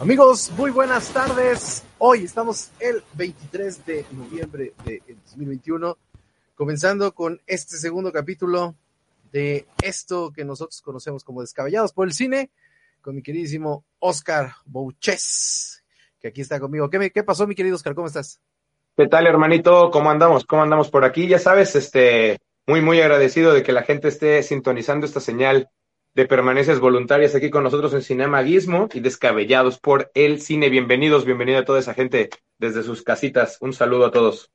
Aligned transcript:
Amigos, 0.00 0.52
muy 0.56 0.70
buenas 0.70 1.12
tardes. 1.12 1.82
Hoy 1.98 2.22
estamos 2.22 2.70
el 2.78 3.02
23 3.14 3.84
de 3.84 4.06
noviembre 4.12 4.72
de 4.84 5.02
2021, 5.24 5.98
comenzando 6.54 7.12
con 7.12 7.40
este 7.48 7.76
segundo 7.78 8.12
capítulo 8.12 8.76
de 9.32 9.66
esto 9.82 10.32
que 10.32 10.44
nosotros 10.44 10.80
conocemos 10.82 11.24
como 11.24 11.40
Descabellados 11.40 11.92
por 11.92 12.06
el 12.06 12.14
Cine, 12.14 12.48
con 13.00 13.16
mi 13.16 13.22
queridísimo 13.22 13.84
Oscar 13.98 14.52
Bouches, 14.66 15.82
que 16.20 16.28
aquí 16.28 16.42
está 16.42 16.60
conmigo. 16.60 16.88
¿Qué, 16.88 17.00
me, 17.00 17.10
¿Qué 17.10 17.24
pasó, 17.24 17.48
mi 17.48 17.56
querido 17.56 17.74
Oscar? 17.74 17.96
¿Cómo 17.96 18.06
estás? 18.06 18.40
¿Qué 18.96 19.08
tal, 19.08 19.26
hermanito? 19.26 19.90
¿Cómo 19.90 20.12
andamos? 20.12 20.44
¿Cómo 20.44 20.62
andamos 20.62 20.90
por 20.90 21.04
aquí? 21.04 21.26
Ya 21.26 21.40
sabes, 21.40 21.74
este, 21.74 22.38
muy, 22.68 22.80
muy 22.82 23.00
agradecido 23.00 23.52
de 23.52 23.64
que 23.64 23.72
la 23.72 23.82
gente 23.82 24.06
esté 24.06 24.44
sintonizando 24.44 25.06
esta 25.06 25.18
señal 25.18 25.70
de 26.18 26.26
permanencias 26.26 26.80
voluntarias 26.80 27.36
aquí 27.36 27.48
con 27.48 27.62
nosotros 27.62 27.94
en 27.94 28.02
Cinema 28.02 28.42
Guismo 28.42 28.88
y 28.92 28.98
descabellados 28.98 29.78
por 29.78 30.10
el 30.14 30.40
cine. 30.40 30.68
Bienvenidos, 30.68 31.24
bienvenida 31.24 31.60
a 31.60 31.64
toda 31.64 31.78
esa 31.78 31.94
gente 31.94 32.28
desde 32.58 32.82
sus 32.82 33.02
casitas. 33.02 33.56
Un 33.60 33.72
saludo 33.72 34.06
a 34.06 34.10
todos. 34.10 34.50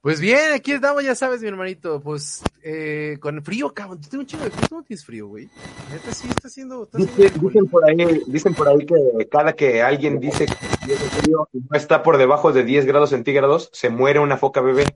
Pues 0.00 0.20
bien, 0.20 0.52
aquí 0.52 0.72
estamos, 0.72 1.04
ya 1.04 1.14
sabes, 1.14 1.42
mi 1.42 1.46
hermanito, 1.46 2.00
pues 2.00 2.42
eh, 2.64 3.18
con 3.20 3.40
frío, 3.44 3.72
cabrón. 3.72 4.00
Tú 4.00 4.08
tienes 4.08 4.24
un 4.24 4.26
chingo 4.26 4.44
de 4.46 4.50
frío, 4.50 4.68
¿tú 4.68 4.74
no 4.74 4.82
tienes 4.82 5.04
frío, 5.04 5.28
güey? 5.28 5.48
Neta, 5.92 6.12
sí 6.12 6.26
está 6.28 6.48
haciendo... 6.48 6.82
Está 6.82 6.98
dicen, 6.98 7.40
dicen, 7.40 7.66
por 7.68 7.88
ahí, 7.88 8.22
dicen 8.26 8.54
por 8.54 8.68
ahí 8.68 8.84
que 8.84 9.28
cada 9.30 9.52
que 9.52 9.80
alguien 9.80 10.18
dice 10.18 10.46
que 10.46 10.86
tiene 10.86 11.00
frío 11.02 11.48
y 11.52 11.58
no 11.58 11.76
está 11.76 12.02
por 12.02 12.18
debajo 12.18 12.52
de 12.52 12.64
10 12.64 12.84
grados 12.84 13.10
centígrados, 13.10 13.70
se 13.72 13.90
muere 13.90 14.18
una 14.18 14.36
foca 14.36 14.60
bebé. 14.60 14.86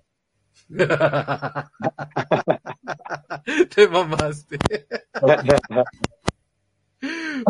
Te 3.75 3.89
mamaste. 3.89 4.59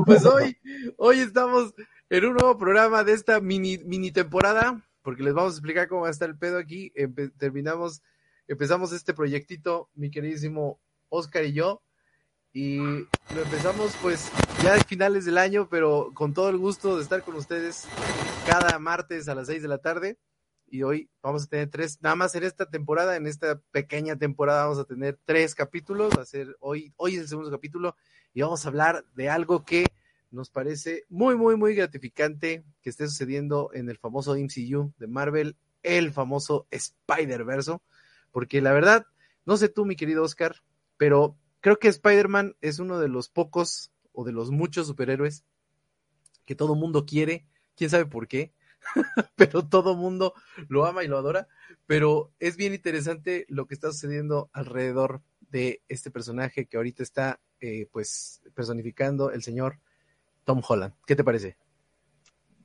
pues 0.07 0.25
hoy, 0.25 0.57
hoy 0.97 1.19
estamos 1.19 1.75
en 2.09 2.25
un 2.25 2.33
nuevo 2.35 2.57
programa 2.57 3.05
de 3.05 3.13
esta 3.13 3.41
mini, 3.41 3.77
mini 3.79 4.11
temporada, 4.11 4.81
porque 5.03 5.23
les 5.23 5.35
vamos 5.35 5.53
a 5.53 5.57
explicar 5.57 5.87
cómo 5.89 6.03
va 6.03 6.09
a 6.09 6.13
estar 6.13 6.31
el 6.31 6.39
pedo 6.39 6.57
aquí. 6.59 6.93
Terminamos, 7.37 8.03
empezamos 8.49 8.93
este 8.93 9.13
proyectito, 9.13 9.91
mi 9.95 10.11
queridísimo 10.11 10.81
Oscar 11.11 11.45
y 11.45 11.53
yo, 11.53 11.83
y 12.55 12.79
lo 12.79 13.43
empezamos 13.43 13.95
pues 14.01 14.31
ya 14.63 14.77
a 14.77 14.81
finales 14.81 15.27
del 15.27 15.37
año, 15.37 15.69
pero 15.69 16.11
con 16.15 16.33
todo 16.33 16.49
el 16.49 16.57
gusto 16.57 16.97
de 16.97 17.03
estar 17.03 17.23
con 17.23 17.37
ustedes 17.37 17.87
cada 18.47 18.79
martes 18.79 19.29
a 19.29 19.35
las 19.35 19.49
6 19.49 19.61
de 19.61 19.69
la 19.69 19.79
tarde 19.79 20.19
y 20.71 20.85
hoy 20.85 21.11
vamos 21.21 21.45
a 21.45 21.47
tener 21.49 21.69
tres, 21.69 21.99
nada 22.01 22.15
más 22.15 22.35
en 22.35 22.45
esta 22.45 22.67
temporada, 22.67 23.17
en 23.17 23.27
esta 23.27 23.61
pequeña 23.73 24.17
temporada 24.17 24.65
vamos 24.65 24.79
a 24.79 24.85
tener 24.85 25.19
tres 25.25 25.55
capítulos, 25.55 26.13
va 26.17 26.23
a 26.23 26.27
ser 26.27 26.57
hoy, 26.61 26.95
hoy 26.97 27.15
es 27.15 27.23
el 27.23 27.29
segundo 27.29 27.51
capítulo 27.51 27.97
y 28.33 28.43
vamos 28.43 28.65
a 28.65 28.69
hablar 28.69 29.05
de 29.15 29.29
algo 29.29 29.65
que 29.65 29.85
nos 30.31 30.49
parece 30.49 31.05
muy, 31.09 31.37
muy, 31.37 31.57
muy 31.57 31.75
gratificante 31.75 32.65
que 32.83 32.91
esté 32.91 33.09
sucediendo 33.09 33.71
en 33.75 33.91
el 33.91 33.99
famoso 33.99 34.37
MCU 34.37 34.93
de 34.97 35.07
Marvel, 35.09 35.57
el 35.83 36.13
famoso 36.13 36.69
Spider-Verse, 36.71 37.79
porque 38.31 38.61
la 38.61 38.73
verdad, 38.73 39.07
no 39.45 39.57
sé 39.57 39.69
tú, 39.69 39.85
mi 39.85 39.97
querido 39.97 40.23
Oscar, 40.23 40.55
pero 40.97 41.37
creo 41.61 41.79
que 41.79 41.89
Spider-Man 41.89 42.57
es 42.61 42.79
uno 42.79 43.01
de 43.01 43.09
los 43.09 43.29
pocos 43.29 43.91
o 44.13 44.25
de 44.25 44.33
los 44.33 44.53
muchos 44.53 44.87
superhéroes 44.87 45.45
que 46.45 46.55
todo 46.55 46.77
mundo 46.77 47.07
quiere, 47.07 47.47
quién 47.75 47.91
sabe 47.91 48.07
por 48.07 48.29
qué, 48.29 48.53
pero 49.37 49.67
todo 49.67 49.97
mundo 49.97 50.35
lo 50.69 50.87
ama 50.87 51.05
y 51.05 51.09
lo 51.09 51.19
adora. 51.19 51.49
Pero 51.87 52.33
es 52.39 52.57
bien 52.57 52.75
interesante 52.75 53.47
lo 53.49 53.67
que 53.67 53.75
está 53.75 53.93
sucediendo 53.93 54.51
alrededor 54.53 55.23
de 55.51 55.83
este 55.89 56.11
personaje 56.11 56.67
que 56.67 56.77
ahorita 56.77 57.03
está, 57.03 57.41
eh, 57.61 57.89
pues, 57.91 58.43
personificando 58.55 59.31
el 59.31 59.43
señor 59.43 59.79
Tom 60.45 60.63
Holland. 60.67 60.95
¿Qué 61.07 61.17
te 61.17 61.25
parece? 61.25 61.57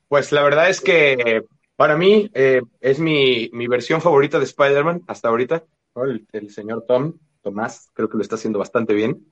Pues 0.07 0.31
la 0.31 0.43
verdad 0.43 0.69
es 0.69 0.81
que 0.81 1.43
para 1.75 1.97
mí 1.97 2.29
eh, 2.33 2.61
es 2.79 2.99
mi, 2.99 3.49
mi, 3.51 3.67
versión 3.67 4.01
favorita 4.01 4.37
de 4.37 4.45
Spider-Man 4.45 5.03
hasta 5.07 5.29
ahorita. 5.29 5.63
El, 5.95 6.27
el, 6.31 6.51
señor 6.51 6.85
Tom, 6.87 7.17
Tomás, 7.41 7.89
creo 7.93 8.09
que 8.09 8.17
lo 8.17 8.23
está 8.23 8.35
haciendo 8.35 8.59
bastante 8.59 8.93
bien. 8.93 9.31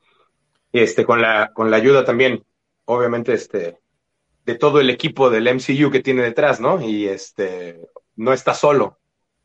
Este, 0.71 1.05
con 1.05 1.21
la, 1.21 1.51
con 1.53 1.69
la 1.69 1.77
ayuda 1.77 2.03
también, 2.03 2.44
obviamente, 2.85 3.33
este, 3.33 3.79
de 4.45 4.55
todo 4.55 4.79
el 4.79 4.89
equipo 4.89 5.29
del 5.29 5.47
MCU 5.47 5.91
que 5.91 6.01
tiene 6.01 6.23
detrás, 6.23 6.59
¿no? 6.59 6.81
Y 6.81 7.07
este 7.07 7.79
no 8.15 8.33
está 8.33 8.53
solo, 8.53 8.99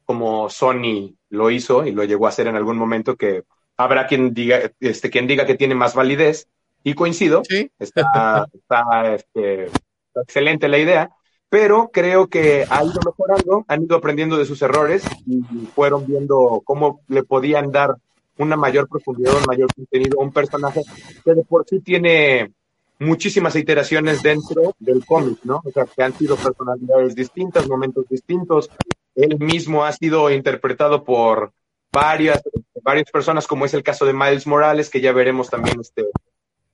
como 0.04 0.50
Sony 0.50 1.14
lo 1.30 1.50
hizo 1.50 1.86
y 1.86 1.92
lo 1.92 2.04
llegó 2.04 2.26
a 2.26 2.30
hacer 2.30 2.46
en 2.46 2.56
algún 2.56 2.76
momento, 2.76 3.16
que 3.16 3.44
habrá 3.76 4.06
quien 4.06 4.34
diga, 4.34 4.72
este, 4.80 5.10
quien 5.10 5.26
diga 5.26 5.46
que 5.46 5.54
tiene 5.54 5.74
más 5.74 5.94
validez, 5.94 6.48
y 6.82 6.94
coincido, 6.94 7.42
¿Sí? 7.48 7.70
está, 7.78 8.46
está, 8.52 9.14
este, 9.14 9.64
está 9.64 10.22
excelente 10.22 10.68
la 10.68 10.78
idea, 10.78 11.10
pero 11.48 11.90
creo 11.92 12.28
que 12.28 12.66
ha 12.68 12.84
ido 12.84 13.00
mejorando, 13.04 13.64
han 13.68 13.82
ido 13.82 13.96
aprendiendo 13.96 14.36
de 14.36 14.44
sus 14.44 14.62
errores 14.62 15.04
y 15.26 15.42
fueron 15.74 16.06
viendo 16.06 16.62
cómo 16.64 17.00
le 17.08 17.24
podían 17.24 17.72
dar 17.72 17.96
una 18.36 18.56
mayor 18.56 18.88
profundidad, 18.88 19.36
un 19.36 19.46
mayor 19.46 19.68
contenido 19.74 20.20
a 20.20 20.24
un 20.24 20.32
personaje 20.32 20.82
que 21.24 21.34
de 21.34 21.42
por 21.42 21.64
sí 21.66 21.80
tiene 21.80 22.52
muchísimas 22.98 23.54
iteraciones 23.56 24.22
dentro 24.22 24.74
del 24.78 25.04
cómic, 25.04 25.38
¿no? 25.44 25.62
O 25.64 25.70
sea, 25.70 25.84
que 25.86 26.02
han 26.02 26.16
sido 26.16 26.36
personalidades 26.36 27.14
distintas, 27.14 27.68
momentos 27.68 28.08
distintos. 28.08 28.70
Él 29.14 29.38
mismo 29.38 29.84
ha 29.84 29.92
sido 29.92 30.30
interpretado 30.30 31.04
por 31.04 31.52
varias, 31.92 32.42
varias 32.82 33.10
personas, 33.10 33.46
como 33.46 33.64
es 33.64 33.74
el 33.74 33.82
caso 33.82 34.04
de 34.04 34.12
Miles 34.12 34.46
Morales, 34.46 34.90
que 34.90 35.00
ya 35.00 35.12
veremos 35.12 35.50
también, 35.50 35.80
este, 35.80 36.06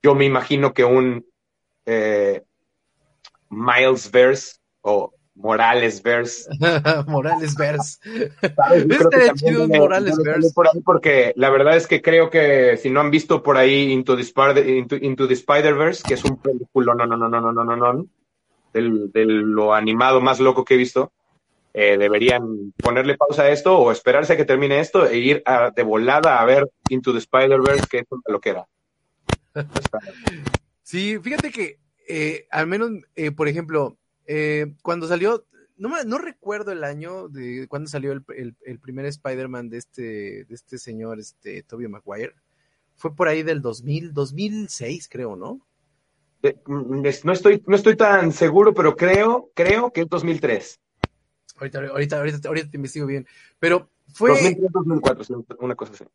yo 0.01 0.15
me 0.15 0.25
imagino 0.25 0.73
que 0.73 0.83
un 0.83 1.25
eh, 1.85 2.43
Miles 3.49 4.11
Verse 4.11 4.57
o 4.81 5.14
Morales 5.35 6.01
Verse. 6.01 6.49
Morales 7.07 7.55
Verse. 7.55 7.99
Este 8.41 9.33
chido 9.35 9.67
Morales 9.67 10.17
Verse. 10.17 10.51
Por 10.53 10.67
ahí 10.67 10.81
porque 10.81 11.33
la 11.35 11.49
verdad 11.49 11.75
es 11.75 11.87
que 11.87 12.01
creo 12.01 12.29
que 12.29 12.77
si 12.77 12.89
no 12.89 13.01
han 13.01 13.11
visto 13.11 13.43
por 13.43 13.57
ahí 13.57 13.91
Into 13.91 14.15
the, 14.15 14.21
Spider, 14.21 14.67
Into, 14.67 14.95
Into 14.95 15.27
the 15.27 15.33
Spider-Verse, 15.33 16.03
que 16.07 16.13
es 16.15 16.23
un 16.23 16.37
película, 16.37 16.95
no, 16.95 17.05
no, 17.05 17.17
no, 17.17 17.29
no, 17.29 17.41
no, 17.41 17.51
no, 17.51 17.63
no, 17.63 17.75
no, 17.75 18.05
del, 18.73 19.11
de 19.11 19.25
lo 19.25 19.73
animado 19.73 20.21
más 20.21 20.39
loco 20.39 20.63
que 20.63 20.75
he 20.75 20.77
visto, 20.77 21.11
eh, 21.73 21.97
deberían 21.97 22.73
ponerle 22.81 23.17
pausa 23.17 23.43
a 23.43 23.49
esto 23.49 23.77
o 23.77 23.91
esperarse 23.91 24.33
a 24.33 24.37
que 24.37 24.45
termine 24.45 24.79
esto 24.79 25.05
e 25.05 25.17
ir 25.17 25.43
a, 25.45 25.71
de 25.71 25.83
volada 25.83 26.39
a 26.39 26.45
ver 26.45 26.69
Into 26.89 27.11
the 27.11 27.19
Spider-Verse, 27.19 27.87
que 27.89 27.99
es 27.99 28.05
lo 28.27 28.39
que 28.39 28.49
era. 28.49 28.65
Sí, 30.87 31.17
fíjate 31.17 31.49
que 31.49 31.79
eh, 32.07 32.47
al 32.51 32.67
menos, 32.67 32.91
eh, 33.15 33.31
por 33.31 33.47
ejemplo, 33.47 33.97
eh, 34.27 34.73
cuando 34.81 35.07
salió, 35.07 35.45
no, 35.77 36.03
no 36.03 36.17
recuerdo 36.17 36.71
el 36.71 36.83
año 36.83 37.27
de 37.27 37.67
cuando 37.67 37.89
salió 37.89 38.11
el, 38.11 38.23
el, 38.35 38.55
el 38.65 38.79
primer 38.79 39.05
Spider-Man 39.05 39.69
de 39.69 39.77
este, 39.77 40.45
de 40.45 40.55
este 40.55 40.77
señor, 40.77 41.19
este 41.19 41.63
Tobey 41.63 41.87
Maguire. 41.87 42.33
Fue 42.95 43.13
por 43.13 43.27
ahí 43.27 43.43
del 43.43 43.61
2000, 43.61 44.13
2006, 44.13 45.09
creo, 45.09 45.35
¿no? 45.35 45.59
No 46.67 47.31
estoy, 47.33 47.63
no 47.65 47.75
estoy 47.75 47.95
tan 47.95 48.31
seguro, 48.31 48.73
pero 48.73 48.95
creo, 48.95 49.49
creo 49.53 49.91
que 49.91 50.01
es 50.01 50.09
2003. 50.09 50.79
Ahorita, 51.57 51.79
ahorita, 51.79 52.17
ahorita, 52.17 52.47
ahorita 52.47 52.69
te 52.69 52.77
investigo 52.77 53.07
bien. 53.07 53.25
Pero 53.59 53.89
fue. 54.13 54.29
2003, 54.31 54.71
2004, 54.71 55.45
una 55.59 55.75
cosa 55.75 55.93
así. 55.93 56.05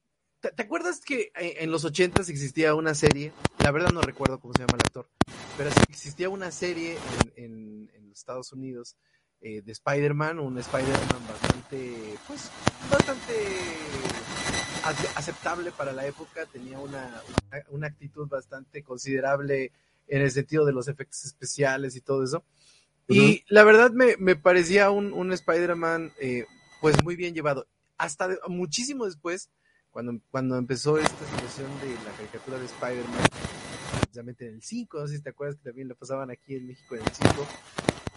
¿Te, 0.40 0.50
¿Te, 0.52 0.62
acuerdas 0.62 1.00
que 1.00 1.32
en 1.34 1.70
los 1.70 1.84
80 1.84 2.22
existía 2.22 2.74
una 2.74 2.94
serie? 2.94 3.32
La 3.58 3.70
verdad 3.70 3.90
no 3.92 4.00
recuerdo 4.00 4.40
cómo 4.40 4.54
se 4.54 4.60
llama 4.60 4.78
el 4.78 4.86
actor, 4.86 5.08
pero 5.56 5.70
existía 5.88 6.28
una 6.28 6.50
serie 6.50 6.96
en, 7.36 7.44
en, 7.44 7.90
en 7.94 8.08
los 8.08 8.18
Estados 8.18 8.52
Unidos 8.52 8.96
eh, 9.42 9.62
de 9.62 9.72
Spider-Man, 9.72 10.38
un 10.38 10.58
Spider-Man 10.58 11.26
bastante, 11.26 12.14
pues, 12.26 12.50
bastante 12.90 13.32
aceptable 15.14 15.72
para 15.72 15.92
la 15.92 16.06
época, 16.06 16.44
tenía 16.46 16.78
una, 16.78 17.22
una, 17.50 17.64
una, 17.70 17.86
actitud 17.86 18.28
bastante 18.28 18.82
considerable 18.82 19.72
en 20.08 20.22
el 20.22 20.30
sentido 20.30 20.66
de 20.66 20.72
los 20.72 20.88
efectos 20.88 21.24
especiales 21.24 21.96
y 21.96 22.02
todo 22.02 22.22
eso. 22.22 22.44
Y 23.08 23.42
la 23.48 23.64
verdad 23.64 23.90
me, 23.92 24.16
me 24.18 24.36
parecía 24.36 24.90
un, 24.90 25.12
un 25.12 25.32
Spider-Man 25.32 26.12
eh, 26.20 26.44
pues 26.80 27.02
muy 27.02 27.16
bien 27.16 27.34
llevado. 27.34 27.66
Hasta 27.96 28.28
de- 28.28 28.38
muchísimo 28.46 29.06
después, 29.06 29.48
cuando, 29.90 30.20
cuando 30.30 30.56
empezó 30.56 30.98
esta 30.98 31.24
situación 31.26 31.68
de 31.80 31.94
la 32.04 32.16
caricatura 32.16 32.58
de 32.58 32.66
Spider-Man, 32.66 33.26
precisamente 34.00 34.48
en 34.48 34.54
el 34.54 34.62
5, 34.62 35.00
no 35.00 35.06
sé 35.08 35.16
si 35.16 35.22
te 35.22 35.30
acuerdas 35.30 35.56
que 35.56 35.64
también 35.64 35.88
lo 35.88 35.96
pasaban 35.96 36.30
aquí 36.30 36.56
en 36.56 36.68
México 36.68 36.94
en 36.94 37.02
el 37.02 37.12
5, 37.12 37.46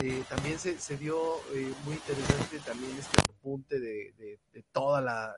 eh, 0.03 0.23
también 0.29 0.59
se, 0.59 0.79
se 0.79 0.97
dio 0.97 1.17
eh, 1.53 1.71
muy 1.85 1.95
interesante 1.95 2.59
también 2.59 2.91
este 2.97 3.21
apunte 3.21 3.79
de, 3.79 4.13
de, 4.51 4.63
toda 4.71 5.01
la 5.01 5.35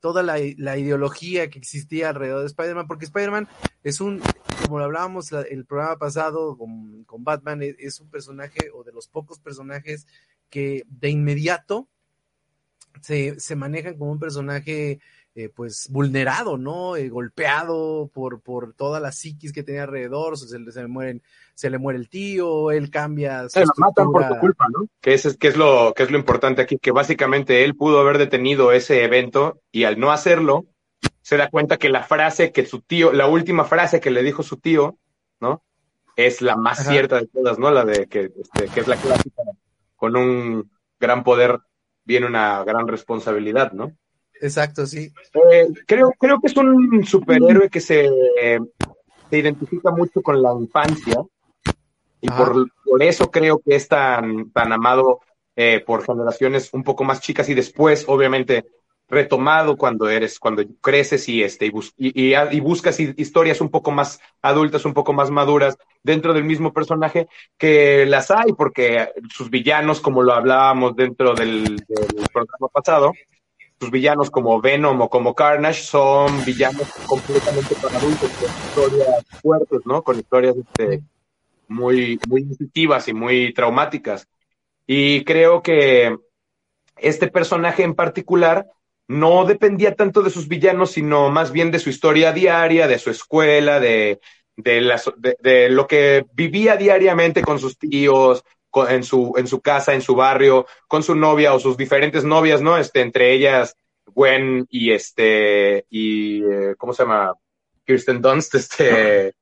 toda 0.00 0.22
la, 0.22 0.36
la, 0.58 0.78
ideología 0.78 1.48
que 1.50 1.58
existía 1.58 2.10
alrededor 2.10 2.40
de 2.40 2.46
Spider-Man, 2.46 2.86
porque 2.86 3.06
Spider-Man 3.06 3.48
es 3.82 4.00
un, 4.00 4.20
como 4.64 4.78
lo 4.78 4.84
hablábamos 4.84 5.32
la, 5.32 5.42
el 5.42 5.64
programa 5.64 5.96
pasado 5.98 6.56
con, 6.56 7.04
con 7.04 7.24
Batman, 7.24 7.62
es, 7.62 7.74
es, 7.78 8.00
un 8.00 8.08
personaje 8.10 8.70
o 8.72 8.84
de 8.84 8.92
los 8.92 9.08
pocos 9.08 9.40
personajes 9.40 10.06
que 10.50 10.84
de 10.88 11.10
inmediato 11.10 11.88
se, 13.00 13.40
se 13.40 13.56
manejan 13.56 13.96
como 13.98 14.12
un 14.12 14.18
personaje 14.18 15.00
eh, 15.36 15.50
pues 15.54 15.88
vulnerado, 15.90 16.56
¿no? 16.56 16.96
Eh, 16.96 17.10
golpeado 17.10 18.10
por, 18.14 18.40
por 18.40 18.72
toda 18.72 19.00
la 19.00 19.12
psiquis 19.12 19.52
que 19.52 19.62
tenía 19.62 19.82
alrededor, 19.82 20.38
se, 20.38 20.58
le, 20.58 20.72
se, 20.72 20.80
le 20.80 20.88
mueren, 20.88 21.22
se 21.54 21.68
le 21.68 21.76
muere 21.76 21.98
el 21.98 22.08
tío, 22.08 22.70
él 22.70 22.90
cambia. 22.90 23.46
Se 23.50 23.60
lo 23.60 23.72
matan 23.76 24.10
por 24.10 24.26
tu 24.28 24.38
culpa, 24.38 24.64
¿no? 24.72 24.88
Que 24.98 25.12
es, 25.12 25.36
que, 25.36 25.48
es 25.48 25.58
lo, 25.58 25.92
que 25.94 26.04
es 26.04 26.10
lo 26.10 26.16
importante 26.16 26.62
aquí, 26.62 26.78
que 26.78 26.90
básicamente 26.90 27.64
él 27.64 27.76
pudo 27.76 28.00
haber 28.00 28.16
detenido 28.16 28.72
ese 28.72 29.04
evento 29.04 29.60
y 29.70 29.84
al 29.84 30.00
no 30.00 30.10
hacerlo, 30.10 30.64
se 31.20 31.36
da 31.36 31.50
cuenta 31.50 31.76
que 31.76 31.90
la 31.90 32.02
frase 32.02 32.50
que 32.50 32.64
su 32.64 32.80
tío, 32.80 33.12
la 33.12 33.26
última 33.26 33.66
frase 33.66 34.00
que 34.00 34.10
le 34.10 34.22
dijo 34.22 34.42
su 34.42 34.56
tío, 34.56 34.96
¿no? 35.38 35.62
Es 36.16 36.40
la 36.40 36.56
más 36.56 36.80
Ajá. 36.80 36.92
cierta 36.92 37.16
de 37.16 37.26
todas, 37.26 37.58
¿no? 37.58 37.70
La 37.70 37.84
de 37.84 38.06
que, 38.06 38.32
este, 38.40 38.68
que 38.72 38.80
es 38.80 38.88
la 38.88 38.96
clásica, 38.96 39.42
con 39.96 40.16
un 40.16 40.70
gran 40.98 41.24
poder 41.24 41.58
viene 42.04 42.26
una 42.26 42.64
gran 42.64 42.88
responsabilidad, 42.88 43.72
¿no? 43.72 43.92
Exacto, 44.40 44.86
sí. 44.86 45.12
Eh, 45.52 45.68
creo, 45.86 46.12
creo 46.18 46.40
que 46.40 46.46
es 46.48 46.56
un 46.56 47.04
superhéroe 47.04 47.68
que 47.70 47.80
se, 47.80 48.08
eh, 48.40 48.60
se 49.30 49.38
identifica 49.38 49.90
mucho 49.90 50.22
con 50.22 50.42
la 50.42 50.52
infancia 50.52 51.22
y 52.20 52.28
por, 52.28 52.68
por, 52.84 53.02
eso 53.02 53.30
creo 53.30 53.60
que 53.64 53.76
es 53.76 53.88
tan, 53.88 54.50
tan 54.50 54.72
amado 54.72 55.20
eh, 55.54 55.80
por 55.80 56.04
generaciones 56.04 56.72
un 56.72 56.82
poco 56.82 57.04
más 57.04 57.20
chicas 57.20 57.48
y 57.48 57.54
después, 57.54 58.04
obviamente, 58.08 58.66
retomado 59.08 59.76
cuando 59.76 60.08
eres, 60.08 60.38
cuando 60.38 60.64
creces 60.80 61.28
y, 61.28 61.42
este, 61.42 61.66
y, 61.66 61.70
bus 61.70 61.94
y, 61.96 62.30
y, 62.30 62.34
y 62.34 62.60
buscas 62.60 62.98
historias 62.98 63.60
un 63.60 63.70
poco 63.70 63.92
más 63.92 64.20
adultas, 64.42 64.84
un 64.84 64.94
poco 64.94 65.12
más 65.12 65.30
maduras 65.30 65.76
dentro 66.02 66.34
del 66.34 66.44
mismo 66.44 66.72
personaje, 66.72 67.28
que 67.56 68.04
las 68.06 68.30
hay, 68.30 68.52
porque 68.52 69.10
sus 69.30 69.48
villanos, 69.48 70.00
como 70.00 70.22
lo 70.22 70.32
hablábamos 70.32 70.96
dentro 70.96 71.34
del, 71.34 71.76
del 71.76 72.26
programa 72.32 72.68
pasado, 72.72 73.12
sus 73.78 73.90
villanos 73.90 74.30
como 74.30 74.60
Venom 74.60 75.00
o 75.02 75.10
como 75.10 75.34
Carnage 75.34 75.82
son 75.82 76.44
villanos 76.44 76.88
completamente 77.06 77.74
para 77.76 77.98
adultos, 77.98 78.30
con 78.30 78.48
historias 78.48 79.24
fuertes, 79.42 79.80
¿no? 79.84 80.02
Con 80.02 80.18
historias 80.18 80.56
este, 80.56 81.02
muy, 81.68 82.18
muy 82.28 82.42
intuitivas 82.42 83.08
y 83.08 83.12
muy 83.12 83.52
traumáticas. 83.52 84.26
Y 84.86 85.24
creo 85.24 85.62
que 85.62 86.16
este 86.96 87.28
personaje 87.28 87.82
en 87.82 87.94
particular 87.94 88.66
no 89.08 89.44
dependía 89.44 89.94
tanto 89.94 90.22
de 90.22 90.30
sus 90.30 90.48
villanos, 90.48 90.92
sino 90.92 91.30
más 91.30 91.52
bien 91.52 91.70
de 91.70 91.78
su 91.78 91.90
historia 91.90 92.32
diaria, 92.32 92.88
de 92.88 92.98
su 92.98 93.10
escuela, 93.10 93.78
de, 93.78 94.20
de, 94.56 94.80
las, 94.80 95.10
de, 95.16 95.36
de 95.40 95.68
lo 95.68 95.86
que 95.86 96.24
vivía 96.32 96.76
diariamente 96.76 97.42
con 97.42 97.58
sus 97.58 97.78
tíos, 97.78 98.42
en 98.88 99.02
su, 99.02 99.32
en 99.36 99.46
su 99.46 99.60
casa, 99.60 99.94
en 99.94 100.02
su 100.02 100.14
barrio, 100.14 100.66
con 100.88 101.02
su 101.02 101.14
novia 101.14 101.54
o 101.54 101.58
sus 101.58 101.76
diferentes 101.76 102.24
novias, 102.24 102.60
¿no? 102.60 102.76
Este, 102.76 103.00
entre 103.00 103.32
ellas, 103.32 103.76
Gwen 104.06 104.66
y 104.70 104.92
este, 104.92 105.86
y, 105.88 106.42
eh, 106.44 106.74
¿cómo 106.76 106.92
se 106.92 107.02
llama? 107.02 107.32
Kirsten 107.84 108.20
Dunst, 108.20 108.54
este. 108.54 109.34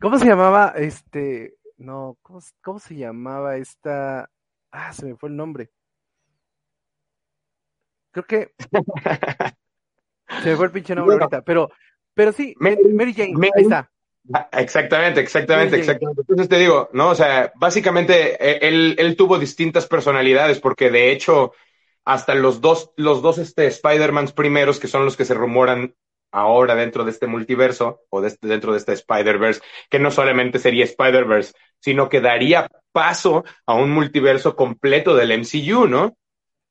¿Cómo 0.00 0.18
se 0.18 0.26
llamaba 0.26 0.74
este? 0.76 1.54
No, 1.76 2.16
¿cómo, 2.22 2.40
¿cómo 2.62 2.78
se 2.78 2.96
llamaba 2.96 3.56
esta? 3.56 4.30
Ah, 4.70 4.92
se 4.92 5.06
me 5.06 5.16
fue 5.16 5.28
el 5.28 5.36
nombre. 5.36 5.70
Creo 8.10 8.24
que. 8.26 8.54
se 10.42 10.50
me 10.50 10.56
fue 10.56 10.66
el 10.66 10.72
pinche 10.72 10.94
nombre 10.94 11.16
bueno, 11.16 11.24
ahorita, 11.24 11.42
pero, 11.42 11.70
pero 12.14 12.32
sí, 12.32 12.54
Mary, 12.58 12.76
Mary 12.92 13.14
Jane, 13.14 13.34
Mary, 13.34 13.50
ahí 13.56 13.62
está. 13.64 13.90
Exactamente, 14.52 15.20
exactamente, 15.20 15.76
exactamente. 15.76 16.20
Entonces 16.20 16.48
te 16.48 16.58
digo, 16.58 16.88
¿no? 16.92 17.08
O 17.10 17.14
sea, 17.14 17.52
básicamente 17.56 18.66
él, 18.66 18.94
él 18.98 19.16
tuvo 19.16 19.38
distintas 19.38 19.86
personalidades 19.86 20.60
porque 20.60 20.90
de 20.90 21.10
hecho 21.10 21.52
hasta 22.04 22.34
los 22.34 22.60
dos, 22.60 22.92
los 22.96 23.22
dos 23.22 23.38
este, 23.38 23.66
Spider-Mans 23.66 24.32
primeros, 24.32 24.80
que 24.80 24.88
son 24.88 25.04
los 25.04 25.16
que 25.16 25.24
se 25.24 25.34
rumoran 25.34 25.94
ahora 26.32 26.74
dentro 26.74 27.04
de 27.04 27.10
este 27.10 27.26
multiverso 27.26 28.02
o 28.10 28.20
de 28.20 28.28
este, 28.28 28.48
dentro 28.48 28.72
de 28.72 28.78
este 28.78 28.92
Spider-Verse, 28.92 29.60
que 29.90 29.98
no 29.98 30.10
solamente 30.10 30.58
sería 30.58 30.84
Spider-Verse, 30.84 31.52
sino 31.78 32.08
que 32.08 32.20
daría 32.20 32.68
paso 32.92 33.44
a 33.66 33.74
un 33.74 33.90
multiverso 33.90 34.56
completo 34.56 35.14
del 35.14 35.32
MCU, 35.32 35.86
¿no? 35.86 36.16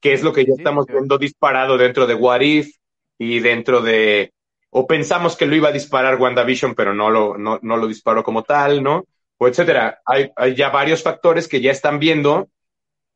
Que 0.02 0.14
es 0.14 0.24
lo 0.24 0.34
que 0.34 0.46
ya 0.46 0.54
estamos 0.58 0.86
viendo 0.88 1.18
disparado 1.18 1.78
dentro 1.78 2.08
de 2.08 2.16
What 2.16 2.42
If 2.42 2.76
y 3.20 3.40
dentro 3.40 3.82
de 3.82 4.34
o 4.72 4.88
pensamos 4.88 5.36
que 5.36 5.46
lo 5.46 5.56
iba 5.56 5.70
a 5.70 5.74
disparar 5.74 6.16
WandaVision, 6.16 6.76
pero 6.76 6.94
no 6.94 7.10
lo, 7.10 7.38
no, 7.38 7.60
no 7.62 7.78
lo 7.78 7.88
disparó 7.88 8.24
como 8.24 8.44
tal, 8.44 8.82
¿no? 8.82 9.06
O 9.38 9.48
etcétera. 9.48 10.02
Hay, 10.06 10.32
hay, 10.36 10.56
ya 10.56 10.70
varios 10.70 11.04
factores 11.04 11.48
que 11.48 11.60
ya 11.60 11.72
están 11.72 12.00
viendo. 12.00 12.50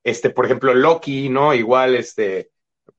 Este, 0.03 0.29
por 0.29 0.45
ejemplo, 0.45 0.73
Loki, 0.73 1.29
¿no? 1.29 1.53
Igual, 1.53 1.95
este, 1.95 2.49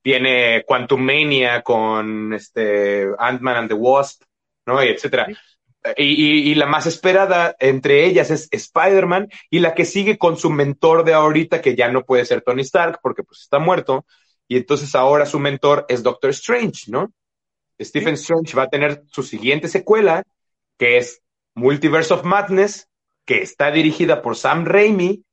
viene 0.03 0.63
Quantum 0.65 1.01
Mania 1.01 1.61
con 1.61 2.33
este 2.33 3.07
Ant-Man 3.19 3.57
and 3.57 3.69
the 3.69 3.75
Wasp, 3.75 4.23
¿no? 4.65 4.83
Y 4.83 4.87
etcétera. 4.87 5.27
Y, 5.95 6.51
y, 6.51 6.55
la 6.55 6.65
más 6.65 6.85
esperada 6.87 7.55
entre 7.59 8.05
ellas 8.05 8.31
es 8.31 8.49
Spider-Man 8.51 9.29
y 9.49 9.59
la 9.59 9.73
que 9.73 9.85
sigue 9.85 10.17
con 10.17 10.35
su 10.35 10.49
mentor 10.49 11.05
de 11.05 11.13
ahorita, 11.13 11.61
que 11.61 11.75
ya 11.75 11.89
no 11.89 12.03
puede 12.03 12.25
ser 12.25 12.41
Tony 12.41 12.63
Stark 12.63 12.99
porque 13.03 13.23
pues 13.23 13.41
está 13.41 13.59
muerto. 13.59 14.05
Y 14.47 14.57
entonces 14.57 14.95
ahora 14.95 15.25
su 15.25 15.39
mentor 15.39 15.85
es 15.87 16.01
Doctor 16.01 16.31
Strange, 16.31 16.91
¿no? 16.91 17.13
Stephen 17.79 18.15
Strange 18.15 18.55
va 18.55 18.63
a 18.63 18.69
tener 18.69 19.03
su 19.07 19.23
siguiente 19.23 19.67
secuela, 19.67 20.23
que 20.77 20.97
es 20.97 21.21
Multiverse 21.53 22.13
of 22.13 22.23
Madness, 22.23 22.87
que 23.25 23.41
está 23.41 23.71
dirigida 23.71 24.21
por 24.21 24.35
Sam 24.35 24.65
Raimi 24.65 25.23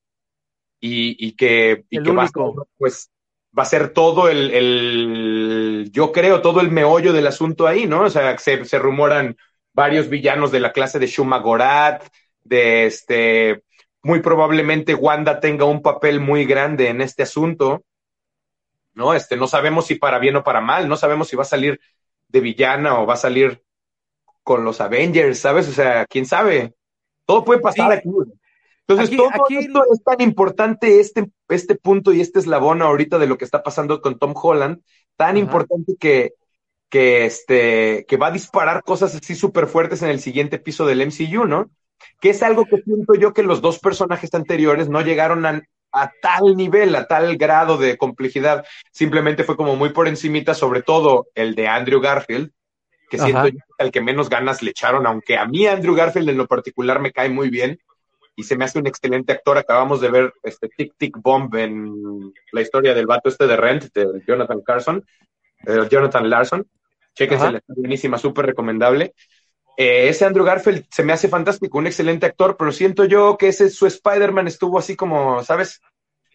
y, 0.81 1.27
y 1.27 1.33
que, 1.33 1.85
y 1.91 2.03
que 2.03 2.13
va, 2.13 2.25
a 2.25 2.29
ser, 2.29 2.43
pues, 2.77 3.11
va 3.57 3.63
a 3.63 3.67
ser 3.67 3.91
todo 3.91 4.29
el, 4.29 4.51
el, 4.51 5.91
yo 5.93 6.13
creo, 6.13 6.43
todo 6.43 6.61
el 6.61 6.71
meollo 6.71 7.13
del 7.13 7.27
asunto 7.27 7.67
ahí, 7.67 7.87
¿no? 7.87 8.03
O 8.03 8.11
sea, 8.11 8.37
se, 8.39 8.65
se 8.65 8.79
rumoran 8.79 9.37
varios 9.73 10.09
villanos 10.09 10.51
de 10.51 10.61
la 10.61 10.73
clase 10.73 10.99
de 10.99 11.07
Shuma 11.07 11.39
Gorath, 11.39 12.09
de 12.43 12.87
este, 12.87 13.63
muy 14.03 14.21
probablemente 14.21 14.95
Wanda 14.95 15.41
tenga 15.41 15.65
un 15.65 15.83
papel 15.83 16.21
muy 16.21 16.45
grande 16.45 16.89
en 16.89 17.01
este 17.01 17.23
asunto, 17.23 17.85
¿no? 18.93 19.15
Este, 19.15 19.37
no 19.37 19.47
sabemos 19.47 19.87
si 19.87 19.97
para 19.97 20.19
bien 20.19 20.37
o 20.37 20.45
para 20.45 20.61
mal, 20.61 20.89
no 20.89 20.97
sabemos 20.97 21.29
si 21.29 21.37
va 21.37 21.43
a 21.43 21.47
salir 21.47 21.81
de 22.35 22.41
villana 22.41 23.01
o 23.01 23.07
va 23.07 23.15
a 23.15 23.17
salir 23.17 23.63
con 24.43 24.65
los 24.65 24.81
Avengers, 24.81 25.39
¿sabes? 25.39 25.69
O 25.69 25.73
sea, 25.73 26.05
quién 26.07 26.27
sabe. 26.27 26.75
Todo 27.25 27.45
puede 27.45 27.61
pasar 27.61 27.93
sí. 27.93 27.99
aquí. 27.99 28.09
Entonces, 28.87 29.09
aquí, 29.09 29.17
todo 29.17 29.29
aquí... 29.29 29.57
esto 29.57 29.85
es 29.91 30.03
tan 30.03 30.21
importante, 30.21 31.01
este, 31.01 31.31
este 31.49 31.77
punto 31.77 32.13
y 32.13 32.21
este 32.21 32.41
eslabón 32.41 32.83
ahorita 32.83 33.19
de 33.19 33.29
lo 33.29 33.39
que 33.39 33.45
está 33.45 33.63
pasando 33.63 34.03
con 34.03 34.19
Tom 34.19 34.35
Holland, 34.37 34.83
tan 35.17 35.31
Ajá. 35.31 35.39
importante 35.39 35.95
que, 35.99 36.35
que, 36.91 37.25
este, 37.25 38.05
que 38.07 38.17
va 38.17 38.27
a 38.27 38.33
disparar 38.33 38.83
cosas 38.83 39.15
así 39.15 39.37
súper 39.37 39.69
fuertes 39.69 40.03
en 40.03 40.11
el 40.11 40.21
siguiente 40.21 40.59
piso 40.59 40.85
del 40.85 41.07
MCU, 41.07 41.47
¿no? 41.47 41.71
Que 42.21 42.31
es 42.31 42.43
algo 42.43 42.67
que 42.67 42.83
siento 42.83 43.15
yo 43.15 43.33
que 43.33 43.45
los 43.45 43.63
dos 43.63 43.79
personajes 43.79 44.35
anteriores 44.35 44.89
no 44.89 45.01
llegaron 45.01 45.47
a, 45.47 45.63
a 45.95 46.11
tal 46.21 46.57
nivel, 46.57 46.95
a 46.97 47.07
tal 47.07 47.37
grado 47.37 47.79
de 47.79 47.97
complejidad. 47.97 48.65
Simplemente 48.91 49.45
fue 49.45 49.57
como 49.57 49.77
muy 49.77 49.91
por 49.91 50.09
encimita, 50.09 50.53
sobre 50.53 50.83
todo 50.83 51.29
el 51.35 51.55
de 51.55 51.69
Andrew 51.69 52.01
Garfield, 52.01 52.51
que 53.09 53.17
Ajá. 53.17 53.27
siento 53.27 53.49
yo 53.49 53.59
que 53.59 53.85
al 53.85 53.91
que 53.93 54.01
menos 54.01 54.29
ganas 54.29 54.63
le 54.63 54.73
echaron, 54.73 55.07
aunque 55.07 55.39
a 55.39 55.47
mí 55.47 55.67
Andrew 55.67 55.95
Garfield 55.95 56.29
en 56.29 56.37
lo 56.37 56.47
particular 56.47 57.01
me 57.01 57.13
cae 57.13 57.29
muy 57.29 57.49
bien 57.49 57.79
y 58.37 58.43
se 58.43 58.57
me 58.57 58.65
hace 58.65 58.79
un 58.79 58.87
excelente 58.87 59.33
actor. 59.33 59.57
Acabamos 59.57 60.01
de 60.01 60.11
ver 60.11 60.33
este 60.43 60.69
Tic 60.69 60.95
Tic 60.97 61.17
Bomb 61.21 61.55
en 61.55 62.33
la 62.53 62.61
historia 62.61 62.95
del 62.95 63.07
vato 63.07 63.29
este 63.29 63.47
de 63.47 63.57
Rent, 63.57 63.85
de 63.95 64.23
Jonathan 64.27 64.61
Carson, 64.63 65.05
eh, 65.67 65.89
Jonathan 65.91 66.29
Larson. 66.29 66.67
Chéquense, 67.15 67.47
está 67.47 67.75
buenísima, 67.77 68.19
súper 68.19 68.47
recomendable. 68.47 69.15
Eh, 69.77 70.09
ese 70.09 70.25
Andrew 70.25 70.45
Garfield 70.45 70.87
se 70.91 71.03
me 71.03 71.13
hace 71.13 71.29
fantástico, 71.29 71.79
un 71.79 71.87
excelente 71.87 72.27
actor, 72.27 72.57
pero 72.57 72.73
siento 72.73 73.05
yo 73.05 73.37
que 73.37 73.49
ese 73.49 73.71
su 73.71 73.87
Spider-Man 73.87 74.47
estuvo 74.47 74.79
así 74.79 74.97
como, 74.97 75.43
¿sabes? 75.43 75.81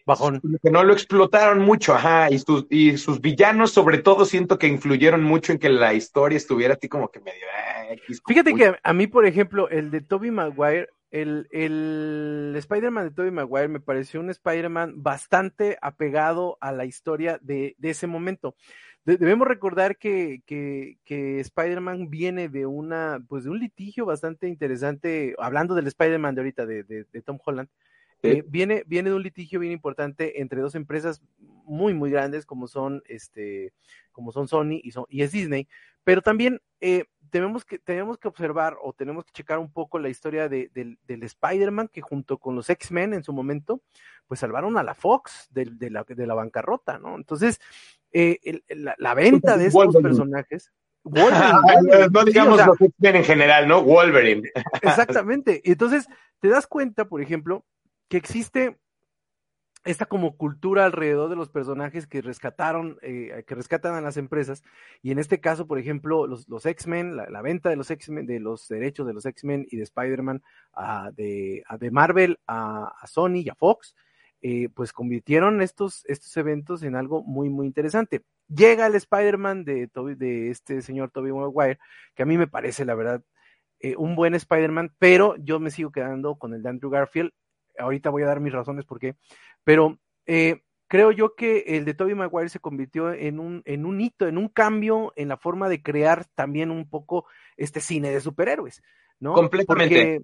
Bajón. 0.06 0.40
Que 0.62 0.70
no 0.70 0.82
lo 0.82 0.92
explotaron 0.92 1.60
mucho, 1.60 1.94
ajá, 1.94 2.30
y, 2.30 2.38
sus, 2.38 2.66
y 2.70 2.96
sus 2.96 3.20
villanos 3.20 3.70
sobre 3.70 3.98
todo 3.98 4.24
siento 4.24 4.58
que 4.58 4.66
influyeron 4.66 5.22
mucho 5.22 5.52
en 5.52 5.58
que 5.58 5.68
la 5.68 5.94
historia 5.94 6.36
estuviera 6.36 6.74
así 6.74 6.88
como 6.88 7.08
que 7.08 7.20
medio... 7.20 7.46
Eh, 7.90 8.00
Fíjate 8.26 8.54
que 8.54 8.74
a 8.82 8.92
mí, 8.92 9.06
por 9.06 9.26
ejemplo, 9.26 9.68
el 9.68 9.90
de 9.90 10.00
Toby 10.00 10.30
Maguire 10.30 10.88
el, 11.10 11.48
el 11.50 12.54
Spider-Man 12.56 13.08
de 13.08 13.10
Tobey 13.10 13.30
Maguire 13.30 13.68
me 13.68 13.80
pareció 13.80 14.20
un 14.20 14.30
Spider-Man 14.30 14.94
bastante 14.96 15.76
apegado 15.82 16.56
a 16.60 16.72
la 16.72 16.84
historia 16.84 17.38
de, 17.42 17.74
de 17.78 17.90
ese 17.90 18.06
momento. 18.06 18.54
Debemos 19.04 19.48
recordar 19.48 19.96
que, 19.96 20.42
que, 20.46 20.98
que 21.04 21.40
Spider-Man 21.40 22.10
viene 22.10 22.48
de 22.48 22.66
una, 22.66 23.22
pues 23.28 23.44
de 23.44 23.50
un 23.50 23.58
litigio 23.58 24.06
bastante 24.06 24.48
interesante, 24.48 25.34
hablando 25.38 25.74
del 25.74 25.86
Spider-Man 25.86 26.34
de 26.34 26.40
ahorita, 26.40 26.66
de, 26.66 26.84
de, 26.84 27.04
de 27.04 27.22
Tom 27.22 27.38
Holland, 27.44 27.68
eh, 28.22 28.44
viene, 28.46 28.84
viene 28.86 29.08
de 29.10 29.16
un 29.16 29.22
litigio 29.22 29.60
bien 29.60 29.72
importante 29.72 30.42
entre 30.42 30.60
dos 30.60 30.74
empresas 30.74 31.22
muy, 31.64 31.94
muy 31.94 32.10
grandes 32.10 32.44
como 32.44 32.68
son, 32.68 33.02
este, 33.06 33.72
como 34.12 34.30
son 34.30 34.46
Sony 34.46 34.78
y, 34.82 34.90
son, 34.90 35.06
y 35.08 35.22
es 35.22 35.32
Disney, 35.32 35.68
pero 36.04 36.20
también 36.20 36.60
eh, 36.80 37.04
tenemos, 37.30 37.64
que, 37.64 37.78
tenemos 37.78 38.18
que 38.18 38.28
observar 38.28 38.76
o 38.82 38.92
tenemos 38.92 39.24
que 39.24 39.32
checar 39.32 39.58
un 39.58 39.72
poco 39.72 39.98
la 39.98 40.10
historia 40.10 40.48
de, 40.50 40.70
del 40.74 41.22
Spider-Man 41.22 41.88
que 41.88 42.02
junto 42.02 42.38
con 42.38 42.54
los 42.54 42.68
X-Men 42.68 43.14
en 43.14 43.24
su 43.24 43.32
momento, 43.32 43.80
pues 44.26 44.40
salvaron 44.40 44.76
a 44.76 44.82
la 44.82 44.94
Fox 44.94 45.48
de, 45.50 45.64
de, 45.64 45.90
la, 45.90 46.04
de 46.04 46.26
la 46.26 46.34
bancarrota, 46.34 46.98
¿no? 46.98 47.16
Entonces, 47.16 47.60
eh, 48.12 48.38
el, 48.42 48.64
la, 48.68 48.94
la, 48.98 49.14
venta 49.14 49.56
de 49.56 49.66
estos 49.66 49.96
personajes... 49.96 50.72
Wolverine, 51.02 52.08
no 52.12 52.24
digamos 52.24 52.56
sí, 52.56 52.60
o 52.60 52.64
sea, 52.64 52.66
los 52.66 52.80
X-Men 52.82 53.16
en 53.16 53.24
general, 53.24 53.66
¿no? 53.66 53.82
Wolverine. 53.82 54.50
Exactamente. 54.82 55.62
Entonces, 55.64 56.06
te 56.40 56.48
das 56.48 56.66
cuenta, 56.66 57.06
por 57.06 57.22
ejemplo, 57.22 57.64
que 58.08 58.18
existe 58.18 58.76
esta 59.84 60.04
como 60.04 60.36
cultura 60.36 60.84
alrededor 60.84 61.30
de 61.30 61.36
los 61.36 61.48
personajes 61.48 62.06
que 62.06 62.20
rescataron, 62.20 62.98
eh, 63.00 63.44
que 63.46 63.54
rescatan 63.54 63.94
a 63.94 64.00
las 64.00 64.18
empresas, 64.18 64.62
y 65.02 65.10
en 65.10 65.18
este 65.18 65.40
caso, 65.40 65.66
por 65.66 65.78
ejemplo, 65.78 66.26
los, 66.26 66.48
los 66.48 66.66
X-Men, 66.66 67.16
la, 67.16 67.30
la, 67.30 67.40
venta 67.40 67.70
de 67.70 67.76
los 67.76 67.90
X-Men, 67.90 68.26
de 68.26 68.40
los 68.40 68.68
derechos 68.68 69.06
de 69.06 69.14
los 69.14 69.24
X-Men 69.24 69.66
y 69.70 69.78
de 69.78 69.84
Spider-Man, 69.84 70.42
uh, 70.76 71.12
de, 71.12 71.64
uh, 71.70 71.78
de, 71.78 71.90
Marvel 71.90 72.38
a, 72.46 72.92
a, 73.00 73.06
Sony 73.06 73.36
y 73.36 73.48
a 73.48 73.54
Fox, 73.54 73.94
eh, 74.42 74.68
pues 74.74 74.92
convirtieron 74.92 75.62
estos, 75.62 76.04
estos 76.06 76.36
eventos 76.36 76.82
en 76.82 76.96
algo 76.96 77.22
muy, 77.22 77.50
muy 77.50 77.66
interesante. 77.66 78.22
Llega 78.48 78.86
el 78.86 78.94
Spider-Man 78.94 79.64
de, 79.64 79.90
de 80.16 80.50
este 80.50 80.82
señor 80.82 81.10
Tobey 81.10 81.32
Maguire, 81.32 81.78
que 82.14 82.22
a 82.22 82.26
mí 82.26 82.38
me 82.38 82.46
parece, 82.46 82.84
la 82.84 82.94
verdad, 82.94 83.22
eh, 83.80 83.94
un 83.96 84.16
buen 84.16 84.34
Spider-Man, 84.34 84.94
pero 84.98 85.36
yo 85.36 85.60
me 85.60 85.70
sigo 85.70 85.92
quedando 85.92 86.36
con 86.36 86.54
el 86.54 86.62
de 86.62 86.68
Andrew 86.68 86.90
Garfield 86.90 87.32
ahorita 87.80 88.10
voy 88.10 88.22
a 88.22 88.26
dar 88.26 88.40
mis 88.40 88.52
razones 88.52 88.84
por 88.84 88.98
qué, 88.98 89.16
pero 89.64 89.98
eh, 90.26 90.62
creo 90.86 91.10
yo 91.12 91.34
que 91.34 91.60
el 91.66 91.84
de 91.84 91.94
Toby 91.94 92.14
Maguire 92.14 92.48
se 92.48 92.60
convirtió 92.60 93.12
en 93.12 93.40
un, 93.40 93.62
en 93.64 93.86
un 93.86 94.00
hito, 94.00 94.26
en 94.26 94.38
un 94.38 94.48
cambio 94.48 95.12
en 95.16 95.28
la 95.28 95.36
forma 95.36 95.68
de 95.68 95.82
crear 95.82 96.26
también 96.34 96.70
un 96.70 96.88
poco 96.88 97.26
este 97.56 97.80
cine 97.80 98.10
de 98.10 98.20
superhéroes, 98.20 98.82
¿no? 99.18 99.34
Completamente. 99.34 99.94
Porque, 99.94 100.22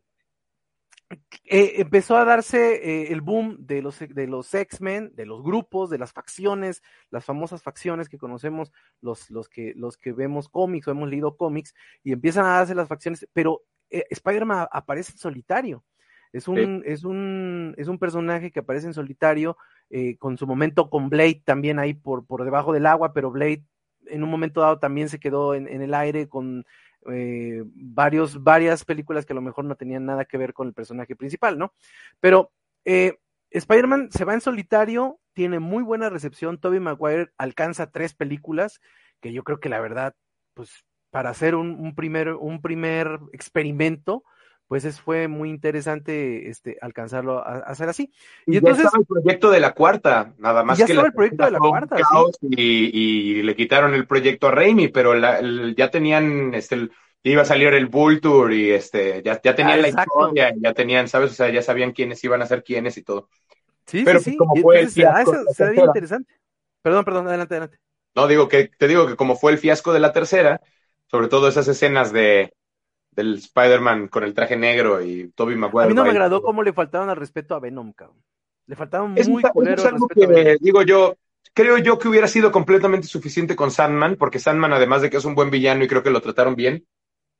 eh, 1.44 1.74
empezó 1.76 2.16
a 2.16 2.24
darse 2.24 2.74
eh, 2.74 3.12
el 3.12 3.20
boom 3.20 3.56
de 3.60 3.82
los, 3.82 3.98
de 4.00 4.26
los 4.26 4.52
X-Men, 4.52 5.12
de 5.14 5.26
los 5.26 5.42
grupos, 5.42 5.90
de 5.90 5.98
las 5.98 6.12
facciones, 6.12 6.82
las 7.10 7.24
famosas 7.24 7.62
facciones 7.62 8.08
que 8.08 8.18
conocemos 8.18 8.72
los, 9.00 9.30
los, 9.30 9.48
que, 9.48 9.72
los 9.76 9.96
que 9.96 10.12
vemos 10.12 10.48
cómics 10.48 10.88
o 10.88 10.90
hemos 10.90 11.08
leído 11.08 11.36
cómics, 11.36 11.74
y 12.02 12.12
empiezan 12.12 12.46
a 12.46 12.56
darse 12.56 12.74
las 12.74 12.88
facciones, 12.88 13.28
pero 13.32 13.62
eh, 13.90 14.04
Spider-Man 14.10 14.66
aparece 14.72 15.12
en 15.12 15.18
solitario. 15.18 15.84
Es 16.32 16.48
un, 16.48 16.56
sí. 16.56 16.90
es 16.90 17.04
un, 17.04 17.74
es 17.78 17.88
un 17.88 17.98
personaje 17.98 18.50
que 18.50 18.60
aparece 18.60 18.88
en 18.88 18.94
solitario, 18.94 19.56
con 20.18 20.36
su 20.36 20.48
momento 20.48 20.90
con 20.90 21.08
Blade 21.08 21.42
también 21.44 21.78
ahí 21.78 21.94
por, 21.94 22.26
por 22.26 22.44
debajo 22.44 22.72
del 22.72 22.86
agua, 22.86 23.12
pero 23.12 23.30
Blade 23.30 23.62
en 24.08 24.24
un 24.24 24.30
momento 24.30 24.60
dado 24.60 24.78
también 24.80 25.08
se 25.08 25.20
quedó 25.20 25.54
en, 25.54 25.68
en 25.68 25.80
el 25.80 25.94
aire 25.94 26.28
con 26.28 26.64
eh, 27.10 27.62
varios, 27.74 28.42
varias 28.42 28.84
películas 28.84 29.26
que 29.26 29.32
a 29.32 29.36
lo 29.36 29.42
mejor 29.42 29.64
no 29.64 29.76
tenían 29.76 30.06
nada 30.06 30.24
que 30.24 30.38
ver 30.38 30.52
con 30.52 30.68
el 30.68 30.74
personaje 30.74 31.16
principal, 31.16 31.58
¿no? 31.58 31.72
Pero 32.20 32.52
eh, 32.84 33.18
Spider-Man 33.50 34.10
se 34.12 34.24
va 34.24 34.34
en 34.34 34.40
solitario, 34.40 35.20
tiene 35.32 35.58
muy 35.58 35.82
buena 35.82 36.08
recepción, 36.08 36.58
Tobey 36.58 36.80
Maguire 36.80 37.32
alcanza 37.38 37.90
tres 37.90 38.14
películas, 38.14 38.80
que 39.20 39.32
yo 39.32 39.44
creo 39.44 39.60
que 39.60 39.68
la 39.68 39.80
verdad, 39.80 40.14
pues 40.54 40.84
para 41.10 41.30
hacer 41.30 41.54
un 41.54 41.94
primer, 41.94 42.34
un 42.34 42.60
primer 42.60 43.20
experimento, 43.32 44.24
pues 44.68 44.84
es, 44.84 45.00
fue 45.00 45.28
muy 45.28 45.48
interesante 45.48 46.48
este, 46.48 46.76
alcanzarlo 46.80 47.38
a, 47.38 47.52
a, 47.52 47.58
hacer 47.60 47.88
así. 47.88 48.10
Y, 48.46 48.54
y 48.54 48.56
entonces, 48.58 48.82
ya 48.82 48.88
estaba 48.88 49.00
el 49.00 49.06
proyecto 49.06 49.50
de 49.50 49.60
la 49.60 49.72
cuarta, 49.74 50.34
nada 50.38 50.64
más 50.64 50.78
ya 50.78 50.86
que 50.86 50.92
estaba 50.92 51.08
el 51.08 51.14
proyecto 51.14 51.44
de 51.44 51.50
la 51.52 51.58
cuarta. 51.58 51.96
Sí. 51.96 52.48
Y, 52.50 52.90
y, 52.92 53.42
le 53.42 53.54
quitaron 53.54 53.94
el 53.94 54.06
proyecto 54.06 54.48
a 54.48 54.50
Raimi, 54.50 54.88
pero 54.88 55.14
la, 55.14 55.38
el, 55.38 55.76
ya 55.76 55.90
tenían, 55.90 56.52
este, 56.54 56.74
el, 56.74 56.92
iba 57.22 57.42
a 57.42 57.46
salir 57.46 57.74
el 57.74 57.86
Bull 57.86 58.20
Tour 58.20 58.52
y 58.52 58.72
este, 58.72 59.22
ya, 59.22 59.40
ya 59.40 59.54
tenían 59.54 59.78
ah, 59.78 59.82
la 59.82 59.88
historia, 59.88 60.54
ya 60.56 60.74
tenían, 60.74 61.08
¿sabes? 61.08 61.30
O 61.30 61.34
sea, 61.34 61.48
ya 61.50 61.62
sabían 61.62 61.92
quiénes 61.92 62.22
iban 62.24 62.42
a 62.42 62.46
ser 62.46 62.64
quiénes 62.64 62.96
y 62.98 63.02
todo. 63.02 63.28
Sí, 63.86 64.02
pero 64.04 64.18
sí, 64.18 64.32
sí. 64.32 64.36
como 64.36 64.56
fue 64.56 64.80
el 64.80 64.88
fiasco, 64.88 65.32
se, 65.48 65.54
se 65.54 65.70
ve 65.70 65.76
interesante. 65.76 66.34
Perdón, 66.82 67.04
perdón, 67.04 67.28
adelante, 67.28 67.54
adelante. 67.54 67.78
No, 68.16 68.26
digo 68.26 68.48
que, 68.48 68.68
te 68.76 68.88
digo 68.88 69.06
que 69.06 69.14
como 69.14 69.36
fue 69.36 69.52
el 69.52 69.58
fiasco 69.58 69.92
de 69.92 70.00
la 70.00 70.12
tercera, 70.12 70.60
sobre 71.08 71.28
todo 71.28 71.46
esas 71.46 71.68
escenas 71.68 72.12
de, 72.12 72.52
del 73.16 73.34
Spider-Man 73.36 74.08
con 74.08 74.22
el 74.22 74.34
traje 74.34 74.56
negro 74.56 75.02
y 75.02 75.32
Toby 75.34 75.56
Maguire. 75.56 75.86
A 75.86 75.88
mí 75.88 75.94
no 75.94 76.04
me 76.04 76.10
agradó 76.10 76.42
cómo 76.42 76.62
le 76.62 76.74
faltaban 76.74 77.08
al 77.08 77.16
respeto 77.16 77.54
a 77.54 77.60
Venom, 77.60 77.92
cabrón. 77.92 78.22
Le 78.66 78.76
faltaban 78.76 79.12
muy 79.12 79.20
es, 79.20 79.50
culero 79.52 79.80
es 79.80 79.86
algo 79.86 80.06
que, 80.06 80.56
digo 80.60 80.82
yo, 80.82 81.16
creo 81.54 81.78
yo 81.78 81.98
que 81.98 82.08
hubiera 82.08 82.28
sido 82.28 82.52
completamente 82.52 83.06
suficiente 83.06 83.56
con 83.56 83.70
Sandman, 83.70 84.16
porque 84.16 84.38
Sandman, 84.38 84.74
además 84.74 85.02
de 85.02 85.08
que 85.08 85.16
es 85.16 85.24
un 85.24 85.34
buen 85.34 85.50
villano 85.50 85.82
y 85.82 85.88
creo 85.88 86.02
que 86.02 86.10
lo 86.10 86.20
trataron 86.20 86.56
bien, 86.56 86.84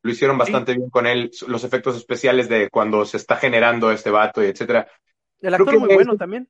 lo 0.03 0.11
hicieron 0.11 0.39
bastante 0.39 0.73
sí. 0.73 0.79
bien 0.79 0.89
con 0.89 1.07
él, 1.07 1.31
los 1.49 1.65
efectos 1.65 1.97
especiales 1.97 2.49
de 2.49 2.71
cuando 2.71 3.05
se 3.05 3.19
está 3.19 3.37
generando 3.37 3.91
este 3.91 4.11
vato 4.11 4.43
y 4.43 4.47
etcétera. 4.47 4.89
El 5.41 5.53
actor 5.53 5.67
creo 5.67 5.81
que 5.81 5.87
muy 5.87 5.95
bueno 5.95 6.13
es, 6.13 6.19
también. 6.19 6.49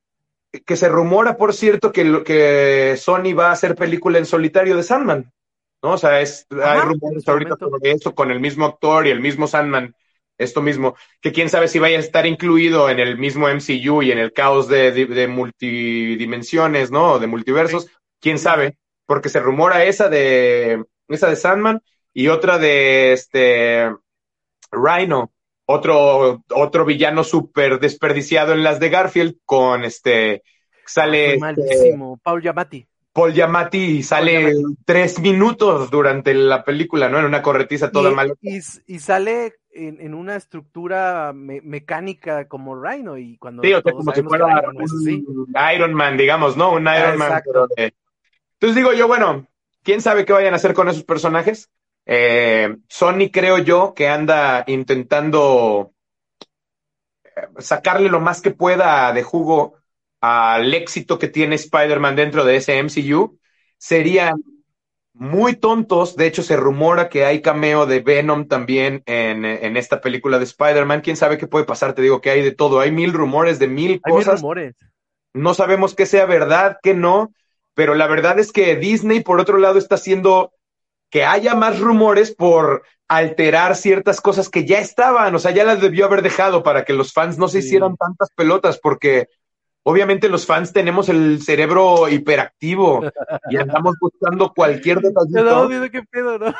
Que 0.65 0.77
se 0.77 0.87
rumora, 0.87 1.35
por 1.35 1.53
cierto, 1.53 1.91
que, 1.91 2.23
que 2.23 2.95
Sony 2.97 3.33
va 3.37 3.47
a 3.47 3.53
hacer 3.53 3.75
película 3.75 4.19
en 4.19 4.25
solitario 4.25 4.77
de 4.77 4.83
Sandman. 4.83 5.33
¿No? 5.81 5.93
O 5.93 5.97
sea, 5.97 6.21
es, 6.21 6.47
Ajá, 6.51 6.73
hay 6.73 6.81
rumores 6.81 7.27
ahorita 7.27 7.55
sobre 7.59 7.91
eso 7.91 8.15
con 8.15 8.31
el 8.31 8.39
mismo 8.39 8.65
actor 8.65 9.07
y 9.07 9.11
el 9.11 9.19
mismo 9.19 9.47
Sandman, 9.47 9.95
esto 10.37 10.61
mismo, 10.61 10.95
que 11.21 11.31
quién 11.31 11.49
sabe 11.49 11.67
si 11.67 11.79
vaya 11.79 11.97
a 11.97 12.01
estar 12.01 12.25
incluido 12.25 12.89
en 12.89 12.99
el 12.99 13.17
mismo 13.17 13.47
MCU 13.49 14.03
y 14.03 14.11
en 14.11 14.19
el 14.19 14.33
caos 14.33 14.67
de, 14.67 14.91
de, 14.91 15.05
de 15.05 15.27
multidimensiones, 15.27 16.91
¿no? 16.91 17.19
De 17.19 17.27
multiversos, 17.27 17.85
sí. 17.85 17.91
quién 18.19 18.37
sabe, 18.37 18.77
porque 19.05 19.29
se 19.29 19.39
rumora 19.39 19.83
esa 19.83 20.09
de, 20.09 20.83
esa 21.07 21.29
de 21.29 21.35
Sandman 21.35 21.81
y 22.13 22.27
otra 22.27 22.57
de 22.57 23.13
este 23.13 23.89
Rhino, 24.71 25.31
otro, 25.65 26.43
otro 26.53 26.85
villano 26.85 27.23
súper 27.23 27.79
desperdiciado 27.79 28.53
en 28.53 28.63
las 28.63 28.79
de 28.79 28.89
Garfield 28.89 29.37
con 29.45 29.83
este, 29.83 30.43
sale... 30.85 31.37
Malísimo, 31.37 32.13
este, 32.13 32.23
Paul 32.23 32.41
Giamatti. 32.41 32.87
Paul 33.17 33.33
Giamatti 33.33 34.03
sale 34.03 34.51
Paul 34.51 34.75
tres 34.85 35.19
minutos 35.19 35.89
durante 35.89 36.35
la 36.35 36.63
película, 36.63 37.09
¿no? 37.09 37.17
En 37.17 37.25
una 37.25 37.41
corretiza 37.41 37.89
toda 37.89 38.11
y, 38.11 38.13
mal. 38.13 38.37
Y, 38.43 38.59
y, 38.85 38.99
sale 38.99 39.55
en, 39.71 39.99
en 40.01 40.13
una 40.13 40.35
estructura 40.35 41.33
me, 41.33 41.59
mecánica 41.61 42.47
como 42.47 42.79
Rhino 42.79 43.17
y 43.17 43.35
cuando 43.39 43.63
sí, 43.63 43.73
o 43.73 43.81
sea, 43.81 43.91
como 43.91 44.13
si 44.13 44.21
fuera 44.21 44.45
Iron, 44.59 44.83
así. 44.83 45.25
Iron, 45.75 45.95
Man, 45.95 46.15
digamos, 46.15 46.57
¿no? 46.57 46.73
Un 46.73 46.83
Iron 46.83 47.17
Man. 47.17 47.41
Pero, 47.43 47.67
eh. 47.75 47.89
Entonces 48.53 48.75
digo 48.75 48.93
yo, 48.93 49.07
bueno, 49.07 49.47
quién 49.81 49.99
sabe 49.99 50.23
qué 50.23 50.33
vayan 50.33 50.53
a 50.53 50.57
hacer 50.57 50.75
con 50.75 50.87
esos 50.87 51.03
personajes. 51.03 51.71
Eh, 52.05 52.77
Sony 52.87 53.31
creo 53.33 53.57
yo 53.57 53.95
que 53.95 54.09
anda 54.09 54.63
intentando 54.67 55.91
eh, 57.23 57.47
sacarle 57.57 58.09
lo 58.09 58.19
más 58.19 58.41
que 58.41 58.51
pueda 58.51 59.11
de 59.11 59.23
jugo 59.23 59.73
al 60.21 60.73
éxito 60.73 61.19
que 61.19 61.27
tiene 61.27 61.55
Spider-Man 61.55 62.15
dentro 62.15 62.43
de 62.43 62.55
ese 62.57 62.81
MCU, 62.81 63.39
serían 63.77 64.35
muy 65.13 65.55
tontos. 65.55 66.15
De 66.15 66.27
hecho, 66.27 66.43
se 66.43 66.55
rumora 66.55 67.09
que 67.09 67.25
hay 67.25 67.41
cameo 67.41 67.85
de 67.85 67.99
Venom 67.99 68.47
también 68.47 69.03
en, 69.05 69.45
en 69.45 69.77
esta 69.77 70.01
película 70.01 70.37
de 70.37 70.45
Spider-Man. 70.45 71.01
¿Quién 71.01 71.17
sabe 71.17 71.37
qué 71.37 71.47
puede 71.47 71.65
pasar? 71.65 71.93
Te 71.93 72.01
digo 72.01 72.21
que 72.21 72.29
hay 72.29 72.41
de 72.41 72.51
todo. 72.51 72.79
Hay 72.79 72.91
mil 72.91 73.13
rumores 73.13 73.59
de 73.59 73.67
mil 73.67 74.01
hay 74.03 74.11
cosas. 74.11 74.35
Mil 74.35 74.41
rumores. 74.41 74.75
No 75.33 75.53
sabemos 75.53 75.95
qué 75.95 76.05
sea 76.05 76.25
verdad, 76.25 76.77
qué 76.81 76.93
no. 76.93 77.31
Pero 77.73 77.93
la 77.93 78.07
verdad 78.07 78.39
es 78.39 78.51
que 78.51 78.75
Disney, 78.75 79.21
por 79.21 79.39
otro 79.39 79.57
lado, 79.57 79.77
está 79.77 79.95
haciendo 79.95 80.51
que 81.09 81.23
haya 81.25 81.55
más 81.55 81.79
rumores 81.79 82.33
por 82.35 82.83
alterar 83.07 83.75
ciertas 83.75 84.19
cosas 84.19 84.49
que 84.49 84.65
ya 84.65 84.79
estaban. 84.79 85.33
O 85.35 85.39
sea, 85.39 85.51
ya 85.51 85.63
las 85.63 85.79
debió 85.79 86.05
haber 86.05 86.21
dejado 86.21 86.63
para 86.63 86.85
que 86.85 86.93
los 86.93 87.13
fans 87.13 87.37
no 87.37 87.47
se 87.47 87.61
sí. 87.61 87.67
hicieran 87.67 87.95
tantas 87.95 88.29
pelotas 88.35 88.79
porque 88.79 89.27
obviamente 89.87 90.27
los 90.27 90.45
fans 90.45 90.73
tenemos 90.73 91.07
el 91.07 91.41
cerebro 91.41 92.09
hiperactivo 92.09 93.09
y 93.49 93.55
andamos 93.55 93.95
buscando 94.01 94.51
cualquier 94.53 94.99
detallito. 94.99 95.69
Qué 95.89 96.03
pedo, 96.03 96.37
¿no? 96.37 96.53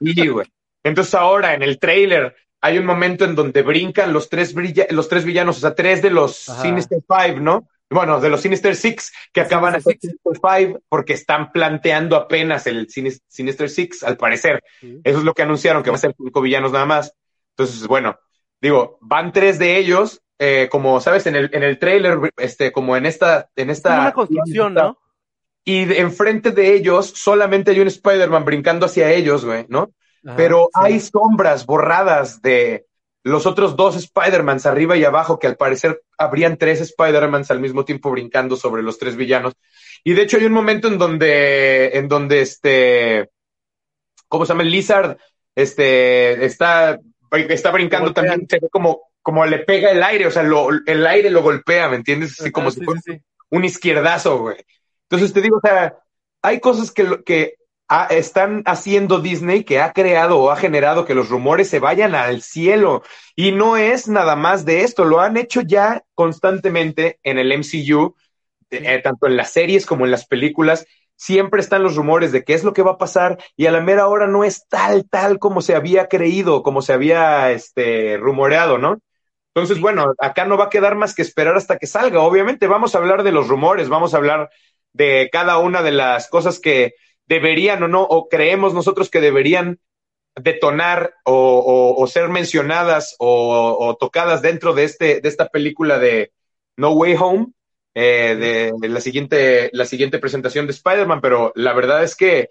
Sí, 0.00 0.28
güey. 0.28 0.46
Entonces 0.82 1.14
ahora 1.14 1.52
en 1.52 1.62
el 1.62 1.78
trailer 1.78 2.34
hay 2.62 2.78
un 2.78 2.86
momento 2.86 3.26
en 3.26 3.34
donde 3.34 3.60
brincan 3.60 4.14
los 4.14 4.30
tres, 4.30 4.54
los 4.88 5.08
tres 5.10 5.26
villanos, 5.26 5.58
o 5.58 5.60
sea, 5.60 5.74
tres 5.74 6.00
de 6.00 6.08
los 6.08 6.48
Ajá. 6.48 6.62
Sinister 6.62 7.00
Five, 7.06 7.38
¿no? 7.38 7.68
Bueno, 7.90 8.18
de 8.18 8.30
los 8.30 8.40
Sinister 8.40 8.74
Six 8.74 9.12
que 9.30 9.42
acaban 9.42 9.80
ser 9.82 9.98
Sinister 10.00 10.32
Five 10.42 10.80
porque 10.88 11.12
están 11.12 11.52
planteando 11.52 12.16
apenas 12.16 12.66
el 12.66 12.88
Sinister 12.88 13.68
Six, 13.68 14.04
al 14.04 14.16
parecer. 14.16 14.64
Sí. 14.80 15.00
Eso 15.04 15.18
es 15.18 15.24
lo 15.24 15.34
que 15.34 15.42
anunciaron, 15.42 15.82
que 15.82 15.90
va 15.90 15.96
a 15.96 16.00
ser 16.00 16.14
cinco 16.16 16.40
villanos 16.40 16.72
nada 16.72 16.86
más. 16.86 17.12
Entonces, 17.50 17.86
bueno, 17.86 18.18
digo, 18.58 18.96
van 19.02 19.32
tres 19.32 19.58
de 19.58 19.76
ellos, 19.76 20.22
eh, 20.38 20.68
como 20.70 21.00
sabes, 21.00 21.26
en 21.26 21.36
el, 21.36 21.50
en 21.52 21.62
el 21.62 21.78
trailer, 21.78 22.18
este, 22.36 22.72
como 22.72 22.96
en 22.96 23.06
esta, 23.06 23.50
en 23.56 23.70
esta. 23.70 24.00
una 24.00 24.12
construcción, 24.12 24.74
¿no? 24.74 24.98
Y 25.64 25.92
enfrente 25.94 26.50
de 26.52 26.74
ellos 26.74 27.12
solamente 27.14 27.72
hay 27.72 27.80
un 27.80 27.88
Spider-Man 27.88 28.44
brincando 28.44 28.86
hacia 28.86 29.10
ellos, 29.12 29.44
güey, 29.44 29.66
¿no? 29.68 29.92
Pero 30.36 30.68
hay 30.74 31.00
sombras 31.00 31.64
borradas 31.64 32.42
de 32.42 32.86
los 33.22 33.46
otros 33.46 33.76
dos 33.76 33.96
Spider-Mans 33.96 34.66
arriba 34.66 34.96
y 34.96 35.04
abajo, 35.04 35.38
que 35.38 35.46
al 35.46 35.56
parecer 35.56 36.02
habrían 36.16 36.56
tres 36.56 36.80
Spider-Mans 36.80 37.50
al 37.50 37.60
mismo 37.60 37.84
tiempo 37.84 38.10
brincando 38.10 38.56
sobre 38.56 38.82
los 38.82 38.98
tres 38.98 39.16
villanos. 39.16 39.54
Y 40.04 40.14
de 40.14 40.22
hecho 40.22 40.36
hay 40.36 40.44
un 40.44 40.52
momento 40.52 40.88
en 40.88 40.98
donde, 40.98 41.98
en 41.98 42.08
donde 42.08 42.40
este, 42.40 43.30
¿cómo 44.28 44.44
se 44.44 44.52
llama? 44.52 44.64
Lizard, 44.64 45.18
este, 45.54 46.44
está, 46.44 46.98
está 47.32 47.70
brincando 47.70 48.12
también, 48.12 48.46
se 48.48 48.58
ve 48.60 48.68
como, 48.70 49.07
como 49.28 49.44
le 49.44 49.58
pega 49.58 49.90
el 49.90 50.02
aire, 50.02 50.26
o 50.26 50.30
sea, 50.30 50.42
el 50.86 51.06
aire 51.06 51.28
lo 51.28 51.42
golpea, 51.42 51.90
¿me 51.90 51.96
entiendes? 51.96 52.40
Así 52.40 52.50
como 52.50 52.70
si 52.70 52.82
fuera 52.82 52.98
un 53.50 53.62
izquierdazo, 53.62 54.38
güey. 54.38 54.56
Entonces 55.02 55.34
te 55.34 55.42
digo, 55.42 55.58
o 55.58 55.60
sea, 55.60 55.98
hay 56.40 56.60
cosas 56.60 56.90
que, 56.90 57.22
que 57.26 57.56
están 58.08 58.62
haciendo 58.64 59.20
Disney 59.20 59.64
que 59.64 59.80
ha 59.80 59.92
creado 59.92 60.38
o 60.38 60.50
ha 60.50 60.56
generado 60.56 61.04
que 61.04 61.14
los 61.14 61.28
rumores 61.28 61.68
se 61.68 61.78
vayan 61.78 62.14
al 62.14 62.40
cielo. 62.40 63.02
Y 63.36 63.52
no 63.52 63.76
es 63.76 64.08
nada 64.08 64.34
más 64.34 64.64
de 64.64 64.80
esto, 64.80 65.04
lo 65.04 65.20
han 65.20 65.36
hecho 65.36 65.60
ya 65.60 66.04
constantemente 66.14 67.20
en 67.22 67.36
el 67.36 67.52
MCU, 67.52 68.14
eh, 68.70 69.02
tanto 69.04 69.26
en 69.26 69.36
las 69.36 69.52
series 69.52 69.84
como 69.84 70.06
en 70.06 70.10
las 70.10 70.26
películas. 70.26 70.86
Siempre 71.16 71.60
están 71.60 71.82
los 71.82 71.96
rumores 71.96 72.32
de 72.32 72.44
qué 72.44 72.54
es 72.54 72.64
lo 72.64 72.72
que 72.72 72.80
va 72.80 72.92
a 72.92 72.98
pasar 72.98 73.36
y 73.56 73.66
a 73.66 73.72
la 73.72 73.82
mera 73.82 74.08
hora 74.08 74.26
no 74.26 74.42
es 74.42 74.66
tal, 74.68 75.06
tal 75.06 75.38
como 75.38 75.60
se 75.60 75.74
había 75.74 76.08
creído, 76.08 76.62
como 76.62 76.80
se 76.80 76.94
había 76.94 77.50
este, 77.50 78.16
rumoreado, 78.16 78.78
¿no? 78.78 79.02
Entonces, 79.54 79.80
bueno, 79.80 80.14
acá 80.18 80.44
no 80.44 80.56
va 80.56 80.64
a 80.64 80.70
quedar 80.70 80.94
más 80.94 81.14
que 81.14 81.22
esperar 81.22 81.56
hasta 81.56 81.78
que 81.78 81.86
salga. 81.86 82.20
Obviamente 82.20 82.66
vamos 82.66 82.94
a 82.94 82.98
hablar 82.98 83.22
de 83.22 83.32
los 83.32 83.48
rumores, 83.48 83.88
vamos 83.88 84.14
a 84.14 84.18
hablar 84.18 84.50
de 84.92 85.28
cada 85.32 85.58
una 85.58 85.82
de 85.82 85.92
las 85.92 86.28
cosas 86.28 86.60
que, 86.60 86.94
deberían 87.28 87.82
o 87.82 87.88
no, 87.88 88.02
o 88.02 88.28
creemos 88.28 88.74
nosotros 88.74 89.10
que 89.10 89.20
deberían 89.20 89.78
detonar 90.34 91.14
o, 91.24 92.06
ser 92.10 92.28
mencionadas 92.28 93.14
o, 93.18 93.96
tocadas 94.00 94.40
dentro 94.42 94.72
de, 94.72 94.84
este, 94.84 95.20
de 95.20 95.28
esta 95.28 95.48
película 95.48 95.98
de 95.98 96.32
No 96.76 96.92
Way 96.92 97.16
Home, 97.20 97.46
eh, 97.94 98.72
de, 98.80 98.88
la, 98.88 99.00
siguiente, 99.00 99.70
la 99.72 99.84
siguiente 99.84 100.18
presentación 100.18 100.66
de 100.66 100.72
Spider-Man, 100.72 101.20
pero 101.20 101.52
la 101.54 101.72
verdad 101.72 102.02
es 102.02 102.16
que 102.16 102.48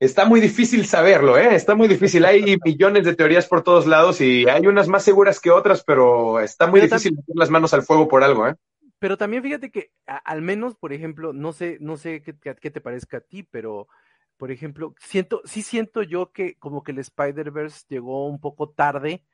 está 0.00 0.24
muy 0.24 0.40
difícil 0.40 0.86
saberlo, 0.86 1.38
¿eh? 1.38 1.54
Está 1.54 1.74
muy 1.74 1.88
difícil. 1.88 2.24
Hay 2.24 2.56
millones 2.64 3.04
de 3.04 3.14
teorías 3.14 3.46
por 3.46 3.62
todos 3.62 3.86
lados 3.86 4.20
y 4.20 4.48
hay 4.48 4.66
unas 4.66 4.88
más 4.88 5.04
seguras 5.04 5.40
que 5.40 5.50
otras, 5.50 5.84
pero 5.84 6.40
está 6.40 6.66
muy 6.66 6.80
difícil 6.80 7.14
meter 7.16 7.36
las 7.36 7.50
manos 7.50 7.74
al 7.74 7.82
fuego 7.82 8.08
por 8.08 8.22
algo, 8.22 8.48
¿eh? 8.48 8.54
pero 8.98 9.16
también 9.16 9.42
fíjate 9.42 9.70
que 9.70 9.92
al 10.06 10.42
menos, 10.42 10.74
por 10.74 10.92
ejemplo, 10.92 11.32
no 11.32 11.52
sé, 11.52 11.78
no 11.80 11.96
sé 11.96 12.22
qué, 12.22 12.34
qué, 12.36 12.70
te 12.70 12.80
parezca 12.80 13.18
a 13.18 13.20
ti, 13.20 13.42
pero 13.44 13.88
por 14.36 14.50
ejemplo, 14.50 14.94
siento, 14.98 15.40
sí 15.44 15.62
siento 15.62 16.02
yo 16.02 16.32
que 16.32 16.56
como 16.56 16.82
que 16.82 16.92
el 16.92 16.98
Spider-Verse 16.98 17.86
llegó 17.88 18.26
un 18.26 18.40
poco 18.40 18.70
tarde 18.70 19.24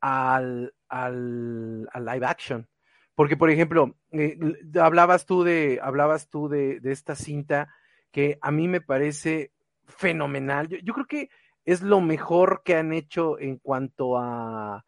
al, 0.00 0.74
al, 0.88 1.88
live 1.94 2.26
action. 2.26 2.68
Porque, 3.14 3.36
por 3.36 3.50
ejemplo, 3.50 3.96
eh, 4.12 4.38
hablabas 4.80 5.26
tú 5.26 5.42
de, 5.42 5.80
hablabas 5.82 6.28
tú 6.28 6.48
de, 6.48 6.80
de, 6.80 6.92
esta 6.92 7.16
cinta 7.16 7.74
que 8.12 8.38
a 8.40 8.52
mí 8.52 8.68
me 8.68 8.80
parece 8.80 9.52
fenomenal. 9.88 10.68
Yo, 10.68 10.78
yo, 10.78 10.94
creo 10.94 11.06
que 11.06 11.30
es 11.64 11.82
lo 11.82 12.00
mejor 12.00 12.62
que 12.64 12.76
han 12.76 12.92
hecho 12.92 13.38
en 13.38 13.56
cuanto 13.58 14.18
a, 14.18 14.84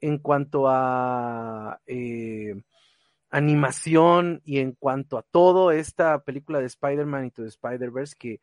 en 0.00 0.18
cuanto 0.18 0.68
a 0.68 1.80
eh, 1.86 2.54
animación 3.30 4.40
y 4.44 4.58
en 4.58 4.72
cuanto 4.72 5.18
a 5.18 5.22
todo 5.22 5.70
esta 5.72 6.22
película 6.22 6.60
de 6.60 6.66
Spider-Man 6.66 7.26
y 7.26 7.30
to 7.30 7.44
Spider-Verse, 7.44 8.16
que 8.18 8.40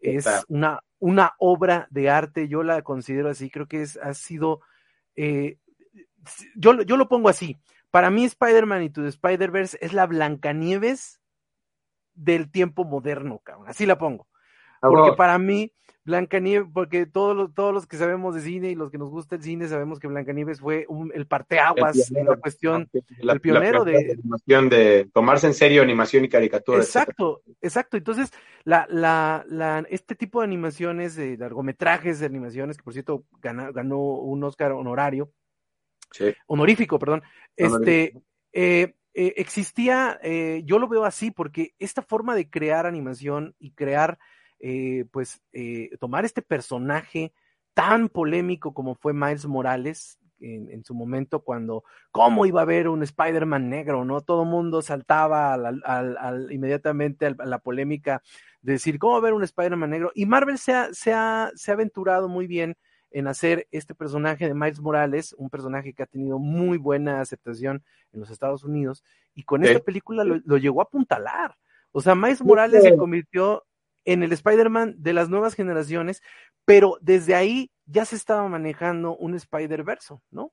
es 0.00 0.26
una, 0.48 0.80
una 0.98 1.32
obra 1.38 1.86
de 1.90 2.10
arte, 2.10 2.48
yo 2.48 2.62
la 2.62 2.82
considero 2.82 3.30
así, 3.30 3.48
creo 3.48 3.66
que 3.66 3.82
es, 3.82 3.96
ha 3.96 4.12
sido, 4.12 4.60
eh, 5.16 5.58
yo, 6.56 6.82
yo 6.82 6.96
lo 6.96 7.08
pongo 7.08 7.28
así, 7.28 7.58
para 7.90 8.10
mí 8.10 8.24
Spider-Man 8.24 8.82
y 8.82 8.90
to 8.90 9.06
Spider-Verse 9.06 9.78
es 9.80 9.92
la 9.92 10.06
Blancanieves 10.06 11.20
del 12.14 12.50
tiempo 12.50 12.84
moderno, 12.84 13.40
cabrón, 13.42 13.68
así 13.68 13.86
la 13.86 13.98
pongo. 13.98 14.28
Porque 14.88 15.16
para 15.16 15.38
mí, 15.38 15.72
Blancanieves, 16.04 16.68
porque 16.72 17.06
todos 17.06 17.34
los, 17.34 17.54
todos 17.54 17.72
los 17.72 17.86
que 17.86 17.96
sabemos 17.96 18.34
de 18.34 18.42
cine 18.42 18.70
y 18.70 18.74
los 18.74 18.90
que 18.90 18.98
nos 18.98 19.10
gusta 19.10 19.36
el 19.36 19.42
cine 19.42 19.68
sabemos 19.68 19.98
que 19.98 20.06
Blancanieves 20.06 20.60
fue 20.60 20.86
el 21.14 21.26
parteaguas 21.26 22.10
en 22.10 22.26
la 22.26 22.36
cuestión, 22.36 22.90
el 22.92 23.40
pionero 23.40 23.84
de, 23.84 24.12
animación, 24.12 24.68
de 24.68 25.08
tomarse 25.14 25.46
en 25.46 25.54
serio 25.54 25.82
animación 25.82 26.24
y 26.24 26.28
caricatura. 26.28 26.78
Exacto, 26.78 27.42
exacto. 27.62 27.96
Entonces, 27.96 28.30
la, 28.64 28.86
la, 28.90 29.44
la, 29.48 29.84
este 29.88 30.14
tipo 30.14 30.40
de 30.40 30.44
animaciones, 30.44 31.16
de 31.16 31.38
largometrajes 31.38 32.20
de 32.20 32.26
animaciones, 32.26 32.76
que 32.76 32.82
por 32.82 32.92
cierto 32.92 33.24
ganó, 33.40 33.72
ganó 33.72 33.98
un 33.98 34.44
Oscar 34.44 34.72
honorario, 34.72 35.30
honorífico, 36.46 36.98
perdón, 36.98 37.22
este, 37.56 38.14
eh, 38.52 38.94
eh, 39.14 39.34
existía, 39.36 40.18
eh, 40.22 40.62
yo 40.64 40.78
lo 40.78 40.88
veo 40.88 41.04
así, 41.04 41.30
porque 41.30 41.74
esta 41.78 42.02
forma 42.02 42.34
de 42.34 42.50
crear 42.50 42.86
animación 42.86 43.54
y 43.58 43.72
crear 43.72 44.18
eh, 44.60 45.04
pues 45.10 45.42
eh, 45.52 45.90
tomar 46.00 46.24
este 46.24 46.42
personaje 46.42 47.32
tan 47.74 48.08
polémico 48.08 48.72
como 48.72 48.94
fue 48.94 49.12
Miles 49.12 49.46
Morales 49.46 50.18
en, 50.40 50.84
su 50.84 50.94
momento 50.94 51.40
cuando 51.40 51.84
cómo 52.10 52.44
iba 52.46 52.60
a 52.60 52.64
haber 52.64 52.88
un 52.88 53.02
Spider-Man 53.02 53.68
negro, 53.70 54.04
¿no? 54.04 54.20
Todo 54.20 54.44
mundo 54.44 54.82
saltaba 54.82 55.54
al, 55.54 56.48
inmediatamente 56.50 57.26
a 57.26 57.34
la 57.44 57.58
polémica 57.58 58.22
de 58.60 58.72
decir 58.72 58.98
cómo 58.98 59.12
va 59.12 59.18
a 59.18 59.20
haber 59.20 59.32
un 59.32 59.42
Spider-Man 59.42 59.90
negro 59.90 60.12
y 60.14 60.26
Marvel 60.26 60.58
se 60.58 60.74
ha, 60.74 60.92
se, 60.92 61.12
ha, 61.12 61.50
se 61.54 61.70
ha 61.70 61.74
aventurado 61.74 62.28
muy 62.28 62.46
bien 62.46 62.76
en 63.10 63.28
hacer 63.28 63.68
este 63.70 63.94
personaje 63.94 64.46
de 64.46 64.54
Miles 64.54 64.80
Morales, 64.80 65.34
un 65.38 65.48
personaje 65.48 65.94
que 65.94 66.02
ha 66.02 66.06
tenido 66.06 66.38
muy 66.38 66.78
buena 66.78 67.20
aceptación 67.20 67.84
en 68.12 68.20
los 68.20 68.28
Estados 68.28 68.64
Unidos, 68.64 69.04
y 69.34 69.44
con 69.44 69.64
esta 69.64 69.78
película 69.78 70.24
lo, 70.24 70.40
lo, 70.44 70.56
llegó 70.56 70.80
a 70.80 70.84
apuntalar. 70.84 71.56
O 71.92 72.00
sea, 72.00 72.16
Miles 72.16 72.42
Morales 72.42 72.82
se 72.82 72.96
convirtió 72.96 73.64
en 74.04 74.22
el 74.22 74.32
Spider-Man 74.32 74.96
de 74.98 75.12
las 75.12 75.28
nuevas 75.28 75.54
generaciones, 75.54 76.22
pero 76.64 76.98
desde 77.00 77.34
ahí 77.34 77.70
ya 77.86 78.04
se 78.04 78.16
estaba 78.16 78.48
manejando 78.48 79.16
un 79.16 79.34
Spider-Verso, 79.34 80.22
¿no? 80.30 80.52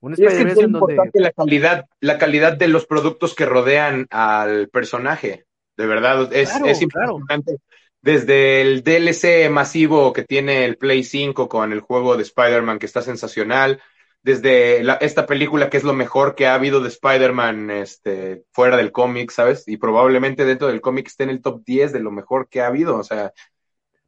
Un 0.00 0.14
es 0.14 0.56
importante 0.58 1.20
la 1.20 1.30
calidad, 1.30 1.86
la 2.00 2.16
calidad 2.16 2.56
de 2.56 2.68
los 2.68 2.86
productos 2.86 3.34
que 3.34 3.44
rodean 3.44 4.06
al 4.10 4.68
personaje. 4.70 5.44
De 5.76 5.86
verdad, 5.86 6.32
es, 6.32 6.50
es 6.64 6.80
importante. 6.80 7.58
Desde 8.00 8.62
el 8.62 8.82
DLC 8.82 9.50
masivo 9.50 10.14
que 10.14 10.24
tiene 10.24 10.64
el 10.64 10.78
Play 10.78 11.04
5 11.04 11.50
con 11.50 11.72
el 11.72 11.80
juego 11.80 12.16
de 12.16 12.22
Spider-Man 12.22 12.78
que 12.78 12.86
está 12.86 13.02
sensacional, 13.02 13.82
desde 14.22 14.82
esta 15.04 15.26
película 15.26 15.70
que 15.70 15.78
es 15.78 15.84
lo 15.84 15.94
mejor 15.94 16.34
que 16.34 16.46
ha 16.46 16.54
habido 16.54 16.80
de 16.80 16.88
Spider-Man 16.88 17.70
este, 17.70 18.44
fuera 18.52 18.76
del 18.76 18.92
cómic, 18.92 19.30
¿sabes? 19.30 19.66
Y 19.66 19.78
probablemente 19.78 20.44
dentro 20.44 20.68
del 20.68 20.80
cómic 20.80 21.06
esté 21.06 21.24
en 21.24 21.30
el 21.30 21.42
top 21.42 21.62
10 21.64 21.92
de 21.92 22.00
lo 22.00 22.10
mejor 22.10 22.48
que 22.48 22.60
ha 22.60 22.66
habido, 22.66 22.96
o 22.96 23.04
sea. 23.04 23.32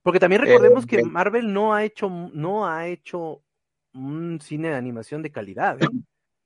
Porque 0.02 0.20
también 0.20 0.42
recordemos 0.42 0.84
eh, 0.84 0.86
que 0.88 1.04
Marvel 1.04 1.52
no 1.52 1.74
ha 1.74 1.84
hecho, 1.84 2.10
no 2.10 2.66
ha 2.66 2.88
hecho 2.88 3.42
un 3.94 4.40
cine 4.40 4.68
de 4.68 4.76
animación 4.76 5.22
de 5.22 5.32
calidad. 5.32 5.82
¿eh? 5.82 5.86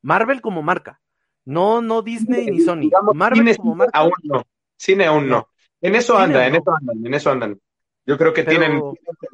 Marvel 0.02 0.40
como 0.40 0.62
marca. 0.62 1.00
No, 1.44 1.80
no 1.80 2.02
Disney 2.02 2.46
ni 2.46 2.60
Sony. 2.60 2.90
Marvel 3.14 3.56
como 3.56 3.74
marca. 3.74 3.98
Aún 3.98 4.12
no. 4.24 4.44
Cine 4.76 5.06
aún 5.06 5.28
no. 5.28 5.48
En 5.80 5.94
eso 5.94 6.18
anda, 6.18 6.46
en 6.46 6.56
eso 6.56 6.74
andan, 6.74 7.06
en 7.06 7.14
eso 7.14 7.30
andan. 7.30 7.60
Yo 8.04 8.16
creo 8.16 8.32
que 8.32 8.44
tienen, 8.44 8.80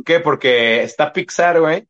¿qué? 0.05 0.21
Porque 0.21 0.83
está 0.83 1.13
Pixar, 1.13 1.61
güey, 1.61 1.87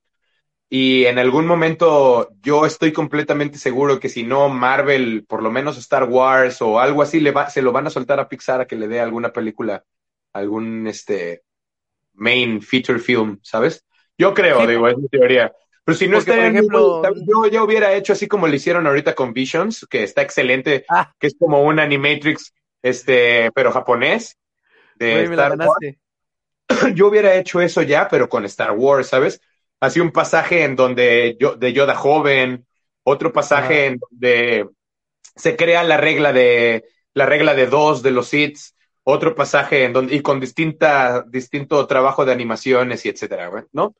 y 0.74 1.04
en 1.04 1.18
algún 1.18 1.46
momento 1.46 2.30
yo 2.40 2.64
estoy 2.64 2.94
completamente 2.94 3.58
seguro 3.58 4.00
que 4.00 4.08
si 4.08 4.22
no 4.22 4.48
Marvel, 4.48 5.26
por 5.28 5.42
lo 5.42 5.50
menos 5.50 5.76
Star 5.76 6.04
Wars 6.04 6.62
o 6.62 6.80
algo 6.80 7.02
así, 7.02 7.20
le 7.20 7.30
va, 7.30 7.50
se 7.50 7.60
lo 7.60 7.72
van 7.72 7.88
a 7.88 7.90
soltar 7.90 8.18
a 8.18 8.26
Pixar 8.26 8.62
a 8.62 8.66
que 8.66 8.76
le 8.76 8.88
dé 8.88 8.98
alguna 8.98 9.34
película, 9.34 9.84
algún 10.32 10.86
este 10.86 11.42
main 12.14 12.62
feature 12.62 12.98
film, 12.98 13.38
¿sabes? 13.42 13.84
Yo 14.16 14.32
creo, 14.32 14.66
digo, 14.66 14.88
es 14.88 14.96
mi 14.96 15.08
teoría. 15.08 15.52
Pero 15.84 15.98
si 15.98 16.08
no 16.08 16.16
está, 16.16 16.46
ejemplo, 16.46 17.02
yo 17.26 17.48
ya 17.48 17.62
hubiera 17.62 17.92
hecho 17.92 18.14
así 18.14 18.26
como 18.26 18.48
lo 18.48 18.54
hicieron 18.54 18.86
ahorita 18.86 19.14
con 19.14 19.34
Visions, 19.34 19.86
que 19.90 20.04
está 20.04 20.22
excelente, 20.22 20.86
ah. 20.88 21.12
que 21.20 21.26
es 21.26 21.36
como 21.38 21.62
un 21.62 21.80
Animatrix, 21.80 22.54
este, 22.80 23.50
pero 23.52 23.72
japonés. 23.72 24.38
De 24.94 25.24
Star 25.24 25.54
Wars. 25.58 25.98
Yo 26.94 27.08
hubiera 27.08 27.34
hecho 27.34 27.60
eso 27.60 27.82
ya, 27.82 28.08
pero 28.08 28.30
con 28.30 28.46
Star 28.46 28.70
Wars, 28.72 29.08
¿sabes? 29.08 29.42
Así 29.82 29.98
un 29.98 30.12
pasaje 30.12 30.62
en 30.62 30.76
donde 30.76 31.36
yo, 31.40 31.56
de 31.56 31.72
Yoda 31.72 31.96
joven, 31.96 32.64
otro 33.02 33.32
pasaje 33.32 33.86
en 33.86 33.98
donde 33.98 34.68
se 35.34 35.56
crea 35.56 35.82
la 35.82 35.96
regla 35.96 36.32
de 36.32 36.84
la 37.14 37.26
regla 37.26 37.54
de 37.54 37.66
dos 37.66 38.00
de 38.00 38.12
los 38.12 38.32
hits, 38.32 38.76
otro 39.02 39.34
pasaje 39.34 39.84
en 39.84 39.92
donde 39.92 40.14
y 40.14 40.22
con 40.22 40.38
distinta 40.38 41.24
distinto 41.28 41.84
trabajo 41.88 42.24
de 42.24 42.30
animaciones 42.30 43.04
y 43.04 43.08
etcétera, 43.08 43.66
¿no? 43.72 43.96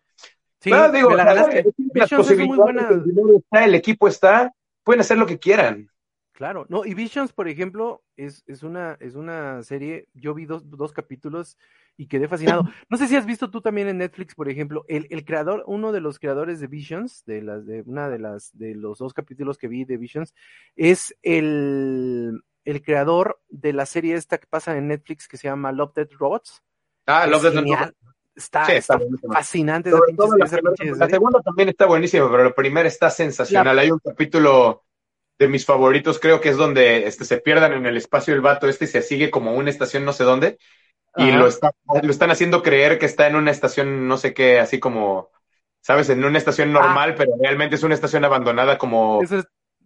Sí, 0.61 0.71
digo, 0.93 1.11
la 1.17 1.25
ganaste. 1.25 1.65
el 1.67 3.05
dinero 3.05 3.37
está, 3.37 3.65
el 3.65 3.75
equipo 3.75 4.07
está, 4.07 4.53
pueden 4.85 5.01
hacer 5.01 5.19
lo 5.19 5.27
que 5.27 5.41
quieran. 5.41 5.91
Claro, 6.31 6.65
no, 6.69 6.85
y 6.85 6.95
Visions, 6.95 7.33
por 7.33 7.49
ejemplo, 7.49 8.05
es, 8.17 8.45
es, 8.47 8.63
una, 8.63 8.97
es 9.01 9.17
una 9.17 9.65
serie, 9.65 10.07
yo 10.15 10.33
vi 10.33 10.47
dos, 10.47 10.63
dos 10.71 10.93
capítulos 10.93 11.59
y 12.03 12.07
quedé 12.07 12.27
fascinado. 12.27 12.65
No 12.91 12.97
sé 12.97 13.07
si 13.07 13.17
has 13.17 13.27
visto 13.27 13.49
tú 13.51 13.61
también 13.61 13.89
en 13.89 13.99
Netflix, 13.99 14.35
por 14.35 14.49
ejemplo, 14.49 14.85
el, 14.89 15.07
el 15.11 15.25
creador, 15.25 15.63
uno 15.67 15.93
de 15.93 16.01
los 16.01 16.19
creadores 16.19 16.59
de 16.59 16.67
Visions, 16.67 17.25
de 17.27 17.43
las, 17.43 17.65
de 17.65 17.83
una 17.83 18.09
de 18.09 18.19
las, 18.19 18.51
de 18.59 18.75
los 18.75 18.99
dos 18.99 19.15
capítulos 19.15 19.57
que 19.57 19.69
vi 19.69 19.85
de 19.85 19.97
Visions, 19.97 20.35
es 20.75 21.17
el, 21.23 22.43
el 22.65 22.83
creador 22.83 23.41
de 23.49 23.73
la 23.73 23.87
serie 23.87 24.15
esta 24.15 24.39
que 24.39 24.49
pasa 24.49 24.77
en 24.77 24.89
Netflix 24.89 25.29
que 25.29 25.37
se 25.37 25.47
llama 25.47 25.71
Love 25.71 25.95
Dead 25.95 26.09
Robots. 26.19 26.63
Ah, 27.07 27.27
Love 27.27 27.43
Dead 27.45 27.55
Robots. 27.55 27.95
Está, 28.35 28.65
fascinante. 29.31 29.91
la, 29.91 31.09
segunda 31.09 31.41
también 31.43 31.69
está 31.69 31.85
buenísima, 31.85 32.31
pero 32.31 32.45
la 32.45 32.55
primera 32.55 32.89
está 32.89 33.11
sensacional. 33.11 33.79
Hay 33.79 33.91
un 33.91 33.99
capítulo 33.99 34.85
de 35.39 35.49
mis 35.49 35.67
favoritos, 35.67 36.19
creo 36.19 36.41
que 36.41 36.49
es 36.49 36.57
donde 36.57 37.07
este, 37.07 37.27
se 37.27 37.39
pierdan 37.39 37.75
en 37.75 37.85
el 37.85 37.97
espacio 37.97 38.33
el 38.33 38.41
vato 38.41 38.69
este 38.69 38.87
y 38.87 38.89
se 38.89 39.03
sigue 39.03 39.31
como 39.31 39.55
una 39.55 39.71
estación 39.71 40.05
no 40.05 40.13
sé 40.15 40.25
dónde. 40.25 40.59
Y 41.17 41.31
lo, 41.33 41.47
está, 41.47 41.73
lo 42.03 42.11
están 42.11 42.31
haciendo 42.31 42.63
creer 42.63 42.99
que 42.99 43.07
está 43.07 43.27
en 43.27 43.37
una 43.37 43.51
estación 43.51 44.09
no 44.09 44.17
sé 44.17 44.33
qué, 44.33 44.59
así 44.59 44.81
como, 44.81 45.31
¿sabes? 45.81 46.09
En 46.09 46.25
una 46.25 46.39
estación 46.39 46.71
ah. 46.71 46.81
normal, 46.81 47.15
pero 47.17 47.33
realmente 47.41 47.77
es 47.77 47.83
una 47.83 47.95
estación 47.95 48.25
abandonada 48.25 48.79
como 48.79 49.21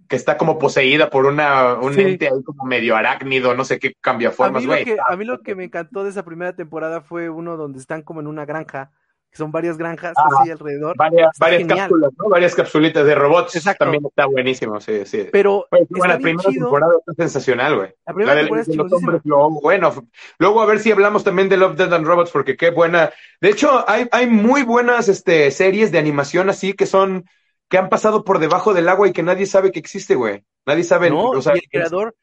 que 0.09 0.17
está 0.17 0.37
como 0.37 0.59
poseída 0.59 1.11
por 1.11 1.27
una, 1.27 1.75
un 1.75 1.99
ente 1.99 2.29
ahí 2.29 2.43
como 2.45 2.65
medio 2.65 2.97
arácnido, 2.97 3.55
no 3.55 3.65
sé 3.65 3.79
qué 3.79 3.95
cambia 4.01 4.31
formas, 4.31 4.65
güey. 4.65 4.97
A, 5.05 5.17
mí 5.17 5.25
lo 5.25 5.43
que 5.43 5.55
me 5.55 5.65
encantó 5.65 6.05
de 6.05 6.11
esa 6.11 6.25
primera 6.25 6.55
temporada 6.55 7.01
fue 7.01 7.29
uno 7.29 7.57
donde 7.57 7.79
están 7.79 8.03
como 8.03 8.21
en 8.21 8.27
una 8.29 8.45
granja, 8.45 8.93
son 9.37 9.53
varias 9.53 9.77
granjas 9.77 10.15
ah, 10.17 10.29
así 10.41 10.51
alrededor. 10.51 10.97
Varias, 10.97 11.31
varias 11.39 11.69
cápsulas, 11.69 12.11
¿no? 12.19 12.29
Varias 12.29 12.55
capsulitas 12.55 13.07
de 13.07 13.15
robots. 13.15 13.57
Exacto. 13.57 13.85
También 13.85 14.05
está 14.07 14.27
buenísimo, 14.27 14.81
sí, 14.81 15.05
sí. 15.05 15.29
Pero 15.31 15.67
la 15.71 16.19
primera 16.19 16.43
temporada 16.43 16.95
está 16.99 17.13
sensacional, 17.15 17.77
güey. 17.77 17.95
La 18.07 18.15
primera 18.15 18.41
temporada 18.41 18.67
es 18.69 18.77
los 18.77 18.93
hombres, 18.93 19.23
bueno. 19.63 19.93
Luego 20.39 20.63
a 20.63 20.67
ver 20.67 20.81
si 20.81 20.91
hablamos 20.91 21.25
también 21.25 21.49
de 21.49 21.57
Love, 21.57 21.77
Dead 21.77 21.93
and 21.93 22.07
Robots, 22.07 22.31
porque 22.31 22.57
qué 22.57 22.71
buena. 22.71 23.11
De 23.41 23.51
hecho, 23.51 23.85
hay, 23.89 24.09
hay 24.11 24.27
muy 24.27 24.63
buenas 24.63 25.09
este, 25.09 25.51
series 25.51 25.93
de 25.93 25.99
animación 25.99 26.51
así 26.51 26.73
que 26.73 26.87
son 26.87 27.25
que 27.69 27.79
han 27.79 27.89
pasado 27.89 28.25
por 28.25 28.39
debajo 28.39 28.75
del 28.75 28.89
agua 28.89 29.09
y 29.09 29.13
que 29.13 29.23
nadie 29.23 29.47
sabe 29.47 29.73
que 29.73 29.79
existe, 29.79 30.15
güey. 30.15 30.45
Nadie 30.67 30.85
sabe. 30.85 31.11
No, 31.11 31.33
y 31.35 31.39
el 31.39 31.69
creador, 31.71 32.17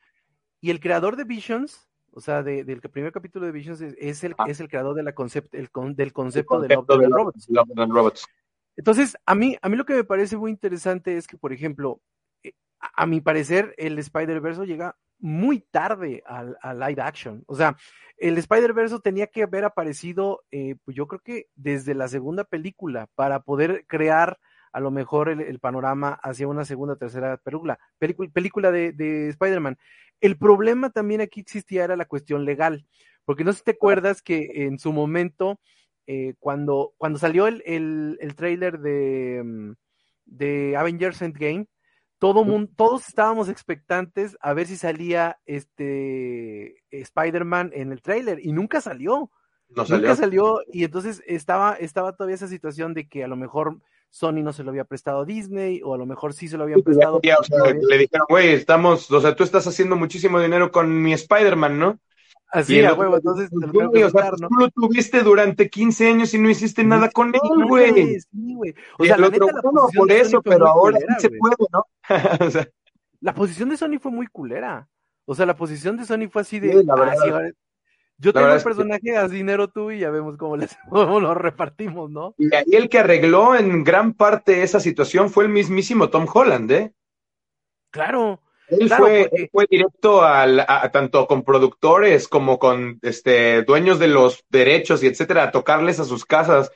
y 0.62 0.70
el 0.70 0.80
creador 0.80 1.16
de 1.16 1.26
Visions, 1.26 1.88
o 2.14 2.22
sea, 2.22 2.44
del 2.44 2.80
primer 2.82 3.12
capítulo 3.12 3.46
de 3.46 3.52
Visions 3.52 3.82
es, 3.82 4.24
el, 4.24 4.36
ah. 4.38 4.46
es 4.48 4.60
el 4.60 4.70
creador 4.70 4.96
de 4.96 5.04
la 5.04 5.14
concept, 5.14 5.54
el, 5.56 5.70
del 5.96 6.14
concepto, 6.14 6.62
de 6.62 6.76
Love, 6.76 6.88
de 6.88 7.08
Robots. 7.08 7.48
Robots. 7.76 8.28
Entonces, 8.76 9.18
a 9.26 9.36
mí, 9.36 9.58
a 9.62 9.70
mí 9.70 9.78
lo 9.78 9.86
que 9.86 9.94
me 9.94 10.04
parece 10.04 10.38
muy 10.38 10.52
interesante 10.52 11.18
es 11.18 11.28
que, 11.28 11.38
por 11.38 11.54
ejemplo, 11.54 12.02
eh, 12.44 12.54
a, 12.80 13.06
mi 13.06 13.22
parecer, 13.22 13.74
el 13.78 13.98
Spider-Verse 14.00 14.66
llega 14.66 14.96
muy 15.20 15.60
tarde 15.60 16.24
al, 16.26 16.58
live 16.80 17.02
action. 17.02 17.44
O 17.48 17.56
sea, 17.56 17.78
el 18.18 18.38
Spider-Verse 18.38 19.00
tenía 19.00 19.28
que 19.28 19.44
haber 19.44 19.66
aparecido, 19.66 20.44
eh, 20.52 20.76
pues 20.84 20.96
yo 20.96 21.08
creo 21.08 21.22
que 21.22 21.48
desde 21.56 21.94
la 21.94 22.08
segunda 22.08 22.44
película, 22.44 23.08
para 23.16 23.42
poder 23.42 23.86
crear 23.88 24.40
a 24.74 24.80
lo 24.80 24.92
mejor 24.92 25.30
el, 25.30 25.60
panorama 25.60 26.20
hacia 26.24 26.48
una 26.48 26.66
segunda 26.66 26.96
o 26.96 26.98
tercera 26.98 27.38
película, 27.38 27.80
película, 28.00 28.72
de, 28.72 29.30
Spider-Man. 29.30 29.78
El 30.20 30.38
problema 30.38 30.90
también 30.90 31.22
aquí 31.22 31.42
existía 31.42 31.84
era 31.84 31.96
la 31.96 32.06
cuestión 32.06 32.44
legal, 32.44 32.86
porque 33.24 33.44
no 33.44 33.54
sé 33.54 33.60
si 33.60 33.66
te 33.66 33.72
acuerdas 33.72 34.22
que 34.22 34.66
en 34.66 34.80
su 34.80 34.92
momento, 34.92 35.60
eh, 36.08 36.34
cuando, 36.40 36.94
cuando 36.98 37.20
salió 37.20 37.46
el, 37.48 37.62
el, 37.66 38.36
trailer 38.36 38.80
de, 38.80 39.42
mm, 39.44 39.74
de 40.26 40.76
Avengers 40.76 41.22
Endgame, 41.22 41.68
todo 42.18 42.44
mundo, 42.44 42.72
todos 42.76 43.08
estábamos 43.08 43.50
expectantes 43.50 44.38
a 44.40 44.54
ver 44.54 44.66
si 44.66 44.78
salía 44.78 45.40
este 45.46 46.78
Spider-Man 46.90 47.72
en 47.74 47.92
el 47.92 48.02
trailer 48.02 48.40
y 48.42 48.54
nunca 48.54 48.82
salió. 48.82 49.30
No 49.68 49.86
salió. 49.86 50.08
Nunca 50.08 50.16
salió 50.16 50.60
y 50.72 50.86
entonces 50.86 51.22
estaba, 51.28 51.74
estaba 51.74 52.16
todavía 52.16 52.36
esa 52.36 52.48
situación 52.48 52.94
de 52.94 53.10
que 53.10 53.24
a 53.24 53.28
lo 53.28 53.36
mejor 53.36 53.82
Sony 54.14 54.44
no 54.44 54.54
se 54.54 54.64
lo 54.64 54.70
había 54.70 54.84
prestado 54.84 55.22
a 55.22 55.26
Disney, 55.26 55.82
o 55.84 55.96
a 55.96 55.98
lo 55.98 56.06
mejor 56.06 56.34
sí 56.34 56.48
se 56.48 56.56
lo 56.56 56.66
habían 56.66 56.84
pues, 56.84 56.98
prestado. 56.98 57.20
le 57.24 57.98
dijeron, 57.98 58.28
güey, 58.30 58.50
estamos, 58.50 59.10
o 59.10 59.20
sea, 59.20 59.36
tú 59.36 59.44
estás 59.44 59.66
haciendo 59.66 59.96
muchísimo 59.96 60.40
dinero 60.40 60.72
con 60.72 61.02
mi 61.02 61.14
Spider-Man, 61.14 61.80
¿no? 61.80 62.00
Así 62.52 62.78
es, 62.78 62.94
güey, 62.94 63.12
entonces 63.12 63.50
te 63.50 63.66
lo 63.66 63.90
o 63.90 64.10
sea, 64.12 64.32
¿no? 64.40 64.48
Tú 64.50 64.56
lo 64.60 64.70
tuviste 64.70 65.24
durante 65.24 65.68
15 65.68 66.10
años 66.10 66.32
y 66.36 66.38
no 66.38 66.48
hiciste 66.48 66.84
nada 66.84 67.10
con 67.10 67.34
él, 67.34 67.66
güey. 67.68 68.20
Sí, 68.20 68.54
güey. 68.54 68.76
O 69.00 69.04
sea, 69.04 69.18
la 69.18 69.30
neta, 69.30 69.48
la 69.48 69.62
por 69.98 70.12
eso, 70.12 70.44
pero 70.44 70.68
ahora 70.68 71.00
sí 71.00 71.16
se 71.18 71.30
puede, 71.32 71.56
¿no? 71.72 71.84
o 72.48 72.52
sea, 72.52 72.70
la 73.20 73.34
posición 73.34 73.70
de 73.70 73.78
Sony 73.78 73.98
fue 74.00 74.12
muy 74.12 74.28
culera. 74.28 74.88
O 75.26 75.34
sea, 75.34 75.48
la 75.48 75.56
posición 75.56 75.98
de 75.98 76.06
Sony 76.06 76.30
fue 76.30 76.44
así 76.44 76.60
de, 76.60 76.84
la 76.84 76.94
ah, 76.94 77.50
yo 78.18 78.34
tengo 78.34 78.48
el 78.48 78.62
personaje, 78.62 79.18
haz 79.18 79.32
dinero 79.32 79.70
tú 79.70 79.92
y 79.92 80.00
ya 80.00 80.10
vemos 80.10 80.38
cómo, 80.38 80.58
les, 80.58 80.78
lo 80.92 81.34
repartimos, 81.34 82.10
¿no? 82.10 82.36
Y 82.38 82.54
ahí 82.54 82.74
el 82.74 82.90
que 82.90 83.00
arregló 83.00 83.56
en 83.56 83.84
gran 83.84 84.14
parte 84.14 84.64
esa 84.64 84.80
situación 84.80 85.30
fue 85.30 85.46
el 85.46 85.50
mismísimo 85.50 86.10
Tom 86.10 86.28
Holland, 86.32 86.72
¿eh? 86.72 86.94
Claro. 87.92 88.42
Él, 88.70 88.90
fue, 88.90 89.30
fue, 89.52 89.68
directo 89.70 90.24
al, 90.24 90.62
a, 90.62 90.90
tanto 90.92 91.28
con 91.28 91.44
productores 91.44 92.28
como 92.28 92.58
con 92.58 92.98
este 93.02 93.62
dueños 93.64 94.00
de 94.00 94.08
los 94.08 94.46
derechos 94.50 95.04
y 95.04 95.08
etcétera, 95.08 95.44
a 95.44 95.52
tocarles 95.52 96.00
a 96.00 96.06
sus 96.06 96.26
casas 96.26 96.72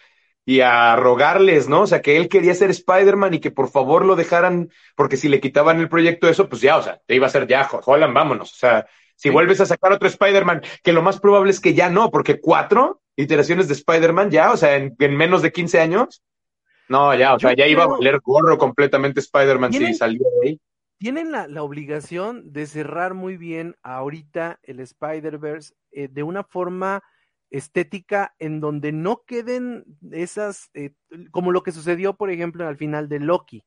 y 0.45 0.61
a 0.61 0.95
rogarles, 0.95 1.67
¿no? 1.67 1.81
O 1.81 1.87
sea, 1.87 2.01
que 2.01 2.17
él 2.17 2.29
quería 2.29 2.53
ser 2.53 2.69
Spider-Man 2.69 3.33
y 3.33 3.39
que 3.39 3.51
por 3.51 3.69
favor 3.69 4.05
lo 4.05 4.15
dejaran, 4.15 4.69
porque 4.95 5.17
si 5.17 5.27
le 5.27 5.41
quitaban 5.41 5.79
el 5.79 5.89
proyecto 5.89 6.29
eso, 6.29 6.47
pues 6.47 6.61
ya, 6.61 6.77
o 6.77 6.81
sea, 6.81 7.01
te 7.05 7.15
iba 7.15 7.27
a 7.27 7.29
ser 7.29 7.47
ya, 7.47 7.67
Holland, 7.69 8.13
vámonos. 8.13 8.53
O 8.53 8.55
sea, 8.55 8.87
si 9.17 9.29
vuelves 9.31 9.59
a 9.59 9.65
sacar 9.65 9.91
otro 9.91 10.07
Spider-Man, 10.07 10.61
que 10.83 10.93
lo 10.93 11.01
más 11.01 11.19
probable 11.19 11.51
es 11.51 11.59
que 11.59 11.73
ya 11.73 11.89
no, 11.89 12.11
porque 12.11 12.39
cuatro 12.39 13.01
iteraciones 13.15 13.67
de 13.67 13.73
Spider-Man 13.73 14.29
ya, 14.29 14.51
o 14.51 14.57
sea, 14.57 14.75
en, 14.75 14.95
menos 14.97 15.41
de 15.41 15.51
15 15.51 15.81
años, 15.81 16.23
no, 16.87 17.13
ya, 17.15 17.33
o 17.33 17.39
sea, 17.39 17.53
ya 17.53 17.67
iba 17.67 17.83
a 17.83 17.87
valer 17.87 18.19
gorro 18.23 18.57
completamente 18.57 19.19
Spider-Man 19.19 19.73
si 19.73 19.93
salió 19.95 20.21
de 20.41 20.47
ahí. 20.47 20.61
Tienen 20.99 21.31
la, 21.31 21.47
obligación 21.61 22.53
de 22.53 22.65
cerrar 22.65 23.13
muy 23.13 23.37
bien 23.37 23.75
ahorita 23.83 24.59
el 24.63 24.79
Spider-Verse 24.79 25.73
eh, 25.91 26.07
de 26.07 26.23
una 26.23 26.43
forma 26.43 27.03
estética 27.49 28.35
en 28.39 28.59
donde 28.59 28.91
no 28.91 29.23
queden 29.25 29.83
esas, 30.11 30.69
eh, 30.73 30.91
como 31.31 31.51
lo 31.51 31.63
que 31.63 31.71
sucedió, 31.71 32.15
por 32.15 32.29
ejemplo, 32.29 32.67
al 32.67 32.77
final 32.77 33.09
de 33.09 33.19
Loki. 33.19 33.63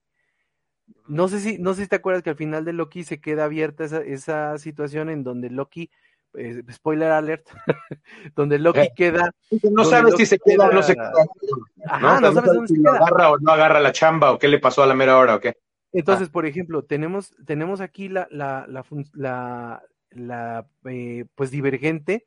No 1.06 1.28
sé 1.28 1.40
si, 1.40 1.58
no 1.58 1.74
sé 1.74 1.82
si 1.82 1.88
te 1.88 1.96
acuerdas 1.96 2.22
que 2.22 2.30
al 2.30 2.36
final 2.36 2.64
de 2.64 2.72
Loki 2.72 3.04
se 3.04 3.20
queda 3.20 3.44
abierta 3.44 3.84
esa, 3.84 4.00
esa 4.00 4.58
situación 4.58 5.10
en 5.10 5.24
donde 5.24 5.50
Loki, 5.50 5.90
eh, 6.34 6.62
spoiler 6.72 7.10
alert, 7.10 7.48
donde 8.36 8.58
Loki 8.58 8.80
eh, 8.80 8.92
queda. 8.94 9.32
No 9.70 9.84
sabes 9.84 10.14
si 10.16 10.26
se 10.26 10.38
queda, 10.38 10.68
o 10.68 10.72
no 10.72 10.82
se 10.82 10.94
queda. 10.94 11.12
Ajá, 11.86 12.20
no, 12.20 12.32
sabes 12.32 12.50
si 12.66 12.80
agarra 12.86 13.32
o 13.32 13.38
no 13.38 13.52
agarra 13.52 13.80
la 13.80 13.92
chamba 13.92 14.32
o 14.32 14.38
qué 14.38 14.48
le 14.48 14.58
pasó 14.58 14.82
a 14.82 14.86
la 14.86 14.94
mera 14.94 15.18
hora 15.18 15.36
o 15.36 15.40
qué. 15.40 15.56
Entonces, 15.92 16.28
ah. 16.28 16.32
por 16.32 16.46
ejemplo, 16.46 16.84
tenemos, 16.84 17.34
tenemos 17.46 17.80
aquí 17.80 18.08
la, 18.08 18.28
la, 18.30 18.66
la, 18.68 18.84
la, 19.14 19.82
la 20.10 20.66
eh, 20.84 21.24
pues 21.34 21.50
divergente 21.50 22.26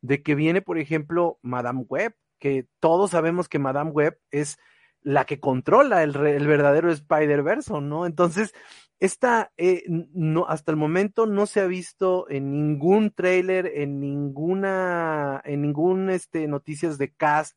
de 0.00 0.22
que 0.22 0.34
viene, 0.34 0.62
por 0.62 0.78
ejemplo, 0.78 1.38
Madame 1.42 1.84
Web, 1.88 2.14
que 2.38 2.66
todos 2.80 3.10
sabemos 3.10 3.48
que 3.48 3.58
Madame 3.58 3.90
Web 3.90 4.18
es 4.30 4.58
la 5.02 5.24
que 5.24 5.40
controla 5.40 6.02
el, 6.02 6.14
el 6.16 6.46
verdadero 6.46 6.90
Spider-Verse, 6.90 7.80
¿no? 7.80 8.06
Entonces, 8.06 8.54
esta, 9.00 9.52
eh, 9.56 9.84
no, 9.86 10.46
hasta 10.48 10.72
el 10.72 10.76
momento 10.76 11.26
no 11.26 11.46
se 11.46 11.60
ha 11.60 11.66
visto 11.66 12.28
en 12.28 12.50
ningún 12.50 13.12
trailer, 13.12 13.70
en 13.74 14.00
ninguna, 14.00 15.40
en 15.44 15.62
ningún, 15.62 16.10
este, 16.10 16.48
noticias 16.48 16.98
de 16.98 17.12
cast, 17.12 17.56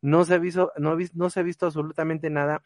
no 0.00 0.24
se 0.24 0.34
ha 0.34 0.38
visto, 0.38 0.72
no, 0.78 0.96
no 1.12 1.30
se 1.30 1.40
ha 1.40 1.42
visto 1.42 1.66
absolutamente 1.66 2.30
nada 2.30 2.62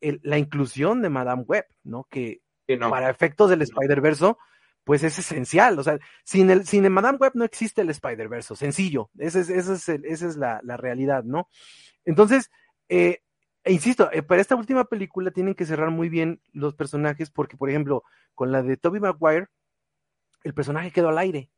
la 0.00 0.38
inclusión 0.38 1.02
de 1.02 1.08
Madame 1.08 1.42
Web, 1.42 1.66
¿no? 1.82 2.06
Que 2.08 2.42
para 2.90 3.10
efectos 3.10 3.50
del 3.50 3.62
Spider-Verse, 3.62 4.34
pues 4.84 5.02
es 5.02 5.18
esencial. 5.18 5.78
O 5.78 5.82
sea, 5.82 5.98
sin 6.24 6.50
el, 6.50 6.66
sin 6.66 6.84
el 6.84 6.90
Madame 6.90 7.18
Web 7.18 7.32
no 7.34 7.44
existe 7.44 7.82
el 7.82 7.90
Spider-Verse, 7.90 8.54
sencillo. 8.54 9.10
Esa 9.18 9.40
es, 9.40 9.48
esa 9.48 9.72
es, 9.72 9.88
esa 9.88 10.28
es 10.28 10.36
la, 10.36 10.60
la, 10.62 10.76
realidad, 10.76 11.24
¿no? 11.24 11.48
Entonces, 12.04 12.50
eh, 12.88 13.22
e 13.66 13.72
insisto, 13.72 14.08
eh, 14.12 14.22
para 14.22 14.40
esta 14.40 14.54
última 14.54 14.84
película 14.84 15.32
tienen 15.32 15.56
que 15.56 15.66
cerrar 15.66 15.90
muy 15.90 16.08
bien 16.08 16.40
los 16.52 16.74
personajes 16.74 17.30
porque, 17.30 17.56
por 17.56 17.68
ejemplo, 17.68 18.04
con 18.36 18.52
la 18.52 18.62
de 18.62 18.76
Toby 18.76 19.00
Maguire, 19.00 19.48
el 20.44 20.54
personaje 20.54 20.92
quedó 20.92 21.08
al 21.08 21.18
aire. 21.18 21.50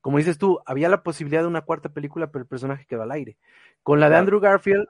Como 0.00 0.18
dices 0.18 0.36
tú, 0.36 0.58
había 0.66 0.88
la 0.88 1.04
posibilidad 1.04 1.42
de 1.42 1.46
una 1.46 1.60
cuarta 1.60 1.90
película, 1.90 2.32
pero 2.32 2.42
el 2.42 2.48
personaje 2.48 2.86
quedó 2.86 3.02
al 3.02 3.12
aire. 3.12 3.38
Con 3.84 4.00
la 4.00 4.10
de 4.10 4.16
Andrew 4.16 4.40
Garfield, 4.40 4.88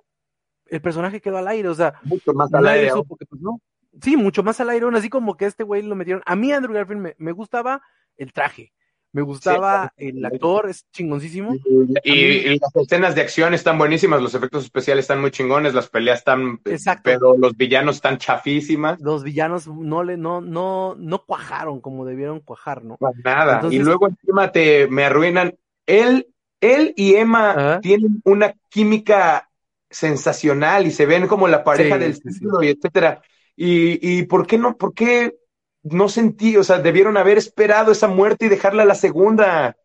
el 0.65 0.81
personaje 0.81 1.21
quedó 1.21 1.37
al 1.37 1.49
aire, 1.49 1.69
o 1.69 1.75
sea, 1.75 2.01
mucho 2.03 2.33
más 2.33 2.53
al 2.55 2.67
aire. 2.67 2.93
pues, 3.07 3.43
no. 3.43 3.61
Sí, 4.01 4.17
mucho 4.17 4.43
más 4.43 4.59
al 4.59 4.71
aire, 4.71 4.87
así 4.95 5.11
como 5.11 5.37
que 5.37 5.45
este 5.45 5.65
güey 5.65 5.83
lo 5.83 5.95
metieron. 5.95 6.23
A 6.25 6.35
mí 6.35 6.51
Andrew 6.51 6.75
Garfield 6.75 7.03
me, 7.03 7.15
me 7.19 7.33
gustaba 7.33 7.83
el 8.17 8.33
traje, 8.33 8.73
Me 9.15 9.23
gustaba 9.23 9.93
el 9.97 10.25
actor, 10.25 10.69
es 10.69 10.91
chingoncísimo. 10.91 11.55
Y, 12.03 12.59
las 12.59 12.75
escenas 12.75 13.15
de 13.15 13.21
acción 13.21 13.55
están 13.55 13.79
buenísimas, 13.79 14.21
los 14.21 14.35
efectos 14.35 14.65
especiales 14.65 15.05
están 15.05 15.21
muy 15.21 15.31
chingones, 15.31 15.73
las 15.73 15.89
peleas 15.89 16.19
están, 16.19 16.61
Exacto. 16.65 17.03
pero 17.05 17.39
los 17.39 17.57
villanos 17.57 17.95
están 17.95 18.19
chafísimas. 18.19 19.01
Los 19.01 19.23
villanos 19.23 19.69
no 19.69 20.03
le, 20.03 20.17
no, 20.17 20.41
no, 20.41 20.97
no 20.99 21.25
cuajaron 21.25 21.81
como 21.81 22.05
debieron 22.05 22.41
cuajar, 22.41 22.83
¿no? 22.83 22.99
nada. 23.23 23.61
y 23.71 23.79
luego 23.79 24.09
encima 24.09 24.51
te 24.51 24.89
me 24.89 25.05
arruinan. 25.05 25.55
Él, 25.87 26.27
él 26.61 26.93
y 26.97 27.15
Emma 27.15 27.79
tienen 27.83 28.21
una 28.25 28.53
química 28.69 29.49
sensacional 29.89 30.89
y 30.89 30.91
se 30.91 31.07
ven 31.07 31.29
como 31.29 31.47
la 31.47 31.63
pareja 31.63 31.99
del 31.99 32.17
siglo 32.17 32.65
y 32.65 32.71
etcétera. 32.71 33.23
Y, 33.55 34.19
y 34.19 34.25
por 34.25 34.45
qué 34.45 34.59
no, 34.59 34.77
por 34.77 34.93
qué 34.93 35.37
no 35.85 36.09
sentí, 36.09 36.57
o 36.57 36.65
sea, 36.65 36.79
debieron 36.79 37.17
haber 37.17 37.39
esperado 37.39 37.93
esa 37.93 38.09
muerte 38.09 38.47
y 38.47 38.49
dejarla 38.49 38.83
a 38.83 38.87
la 38.87 38.95
segunda. 38.95 39.77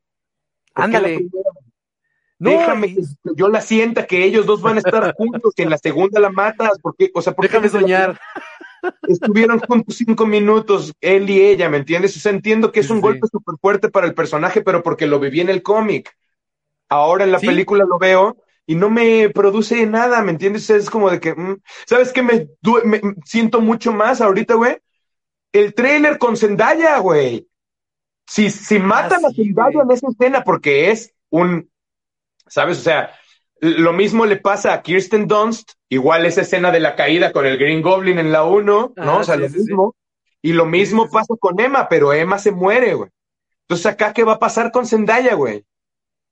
Ándale. 0.74 1.28
Déjame 2.38 2.96
que 2.96 3.02
yo 3.36 3.50
la 3.50 3.60
sienta 3.60 4.08
que 4.08 4.24
ellos 4.24 4.46
dos 4.46 4.62
van 4.62 4.78
a 4.78 4.80
estar 4.80 5.14
juntos, 5.18 5.54
que 5.54 5.64
en 5.64 5.70
la 5.70 5.78
segunda 5.78 6.22
la 6.22 6.30
matas, 6.30 6.80
porque, 6.82 7.12
o 7.14 7.22
sea, 7.22 7.34
porque 7.34 7.50
déjame 7.50 7.70
soñar. 7.70 8.20
Estuvieron 9.10 9.60
juntos 9.60 9.98
cinco 9.98 10.26
minutos, 10.26 10.94
él 11.02 11.30
y 11.30 11.42
ella, 11.42 11.68
¿me 11.68 11.78
entiendes? 11.78 12.16
O 12.16 12.20
sea, 12.22 12.32
entiendo 12.32 12.72
que 12.72 12.80
es 12.80 12.90
un 12.90 13.02
golpe 13.02 13.28
súper 13.30 13.56
fuerte 13.60 13.90
para 13.90 14.08
el 14.08 14.14
personaje, 14.14 14.62
pero 14.62 14.82
porque 14.82 15.06
lo 15.06 15.20
viví 15.20 15.42
en 15.42 15.50
el 15.50 15.62
cómic. 15.62 16.16
Ahora 16.88 17.26
en 17.26 17.34
la 17.34 17.40
película 17.40 17.84
lo 17.84 18.00
veo 18.00 18.38
y 18.66 18.76
no 18.76 18.90
me 18.90 19.30
produce 19.30 19.86
nada, 19.86 20.24
¿me 20.24 20.32
entiendes? 20.32 20.70
Es 20.70 20.90
como 20.90 21.10
de 21.10 21.20
que, 21.20 21.36
mm, 21.36 21.58
¿sabes 21.86 22.14
qué? 22.14 22.22
Me, 22.22 22.48
me 22.86 23.02
siento 23.26 23.60
mucho 23.60 23.92
más 23.92 24.22
ahorita, 24.22 24.54
güey 24.54 24.78
el 25.52 25.74
trailer 25.74 26.18
con 26.18 26.38
Zendaya, 26.38 26.98
güey. 27.00 27.48
Si, 28.28 28.50
si 28.50 28.78
ah, 28.78 28.84
matan 28.84 29.26
a 29.26 29.32
Zendaya 29.32 29.82
en 29.82 29.92
esa 29.92 30.08
escena 30.10 30.44
porque 30.44 30.92
es 30.92 31.14
un, 31.30 31.70
¿sabes? 32.48 32.80
O 32.80 32.82
sea, 32.82 33.12
lo 33.62 33.94
mismo 33.94 34.26
le 34.26 34.38
pasa 34.38 34.74
a 34.74 34.82
Kirsten 34.82 35.28
Dunst, 35.28 35.72
igual 35.90 36.26
esa 36.26 36.42
escena 36.42 36.72
de 36.72 36.80
la 36.80 36.96
caída 36.96 37.32
con 37.32 37.46
el 37.46 37.58
Green 37.58 37.82
Goblin 37.82 38.20
en 38.20 38.32
la 38.32 38.44
1, 38.44 38.94
¿no? 38.96 39.18
o 39.18 39.24
sea, 39.24 39.36
lo 39.36 39.50
mismo. 39.50 39.96
Y 40.42 40.54
lo 40.54 40.66
mismo 40.66 41.10
pasa 41.10 41.36
con 41.40 41.60
Emma, 41.60 41.90
pero 41.90 42.14
Emma 42.14 42.40
se 42.40 42.52
muere, 42.52 42.94
güey. 42.94 43.10
Entonces, 43.64 43.86
acá, 43.88 44.14
¿qué 44.14 44.24
va 44.24 44.34
a 44.34 44.40
pasar 44.40 44.72
con 44.72 44.86
Zendaya, 44.86 45.36
güey? 45.36 45.66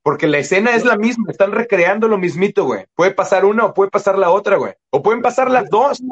Porque 0.02 0.26
la 0.26 0.38
escena 0.38 0.74
es 0.74 0.84
la 0.84 0.96
misma, 0.96 1.30
están 1.30 1.52
recreando 1.52 2.08
lo 2.08 2.16
mismito, 2.16 2.64
güey. 2.64 2.86
Puede 2.94 3.10
pasar 3.10 3.44
una 3.44 3.66
o 3.66 3.74
puede 3.74 3.90
pasar 3.90 4.18
la 4.18 4.30
otra, 4.30 4.56
güey. 4.56 4.72
O 4.90 5.02
pueden 5.02 5.20
pasar 5.20 5.50
las 5.50 5.68
dos. 5.68 6.02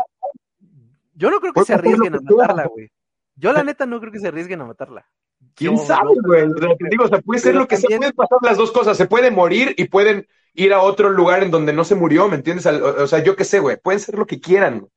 Yo 1.14 1.30
no 1.30 1.40
creo 1.40 1.54
que 1.54 1.64
se 1.64 1.72
arriesguen 1.72 2.14
a 2.14 2.20
matarla, 2.20 2.66
güey. 2.66 2.90
Yo 3.36 3.52
la 3.52 3.62
neta 3.62 3.86
no 3.86 4.00
creo 4.00 4.12
que 4.12 4.18
se 4.18 4.28
arriesguen 4.28 4.60
a 4.62 4.66
matarla. 4.66 5.06
¿Quién 5.54 5.78
sabe, 5.78 6.14
güey? 6.24 6.48
digo, 6.90 7.04
o 7.04 7.08
sea, 7.08 7.20
puede 7.20 7.40
ser 7.40 7.54
lo 7.54 7.68
que 7.68 7.76
se 7.76 7.86
pueden 7.86 8.12
pasar 8.12 8.38
las 8.42 8.56
dos 8.56 8.72
cosas. 8.72 8.96
Se 8.96 9.06
puede 9.06 9.30
morir 9.30 9.74
y 9.76 9.86
pueden 9.86 10.26
ir 10.54 10.72
a 10.72 10.80
otro 10.80 11.10
lugar 11.10 11.42
en 11.42 11.50
donde 11.50 11.72
no 11.72 11.84
se 11.84 11.94
murió, 11.94 12.28
¿me 12.28 12.36
entiendes? 12.36 12.66
O 12.66 13.06
sea, 13.06 13.22
yo 13.22 13.36
qué 13.36 13.44
sé, 13.44 13.60
güey. 13.60 13.76
Pueden 13.76 14.00
ser 14.00 14.16
lo 14.16 14.26
que 14.26 14.40
quieran. 14.40 14.88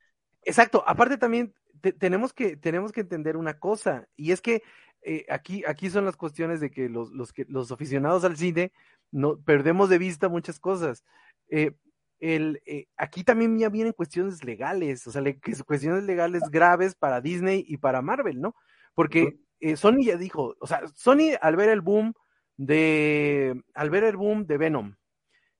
Exacto. 0.42 0.82
Aparte 0.86 1.18
también 1.18 1.54
tenemos, 1.98 2.32
que, 2.32 2.56
tenemos 2.56 2.92
que 2.92 3.02
entender 3.02 3.36
una 3.36 3.58
cosa. 3.58 4.08
Y 4.16 4.32
es 4.32 4.40
que 4.40 4.62
eh, 5.02 5.26
aquí, 5.28 5.62
aquí 5.66 5.90
son 5.90 6.04
las 6.06 6.16
cuestiones 6.16 6.60
de 6.60 6.70
que 6.70 6.88
los, 6.88 7.10
los, 7.12 7.32
que 7.32 7.44
los 7.48 7.70
aficionados 7.70 8.24
al 8.24 8.36
cine 8.36 8.72
no 9.10 9.38
perdemos 9.38 9.88
de 9.88 9.98
vista 9.98 10.28
muchas 10.28 10.58
cosas. 10.58 11.04
Eh, 11.48 11.72
el, 12.20 12.62
eh, 12.66 12.86
aquí 12.96 13.24
también 13.24 13.58
ya 13.58 13.70
vienen 13.70 13.94
cuestiones 13.94 14.44
legales, 14.44 15.06
o 15.06 15.10
sea, 15.10 15.22
cuestiones 15.66 16.04
legales 16.04 16.42
graves 16.50 16.94
para 16.94 17.20
Disney 17.20 17.64
y 17.66 17.78
para 17.78 18.02
Marvel, 18.02 18.40
¿no? 18.40 18.54
Porque 18.94 19.40
eh, 19.58 19.76
Sony 19.76 20.04
ya 20.04 20.16
dijo, 20.16 20.54
o 20.60 20.66
sea, 20.66 20.82
Sony 20.94 21.36
al 21.40 21.56
ver 21.56 21.70
el 21.70 21.80
boom 21.80 22.12
de, 22.56 23.62
al 23.74 23.90
ver 23.90 24.04
el 24.04 24.16
boom 24.16 24.46
de 24.46 24.58
Venom, 24.58 24.96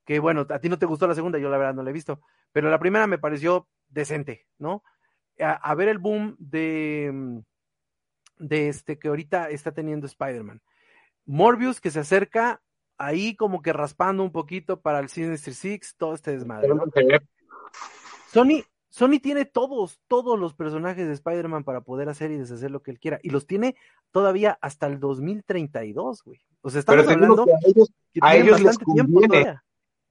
que 0.05 0.19
bueno, 0.19 0.47
a 0.49 0.59
ti 0.59 0.69
no 0.69 0.79
te 0.79 0.87
gustó 0.87 1.07
la 1.07 1.15
segunda, 1.15 1.39
yo 1.39 1.49
la 1.49 1.59
verdad 1.59 1.75
no 1.75 1.83
la 1.83 1.91
he 1.91 1.95
visto, 1.95 2.21
pero 2.53 2.71
la 2.71 2.79
primera 2.79 3.07
me 3.07 3.19
pareció 3.19 3.69
decente, 3.89 4.47
¿no? 4.59 4.83
A, 5.39 5.75
ver 5.75 5.89
el 5.89 5.99
boom 5.99 6.37
de, 6.39 7.43
de 8.39 8.69
este 8.69 8.99
que 8.99 9.09
ahorita 9.09 9.49
está 9.49 9.73
teniendo 9.73 10.07
Spider-Man. 10.07 10.61
Morbius 11.25 11.81
que 11.81 11.91
se 11.91 12.01
acerca 12.01 12.61
ahí 13.01 13.35
como 13.35 13.63
que 13.63 13.73
raspando 13.73 14.23
un 14.23 14.31
poquito 14.31 14.81
para 14.81 15.01
el 15.01 15.09
Sinister 15.09 15.55
Six, 15.55 15.97
todo 15.97 16.15
este 16.15 16.33
desmadre. 16.33 16.69
Sony, 18.31 18.63
Sony 18.91 19.19
tiene 19.23 19.47
todos, 19.47 19.99
todos 20.07 20.39
los 20.39 20.55
personajes 20.55 21.07
de 21.07 21.15
Spider-Man 21.15 21.65
para 21.65 21.81
poder 21.81 22.11
hacer 22.11 22.31
y 22.31 22.37
deshacer 22.37 22.71
lo 22.71 22.83
que 22.83 22.91
él 22.91 23.01
quiera. 23.01 23.19
Y 23.23 23.31
los 23.31 23.47
tiene 23.47 23.75
todavía 24.13 24.59
hasta 24.61 24.87
el 24.87 25.01
2032, 25.01 26.23
güey. 26.23 26.41
O 26.61 26.69
sea, 26.69 26.81
estamos 26.81 27.09
hablando 27.09 27.47
a 28.21 28.37
ellos, 28.37 28.61
les 28.61 28.79
conviene, 28.79 29.59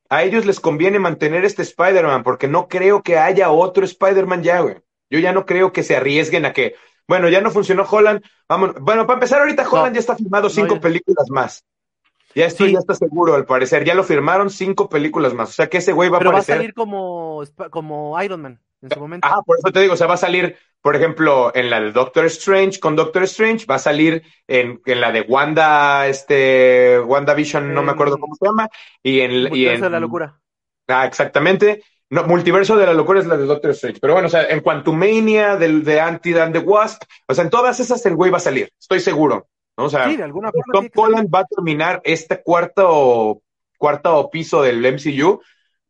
a 0.10 0.24
ellos 0.24 0.46
les 0.48 0.60
conviene 0.60 0.98
mantener 0.98 1.46
este 1.46 1.62
Spider-Man, 1.62 2.24
porque 2.24 2.48
no 2.48 2.68
creo 2.68 3.04
que 3.04 3.20
haya 3.20 3.52
otro 3.52 3.86
Spider-Man 3.86 4.42
ya, 4.42 4.62
güey. 4.62 4.78
Yo 5.12 5.20
ya 5.20 5.32
no 5.32 5.46
creo 5.46 5.72
que 5.72 5.84
se 5.84 5.96
arriesguen 5.96 6.46
a 6.46 6.54
que, 6.54 6.74
bueno, 7.08 7.30
ya 7.30 7.42
no 7.42 7.52
funcionó 7.52 7.84
Holland, 7.84 8.24
vamos, 8.48 8.74
bueno, 8.82 9.06
para 9.06 9.18
empezar 9.18 9.42
ahorita 9.42 9.70
Holland 9.70 9.94
ya 9.94 10.00
está 10.00 10.16
filmado 10.16 10.50
cinco 10.50 10.80
películas 10.80 11.30
más. 11.30 11.64
Ya 12.36 12.46
esto 12.46 12.66
ya 12.66 12.80
está 12.80 12.94
seguro, 12.94 13.36
al 13.36 13.46
parecer. 13.46 13.84
Ya 13.84 13.96
lo 13.96 14.04
firmaron 14.04 14.50
cinco 14.50 14.90
películas 14.90 15.34
más. 15.34 15.50
O 15.50 15.54
sea 15.54 15.68
que 15.68 15.78
ese 15.78 15.94
güey 15.94 16.10
va 16.10 16.18
a 16.18 16.22
aparecer. 16.22 16.56
va 16.56 16.56
a 16.56 16.58
salir 16.60 16.74
como, 16.74 17.44
como 17.72 18.22
Iron 18.22 18.42
Man 18.42 18.60
en 18.82 18.90
su 18.92 19.00
momento. 19.00 19.28
Ah, 19.30 19.42
por 19.46 19.58
eso 19.58 19.72
te 19.72 19.82
digo, 19.82 19.94
o 19.94 19.98
sea, 19.98 20.08
va 20.08 20.14
a 20.14 20.18
salir, 20.18 20.56
por 20.82 20.96
ejemplo, 20.96 21.52
en 21.54 21.70
la 21.70 21.82
de 21.82 21.92
Doctor 21.92 22.26
Strange 22.26 22.80
con 22.80 22.96
Doctor 22.96 23.24
Strange, 23.24 23.66
va 23.66 23.76
a 23.76 23.80
salir 23.80 24.24
en, 24.48 24.82
en 24.86 25.02
la 25.02 25.12
de 25.12 25.22
Wanda, 25.22 26.08
este, 26.08 27.00
WandaVision, 27.00 27.74
no 27.74 27.84
me 27.84 27.92
acuerdo 27.92 28.18
cómo 28.18 28.36
se 28.36 28.46
llama, 28.46 28.70
y 29.04 29.20
en... 29.22 29.42
Multiverso 29.42 29.84
de 29.86 29.90
la 29.90 30.00
locura. 30.00 30.40
Ah, 30.88 31.06
exactamente. 31.06 31.84
No, 32.10 32.24
Multiverso 32.24 32.76
de 32.76 32.86
la 32.86 32.94
locura 32.94 33.20
es 33.20 33.28
la 33.28 33.38
de 33.38 33.46
Doctor 33.46 33.72
Strange. 33.72 34.00
Pero 34.00 34.14
bueno, 34.14 34.28
o 34.28 34.32
sea, 34.32 34.48
en 34.48 34.62
Quantumania, 34.62 35.58
del 35.58 35.84
de 35.84 36.00
Anti 36.00 36.34
and 36.34 36.54
the 36.54 36.60
Wasp, 36.60 37.04
o 37.28 37.34
sea, 37.34 37.44
en 37.44 37.50
todas 37.50 37.80
esas 37.80 38.04
el 38.06 38.16
güey 38.16 38.32
va 38.32 38.38
a 38.38 38.42
salir, 38.42 38.72
estoy 38.80 39.00
seguro. 39.00 39.48
O 39.80 39.90
sea, 39.90 40.10
Tom 40.74 40.90
Holland 40.94 41.30
va 41.34 41.40
a 41.40 41.46
terminar 41.46 42.02
este 42.04 42.42
cuarto, 42.44 43.42
cuarto 43.78 44.30
piso 44.30 44.62
del 44.62 44.86
MCU, 44.86 45.42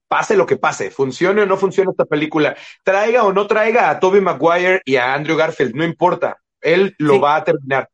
pase 0.07 0.35
lo 0.35 0.45
que 0.45 0.57
pase, 0.57 0.91
funcione 0.91 1.41
o 1.41 1.45
no 1.45 1.57
funcione 1.57 1.91
esta 1.91 2.05
película, 2.05 2.55
traiga 2.83 3.23
o 3.23 3.33
no 3.33 3.47
traiga 3.47 3.89
a 3.89 3.99
Tobey 3.99 4.21
Maguire 4.21 4.81
y 4.85 4.95
a 4.95 5.13
Andrew 5.13 5.35
Garfield, 5.35 5.75
no 5.75 5.83
importa, 5.83 6.37
él 6.61 6.95
lo 6.99 7.19
va 7.19 7.37
a 7.37 7.43
terminar. 7.43 7.89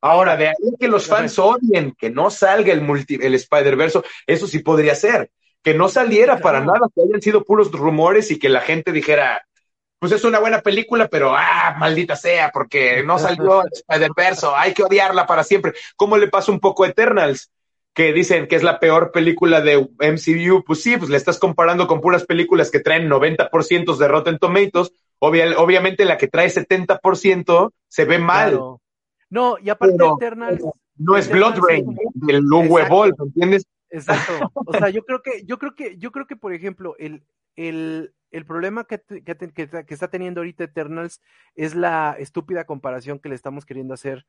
Ahora, 0.00 0.36
de 0.36 0.48
ahí 0.48 0.54
que 0.78 0.88
los 0.88 1.06
fans 1.06 1.38
odien 1.38 1.92
que 1.98 2.10
no 2.10 2.30
salga 2.30 2.72
el, 2.72 2.80
multi, 2.80 3.18
el 3.20 3.34
Spider-Verse, 3.34 4.00
eso 4.26 4.46
sí 4.46 4.60
podría 4.60 4.94
ser. 4.94 5.30
Que 5.60 5.74
no 5.74 5.88
saliera 5.88 6.38
para 6.38 6.60
nada, 6.60 6.86
que 6.94 7.02
hayan 7.02 7.20
sido 7.20 7.44
puros 7.44 7.72
rumores 7.72 8.30
y 8.30 8.38
que 8.38 8.48
la 8.48 8.60
gente 8.60 8.92
dijera, 8.92 9.44
pues 9.98 10.12
es 10.12 10.24
una 10.24 10.38
buena 10.38 10.60
película, 10.60 11.08
pero 11.08 11.34
ah, 11.36 11.76
maldita 11.78 12.16
sea, 12.16 12.50
porque 12.52 13.02
no 13.04 13.18
salió 13.18 13.62
Spider-Verse, 13.72 14.46
hay 14.56 14.74
que 14.74 14.84
odiarla 14.84 15.26
para 15.26 15.44
siempre. 15.44 15.74
¿Cómo 15.96 16.16
le 16.16 16.28
pasa 16.28 16.52
un 16.52 16.60
poco 16.60 16.84
a 16.84 16.88
Eternals? 16.88 17.50
Que 17.92 18.12
dicen 18.12 18.46
que 18.46 18.54
es 18.54 18.62
la 18.62 18.78
peor 18.78 19.10
película 19.10 19.60
de 19.60 19.76
MCU, 19.98 20.62
pues 20.64 20.82
sí, 20.82 20.96
pues 20.96 21.10
le 21.10 21.16
estás 21.16 21.38
comparando 21.38 21.88
con 21.88 22.00
puras 22.00 22.24
películas 22.24 22.70
que 22.70 22.80
traen 22.80 23.08
90% 23.08 23.96
de 23.96 24.08
Rotten 24.08 24.38
Tomatoes, 24.38 24.92
obviamente 25.18 26.04
la 26.04 26.16
que 26.16 26.28
trae 26.28 26.48
70% 26.48 27.72
se 27.88 28.04
ve 28.04 28.18
mal. 28.18 28.60
No, 29.30 29.56
y 29.60 29.70
aparte 29.70 29.96
Eternals... 30.16 30.62
No 31.00 31.16
es 31.16 31.30
Blood 31.30 31.60
Rain, 31.60 31.96
el 32.26 32.42
huevol, 32.52 33.14
¿entiendes? 33.20 33.64
Exacto. 33.90 34.52
O 34.66 34.72
sea, 34.72 34.90
yo 34.90 35.04
creo 35.04 35.22
que, 35.22 35.44
yo 35.44 35.58
creo 35.58 35.74
que, 35.74 35.96
yo 35.96 36.10
creo 36.10 36.26
que, 36.26 36.36
por 36.36 36.52
ejemplo, 36.52 36.96
el, 36.98 37.22
el, 37.56 38.12
el 38.30 38.44
problema 38.44 38.84
que, 38.84 39.02
está 39.88 40.08
teniendo 40.08 40.40
ahorita 40.40 40.64
Eternals 40.64 41.20
es 41.54 41.74
la 41.74 42.16
estúpida 42.18 42.64
comparación 42.64 43.18
que 43.18 43.28
le 43.28 43.34
estamos 43.34 43.64
queriendo 43.64 43.94
hacer 43.94 44.26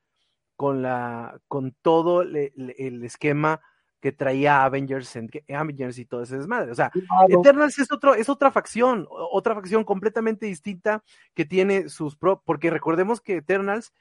con 0.55 0.81
la 0.81 1.39
con 1.47 1.73
todo 1.81 2.21
el 2.21 3.03
esquema 3.03 3.61
que 3.99 4.11
traía 4.11 4.63
Avengers, 4.63 5.17
Avengers 5.53 5.97
y 5.97 6.05
todo 6.05 6.23
ese 6.23 6.37
desmadre. 6.37 6.71
O 6.71 6.75
sea, 6.75 6.91
Eternals 7.27 7.77
es 7.79 7.91
otro, 7.91 8.15
es 8.15 8.29
otra 8.29 8.51
facción, 8.51 9.07
otra 9.09 9.55
facción 9.55 9.83
completamente 9.83 10.45
distinta 10.45 11.03
que 11.33 11.45
tiene 11.45 11.89
sus 11.89 12.15
pro, 12.15 12.41
porque 12.45 12.69
recordemos 12.69 13.21
que 13.21 13.37
Eternals 13.37 13.93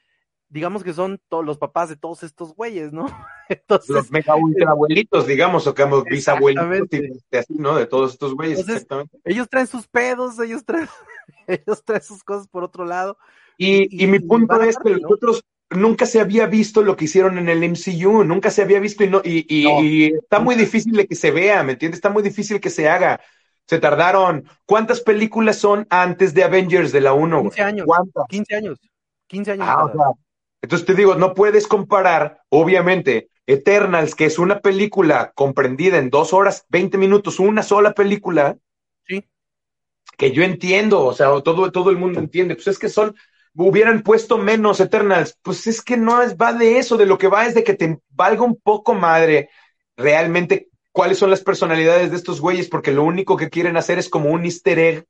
digamos 0.50 0.82
que 0.82 0.92
son 0.92 1.20
todos 1.28 1.44
los 1.44 1.58
papás 1.58 1.88
de 1.88 1.96
todos 1.96 2.22
estos 2.22 2.54
güeyes, 2.54 2.92
¿no? 2.92 3.06
Entonces, 3.48 3.90
los 3.90 4.10
mega 4.10 4.34
abuelitos, 4.68 5.26
digamos, 5.26 5.66
o 5.66 5.74
que 5.74 5.84
bisabuelitos, 6.10 7.22
así, 7.32 7.54
¿no? 7.54 7.76
De 7.76 7.86
todos 7.86 8.12
estos 8.12 8.34
güeyes, 8.34 8.60
exactamente. 8.60 9.18
Ellos 9.24 9.48
traen 9.48 9.66
sus 9.66 9.88
pedos, 9.88 10.38
ellos 10.38 10.64
traen, 10.64 10.88
ellos 11.46 11.82
traen 11.84 12.02
sus 12.02 12.22
cosas 12.22 12.48
por 12.48 12.64
otro 12.64 12.84
lado. 12.84 13.18
Y, 13.56 14.04
y, 14.04 14.06
mi 14.06 14.20
punto 14.20 14.62
es 14.62 14.76
que 14.78 14.90
nosotros 14.90 15.44
nunca 15.70 16.06
se 16.06 16.20
había 16.20 16.46
visto 16.46 16.82
lo 16.82 16.96
que 16.96 17.06
hicieron 17.06 17.38
en 17.38 17.48
el 17.48 17.62
MCU, 17.62 18.22
nunca 18.22 18.50
se 18.50 18.62
había 18.62 18.78
visto 18.78 19.02
y, 19.02 19.08
no, 19.08 19.20
y, 19.24 19.44
y 19.48 20.14
está 20.14 20.38
muy 20.38 20.54
difícil 20.54 20.92
de 20.92 21.06
que 21.06 21.16
se 21.16 21.32
vea, 21.32 21.62
¿me 21.64 21.72
entiendes? 21.72 21.98
Está 21.98 22.08
muy 22.08 22.22
difícil 22.22 22.60
que 22.60 22.70
se 22.70 22.88
haga. 22.88 23.20
Se 23.66 23.78
tardaron. 23.78 24.48
¿Cuántas 24.64 25.02
películas 25.02 25.58
son 25.58 25.86
antes 25.90 26.32
de 26.32 26.44
Avengers 26.44 26.90
de 26.90 27.02
la 27.02 27.12
1? 27.12 27.42
15 27.42 27.62
años. 27.62 27.86
¿Cuántas? 27.86 28.24
15 28.28 28.54
años. 28.54 28.78
15 29.26 29.50
años. 29.52 29.66
Ah, 29.68 30.14
entonces 30.60 30.86
te 30.86 30.94
digo, 30.94 31.14
no 31.14 31.34
puedes 31.34 31.66
comparar, 31.66 32.42
obviamente, 32.48 33.30
Eternals, 33.46 34.14
que 34.14 34.26
es 34.26 34.38
una 34.38 34.60
película 34.60 35.32
comprendida 35.34 35.98
en 35.98 36.10
dos 36.10 36.32
horas, 36.32 36.66
20 36.68 36.98
minutos, 36.98 37.38
una 37.38 37.62
sola 37.62 37.94
película. 37.94 38.58
Sí. 39.06 39.24
Que 40.16 40.32
yo 40.32 40.42
entiendo, 40.42 41.04
o 41.04 41.14
sea, 41.14 41.28
todo, 41.42 41.70
todo 41.70 41.90
el 41.90 41.96
mundo 41.96 42.18
entiende. 42.18 42.56
Pues 42.56 42.66
es 42.66 42.78
que 42.78 42.88
son, 42.88 43.14
hubieran 43.54 44.02
puesto 44.02 44.36
menos 44.36 44.80
Eternals. 44.80 45.38
Pues 45.42 45.66
es 45.66 45.80
que 45.80 45.96
no 45.96 46.20
es, 46.20 46.36
va 46.36 46.52
de 46.52 46.78
eso, 46.78 46.96
de 46.96 47.06
lo 47.06 47.18
que 47.18 47.28
va 47.28 47.46
es 47.46 47.54
de 47.54 47.64
que 47.64 47.74
te 47.74 48.00
valga 48.10 48.42
un 48.42 48.56
poco 48.56 48.94
madre 48.94 49.50
realmente 49.96 50.68
cuáles 50.92 51.18
son 51.18 51.30
las 51.30 51.42
personalidades 51.42 52.10
de 52.10 52.16
estos 52.16 52.40
güeyes, 52.40 52.68
porque 52.68 52.92
lo 52.92 53.04
único 53.04 53.36
que 53.36 53.50
quieren 53.50 53.76
hacer 53.76 53.98
es 53.98 54.08
como 54.08 54.30
un 54.30 54.44
easter 54.44 54.78
egg, 54.78 55.06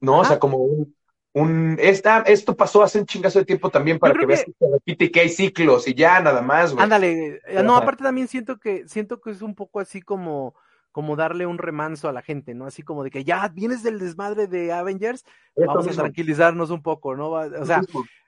¿no? 0.00 0.20
O 0.20 0.24
sea, 0.24 0.38
como 0.38 0.58
un, 0.58 0.94
un 1.32 1.76
esta, 1.78 2.22
esto 2.22 2.56
pasó 2.56 2.82
hace 2.82 2.98
un 2.98 3.06
chingazo 3.06 3.38
de 3.38 3.44
tiempo 3.44 3.70
también 3.70 3.98
para 3.98 4.14
que, 4.14 4.26
veas 4.26 4.44
que 4.44 4.52
se 4.58 4.70
repite 4.70 5.04
y 5.04 5.10
que 5.10 5.20
hay 5.20 5.28
ciclos 5.28 5.86
y 5.86 5.94
ya 5.94 6.20
nada 6.20 6.42
más, 6.42 6.72
güey. 6.72 6.82
Ándale, 6.82 7.40
eh, 7.46 7.62
no, 7.62 7.76
aparte 7.76 8.02
también 8.02 8.28
siento 8.28 8.58
que, 8.58 8.88
siento 8.88 9.20
que 9.20 9.30
es 9.30 9.42
un 9.42 9.54
poco 9.54 9.78
así 9.80 10.02
como, 10.02 10.54
como 10.90 11.14
darle 11.14 11.46
un 11.46 11.58
remanso 11.58 12.08
a 12.08 12.12
la 12.12 12.22
gente, 12.22 12.54
¿no? 12.54 12.66
Así 12.66 12.82
como 12.82 13.04
de 13.04 13.10
que 13.10 13.22
ya 13.22 13.48
vienes 13.48 13.82
del 13.82 14.00
desmadre 14.00 14.48
de 14.48 14.72
Avengers, 14.72 15.24
vamos 15.54 15.86
a 15.86 15.92
tranquilizarnos 15.92 16.70
un 16.70 16.82
poco, 16.82 17.14
¿no? 17.14 17.30
O 17.30 17.64
sea, 17.64 17.80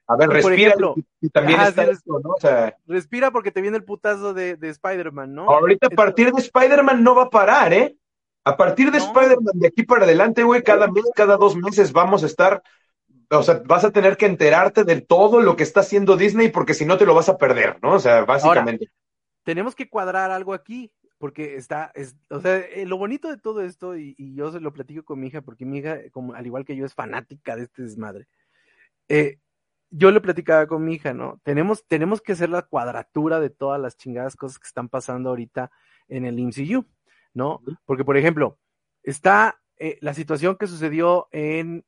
a 0.06 0.16
ver, 0.16 0.28
respira 0.28 0.74
y, 1.20 1.28
también 1.30 1.60
está 1.60 1.84
esto, 1.84 2.20
¿no? 2.22 2.30
O 2.30 2.40
sea, 2.40 2.76
respira 2.86 3.32
porque 3.32 3.50
te 3.50 3.60
viene 3.60 3.76
el 3.76 3.84
putazo 3.84 4.32
de, 4.32 4.56
de 4.56 4.68
Spider-Man, 4.68 5.34
¿no? 5.34 5.50
Ahorita 5.50 5.88
a 5.88 5.90
partir 5.90 6.32
de 6.32 6.40
Spider-Man 6.40 7.02
no 7.02 7.16
va 7.16 7.24
a 7.24 7.30
parar, 7.30 7.72
¿eh? 7.72 7.96
A 8.44 8.56
partir 8.56 8.90
de 8.90 8.98
Spider-Man 8.98 9.54
de 9.54 9.68
aquí 9.68 9.84
para 9.84 10.04
adelante, 10.04 10.42
güey, 10.42 10.62
cada 10.62 10.88
mes, 10.88 11.04
cada 11.14 11.36
dos 11.36 11.56
meses 11.56 11.92
vamos 11.92 12.24
a 12.24 12.26
estar 12.26 12.62
o 13.38 13.42
sea, 13.42 13.62
vas 13.64 13.84
a 13.84 13.92
tener 13.92 14.16
que 14.16 14.26
enterarte 14.26 14.84
de 14.84 15.00
todo 15.00 15.40
lo 15.40 15.56
que 15.56 15.62
está 15.62 15.80
haciendo 15.80 16.16
Disney 16.16 16.50
porque 16.50 16.74
si 16.74 16.84
no 16.84 16.98
te 16.98 17.06
lo 17.06 17.14
vas 17.14 17.28
a 17.28 17.38
perder, 17.38 17.78
¿no? 17.82 17.94
O 17.94 17.98
sea, 17.98 18.24
básicamente. 18.24 18.90
tenemos 19.42 19.74
que 19.74 19.88
cuadrar 19.88 20.30
algo 20.30 20.52
aquí 20.54 20.92
porque 21.22 21.54
está, 21.54 21.92
es, 21.94 22.16
o 22.30 22.40
sea, 22.40 22.58
eh, 22.58 22.84
lo 22.84 22.98
bonito 22.98 23.28
de 23.28 23.38
todo 23.38 23.62
esto, 23.62 23.96
y, 23.96 24.16
yo 24.34 24.50
se 24.50 24.58
lo 24.58 24.72
platico 24.72 25.04
con 25.04 25.20
mi 25.20 25.28
hija, 25.28 25.40
porque 25.40 25.64
mi 25.64 25.78
hija, 25.78 25.98
como, 26.10 26.34
al 26.34 26.44
igual 26.44 26.64
que 26.64 26.74
yo, 26.74 26.84
es 26.84 26.94
fanática 26.94 27.54
de 27.54 27.62
este 27.62 27.82
desmadre. 27.82 28.26
Eh, 29.08 29.38
yo 29.90 30.10
le 30.10 30.20
platicaba 30.20 30.66
con 30.66 30.84
mi 30.84 30.94
hija, 30.94 31.14
¿no? 31.14 31.40
Tenemos, 31.44 31.86
tenemos 31.86 32.20
que 32.20 32.32
hacer 32.32 32.50
la 32.50 32.62
cuadratura 32.62 33.38
de 33.38 33.50
todas 33.50 33.80
las 33.80 33.96
chingadas 33.96 34.34
cosas 34.34 34.58
que 34.58 34.66
están 34.66 34.88
pasando 34.88 35.28
ahorita 35.28 35.70
en 36.08 36.24
el 36.24 36.40
MCU, 36.40 36.86
¿no? 37.34 37.62
Porque, 37.84 38.04
por 38.04 38.16
ejemplo, 38.16 38.58
está 39.04 39.60
eh, 39.76 39.98
la 40.00 40.14
situación 40.14 40.56
que 40.56 40.66
sucedió 40.66 41.28
en 41.30 41.84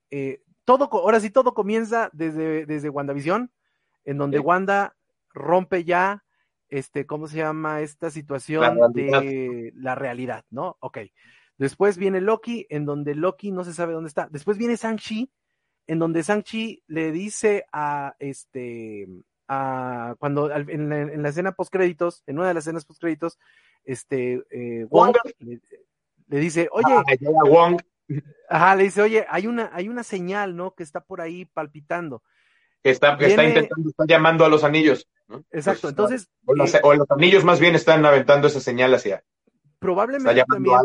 todo, 0.64 0.88
ahora 0.92 1.20
sí 1.20 1.30
todo 1.30 1.54
comienza 1.54 2.10
desde, 2.12 2.66
desde 2.66 2.88
WandaVision, 2.88 3.50
en 4.04 4.18
donde 4.18 4.38
Wanda 4.38 4.96
rompe 5.32 5.84
ya, 5.84 6.24
este, 6.68 7.06
¿cómo 7.06 7.26
se 7.26 7.38
llama? 7.38 7.80
Esta 7.80 8.10
situación 8.10 8.92
de 8.92 9.72
la 9.74 9.94
realidad, 9.94 10.44
¿no? 10.50 10.76
Ok. 10.80 10.98
Después 11.56 11.98
viene 11.98 12.20
Loki, 12.20 12.66
en 12.68 12.84
donde 12.84 13.14
Loki 13.14 13.52
no 13.52 13.64
se 13.64 13.72
sabe 13.72 13.92
dónde 13.92 14.08
está. 14.08 14.28
Después 14.30 14.58
viene 14.58 14.76
Shang-Chi, 14.76 15.30
en 15.86 15.98
donde 15.98 16.22
Shang-Chi 16.22 16.82
le 16.88 17.12
dice 17.12 17.64
a 17.72 18.16
este, 18.18 19.06
a, 19.46 20.16
cuando 20.18 20.50
en 20.50 20.88
la, 20.88 21.00
en 21.02 21.22
la 21.22 21.28
escena 21.28 21.52
postcréditos, 21.52 22.24
en 22.26 22.38
una 22.38 22.48
de 22.48 22.54
las 22.54 22.64
escenas 22.64 22.84
postcréditos, 22.84 23.38
este, 23.84 24.42
eh, 24.50 24.86
Wong 24.90 25.14
le, 25.38 26.38
dice, 26.40 26.68
oye, 26.72 26.92
ah, 26.92 27.04
Wong. 27.48 27.80
Ajá, 28.48 28.76
le 28.76 28.84
dice, 28.84 29.02
oye, 29.02 29.26
hay 29.28 29.46
una, 29.46 29.70
hay 29.72 29.88
una 29.88 30.02
señal, 30.02 30.56
¿no? 30.56 30.74
Que 30.74 30.82
está 30.82 31.00
por 31.00 31.20
ahí 31.20 31.44
palpitando. 31.46 32.22
Que 32.82 32.90
está, 32.90 33.16
que 33.16 33.26
está 33.26 33.44
intentando, 33.44 33.88
está 33.88 34.04
llamando 34.06 34.44
a 34.44 34.48
los 34.48 34.62
anillos. 34.62 35.08
Exacto, 35.50 35.88
entonces. 35.88 36.28
O 36.44 36.54
los, 36.54 36.74
anillos 37.10 37.44
más 37.44 37.60
bien 37.60 37.74
están 37.74 38.04
aventando 38.04 38.46
esa 38.46 38.60
señal 38.60 38.92
hacia. 38.94 39.24
Probablemente 39.78 40.44
también. 40.46 40.76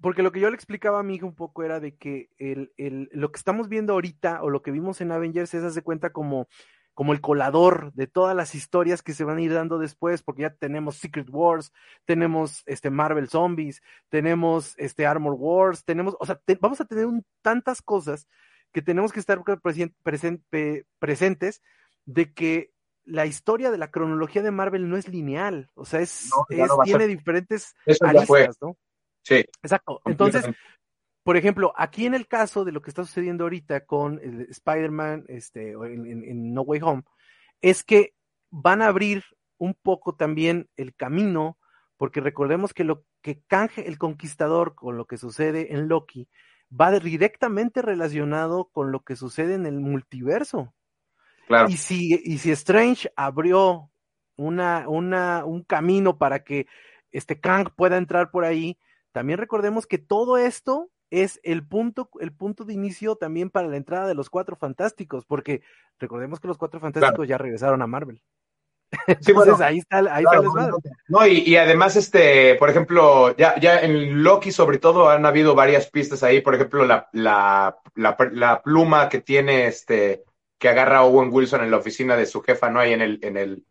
Porque 0.00 0.22
lo 0.22 0.30
que 0.30 0.40
yo 0.40 0.50
le 0.50 0.56
explicaba 0.56 1.00
a 1.00 1.02
mi 1.02 1.16
hija 1.16 1.26
un 1.26 1.34
poco 1.34 1.62
era 1.62 1.80
de 1.80 1.96
que 1.96 2.28
el, 2.38 2.72
el, 2.76 3.08
lo 3.12 3.32
que 3.32 3.38
estamos 3.38 3.68
viendo 3.68 3.94
ahorita, 3.94 4.42
o 4.42 4.50
lo 4.50 4.62
que 4.62 4.70
vimos 4.70 5.00
en 5.00 5.10
Avengers, 5.10 5.54
es 5.54 5.64
hace 5.64 5.82
cuenta 5.82 6.10
como 6.10 6.48
como 6.96 7.12
el 7.12 7.20
colador 7.20 7.92
de 7.92 8.06
todas 8.06 8.34
las 8.34 8.54
historias 8.54 9.02
que 9.02 9.12
se 9.12 9.22
van 9.22 9.36
a 9.36 9.42
ir 9.42 9.52
dando 9.52 9.78
después, 9.78 10.22
porque 10.22 10.42
ya 10.42 10.54
tenemos 10.54 10.96
Secret 10.96 11.28
Wars, 11.28 11.70
tenemos 12.06 12.62
este 12.64 12.88
Marvel 12.88 13.28
Zombies, 13.28 13.82
tenemos 14.08 14.72
este 14.78 15.04
Armor 15.04 15.34
Wars, 15.34 15.84
tenemos, 15.84 16.16
o 16.18 16.24
sea, 16.24 16.40
vamos 16.58 16.80
a 16.80 16.86
tener 16.86 17.04
un, 17.04 17.22
tantas 17.42 17.82
cosas 17.82 18.26
que 18.72 18.80
tenemos 18.80 19.12
que 19.12 19.20
estar 19.20 19.42
presentes 20.98 21.62
de 22.06 22.32
que 22.32 22.72
la 23.04 23.26
historia 23.26 23.70
de 23.70 23.76
la 23.76 23.90
cronología 23.90 24.40
de 24.40 24.50
Marvel 24.50 24.88
no 24.88 24.96
es 24.96 25.06
lineal, 25.06 25.68
o 25.74 25.84
sea, 25.84 26.00
es, 26.00 26.30
tiene 26.84 27.06
diferentes 27.06 27.74
aristas, 28.00 28.56
¿no? 28.62 28.74
Sí. 29.22 29.44
Exacto. 29.62 30.00
Entonces, 30.06 30.46
por 31.26 31.36
ejemplo, 31.36 31.74
aquí 31.76 32.06
en 32.06 32.14
el 32.14 32.28
caso 32.28 32.64
de 32.64 32.70
lo 32.70 32.80
que 32.80 32.88
está 32.88 33.04
sucediendo 33.04 33.42
ahorita 33.42 33.84
con 33.84 34.20
Spider-Man 34.48 35.24
este, 35.26 35.72
en, 35.72 36.54
No 36.54 36.62
Way 36.62 36.80
Home, 36.84 37.02
es 37.60 37.82
que 37.82 38.14
van 38.50 38.80
a 38.80 38.86
abrir 38.86 39.24
un 39.58 39.74
poco 39.74 40.14
también 40.14 40.68
el 40.76 40.94
camino, 40.94 41.58
porque 41.96 42.20
recordemos 42.20 42.72
que 42.72 42.84
lo 42.84 43.02
que 43.22 43.42
canje 43.48 43.88
el 43.88 43.98
conquistador 43.98 44.76
con 44.76 44.96
lo 44.96 45.06
que 45.06 45.16
sucede 45.16 45.74
en 45.74 45.88
Loki 45.88 46.28
va 46.70 46.92
directamente 46.92 47.82
relacionado 47.82 48.66
con 48.70 48.92
lo 48.92 49.00
que 49.00 49.16
sucede 49.16 49.54
en 49.54 49.66
el 49.66 49.80
multiverso. 49.80 50.74
Claro. 51.48 51.68
Y 51.68 51.76
si, 51.76 52.22
y 52.22 52.38
si 52.38 52.52
Strange 52.52 53.10
abrió 53.16 53.90
una, 54.36 54.88
una, 54.88 55.44
un 55.44 55.64
camino 55.64 56.18
para 56.18 56.44
que 56.44 56.68
este 57.10 57.40
Kang 57.40 57.68
pueda 57.74 57.96
entrar 57.96 58.30
por 58.30 58.44
ahí, 58.44 58.78
también 59.10 59.40
recordemos 59.40 59.88
que 59.88 59.98
todo 59.98 60.38
esto 60.38 60.88
es 61.10 61.40
el 61.42 61.66
punto, 61.66 62.10
el 62.20 62.32
punto 62.32 62.64
de 62.64 62.72
inicio 62.72 63.16
también 63.16 63.50
para 63.50 63.68
la 63.68 63.76
entrada 63.76 64.06
de 64.06 64.14
los 64.14 64.30
cuatro 64.30 64.56
fantásticos, 64.56 65.24
porque 65.24 65.62
recordemos 65.98 66.40
que 66.40 66.48
los 66.48 66.58
cuatro 66.58 66.80
fantásticos 66.80 67.28
ya 67.28 67.38
regresaron 67.38 67.82
a 67.82 67.86
Marvel. 67.86 68.22
Sí, 69.20 69.32
Entonces, 69.32 69.60
ahí 69.60 69.78
está, 69.78 69.98
ahí 70.14 70.24
está 70.24 70.70
No, 71.08 71.26
y, 71.26 71.38
y, 71.40 71.56
además, 71.56 71.96
este, 71.96 72.54
por 72.54 72.70
ejemplo, 72.70 73.36
ya, 73.36 73.58
ya 73.58 73.80
en 73.80 74.22
Loki, 74.22 74.52
sobre 74.52 74.78
todo, 74.78 75.10
han 75.10 75.26
habido 75.26 75.54
varias 75.54 75.90
pistas 75.90 76.22
ahí. 76.22 76.40
Por 76.40 76.54
ejemplo, 76.54 76.84
la, 76.84 77.08
la, 77.12 77.76
la, 77.94 78.62
pluma 78.62 79.08
que 79.08 79.20
tiene 79.20 79.66
este, 79.66 80.22
que 80.58 80.68
agarra 80.68 81.02
Owen 81.02 81.30
Wilson 81.32 81.62
en 81.62 81.72
la 81.72 81.78
oficina 81.78 82.16
de 82.16 82.26
su 82.26 82.42
jefa, 82.42 82.70
¿no? 82.70 82.78
Ahí 82.78 82.92
en 82.92 83.02
el, 83.02 83.18
en 83.22 83.36
el, 83.36 83.66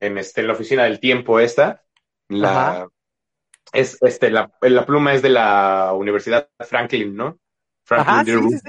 en 0.00 0.18
este, 0.18 0.40
en 0.40 0.48
la 0.48 0.54
oficina 0.54 0.84
del 0.84 1.00
tiempo 1.00 1.38
esta. 1.38 1.84
La, 2.28 2.88
es 3.72 3.98
este, 4.02 4.30
la, 4.30 4.50
la, 4.60 4.86
pluma 4.86 5.14
es 5.14 5.22
de 5.22 5.30
la 5.30 5.92
Universidad 5.94 6.48
Franklin, 6.60 7.16
¿no? 7.16 7.38
Franklin 7.84 8.60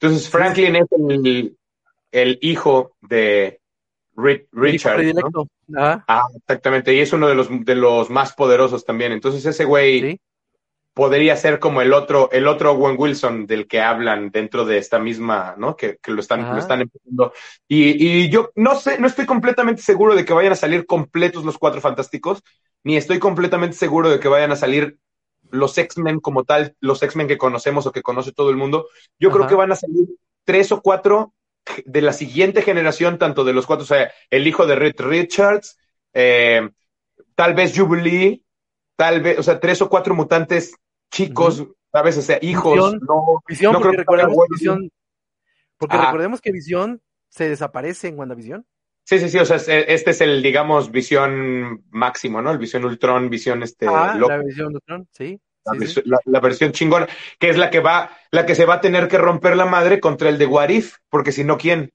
Entonces, 0.00 0.28
Franklin 0.28 0.76
es 0.76 0.86
el, 0.92 1.56
el, 2.10 2.38
hijo 2.42 2.96
de 3.00 3.60
Richard. 4.16 5.02
¿no? 5.14 6.02
Ah, 6.08 6.26
exactamente. 6.36 6.94
Y 6.94 7.00
es 7.00 7.12
uno 7.12 7.28
de 7.28 7.34
los, 7.34 7.48
de 7.50 7.74
los 7.74 8.10
más 8.10 8.32
poderosos 8.32 8.84
también. 8.84 9.12
Entonces, 9.12 9.44
ese 9.44 9.64
güey 9.64 10.20
podría 10.94 11.36
ser 11.36 11.58
como 11.58 11.82
el 11.82 11.92
otro, 11.92 12.30
el 12.30 12.46
otro 12.46 12.72
Owen 12.72 12.96
Wilson 12.96 13.46
del 13.46 13.66
que 13.66 13.80
hablan 13.80 14.30
dentro 14.30 14.64
de 14.64 14.78
esta 14.78 14.98
misma, 14.98 15.54
¿no? 15.58 15.76
Que, 15.76 15.98
que 16.00 16.12
lo 16.12 16.20
están, 16.20 16.48
lo 16.54 16.58
están 16.58 16.82
empezando. 16.82 17.32
Y, 17.66 18.06
y 18.06 18.30
yo 18.30 18.50
no 18.54 18.76
sé, 18.76 18.98
no 18.98 19.08
estoy 19.08 19.26
completamente 19.26 19.82
seguro 19.82 20.14
de 20.14 20.24
que 20.24 20.32
vayan 20.32 20.52
a 20.52 20.56
salir 20.56 20.86
completos 20.86 21.44
los 21.44 21.58
cuatro 21.58 21.80
fantásticos 21.80 22.42
ni 22.84 22.96
estoy 22.96 23.18
completamente 23.18 23.76
seguro 23.76 24.10
de 24.10 24.20
que 24.20 24.28
vayan 24.28 24.52
a 24.52 24.56
salir 24.56 24.98
los 25.50 25.76
X-Men 25.76 26.20
como 26.20 26.44
tal, 26.44 26.76
los 26.80 27.02
X-Men 27.02 27.28
que 27.28 27.38
conocemos 27.38 27.86
o 27.86 27.92
que 27.92 28.02
conoce 28.02 28.32
todo 28.32 28.50
el 28.50 28.56
mundo. 28.56 28.88
Yo 29.18 29.30
creo 29.30 29.46
que 29.46 29.54
van 29.54 29.72
a 29.72 29.76
salir 29.76 30.06
tres 30.44 30.70
o 30.72 30.80
cuatro 30.82 31.34
de 31.84 32.02
la 32.02 32.12
siguiente 32.12 32.62
generación, 32.62 33.18
tanto 33.18 33.44
de 33.44 33.54
los 33.54 33.66
cuatro, 33.66 33.84
o 33.84 33.86
sea, 33.86 34.12
el 34.30 34.46
hijo 34.46 34.66
de 34.66 34.74
Reed 34.76 34.96
Richards, 34.98 35.78
eh, 36.12 36.68
tal 37.34 37.54
vez 37.54 37.76
Jubilee, 37.76 38.42
tal 38.96 39.22
vez, 39.22 39.38
o 39.38 39.42
sea, 39.42 39.60
tres 39.60 39.80
o 39.80 39.88
cuatro 39.88 40.14
mutantes 40.14 40.74
chicos, 41.10 41.66
¿sabes? 41.90 42.18
O 42.18 42.22
sea, 42.22 42.38
hijos, 42.42 42.96
no, 43.00 43.42
visión, 43.48 43.72
porque 43.72 43.96
recordemos, 43.96 44.36
visión, 44.50 44.90
porque 45.78 45.96
recordemos 45.96 46.40
que 46.40 46.52
Visión 46.52 47.00
se 47.28 47.48
desaparece 47.48 48.08
en 48.08 48.18
WandaVision. 48.18 48.66
Sí, 49.04 49.18
sí, 49.18 49.28
sí, 49.28 49.38
o 49.38 49.44
sea, 49.44 49.56
este 49.56 50.10
es 50.10 50.20
el, 50.22 50.42
digamos, 50.42 50.90
visión 50.90 51.84
máximo, 51.90 52.40
¿no? 52.40 52.50
El 52.50 52.58
visión 52.58 52.86
Ultron, 52.86 53.28
visión 53.28 53.62
este... 53.62 53.86
Ah, 53.86 54.16
la 54.18 54.38
visión 54.38 54.74
Ultron, 54.74 55.06
sí. 55.12 55.38
La, 56.26 56.40
versión 56.40 56.72
chingona, 56.72 57.06
que 57.38 57.48
es 57.48 57.56
la 57.56 57.70
que 57.70 57.80
va, 57.80 58.10
la 58.30 58.44
que 58.44 58.54
se 58.54 58.66
va 58.66 58.74
a 58.74 58.80
tener 58.80 59.08
que 59.08 59.18
romper 59.18 59.56
la 59.56 59.66
madre 59.66 60.00
contra 60.00 60.28
el 60.28 60.38
de 60.38 60.46
Warif, 60.46 60.96
porque 61.08 61.32
si 61.32 61.44
no, 61.44 61.56
¿quién? 61.56 61.90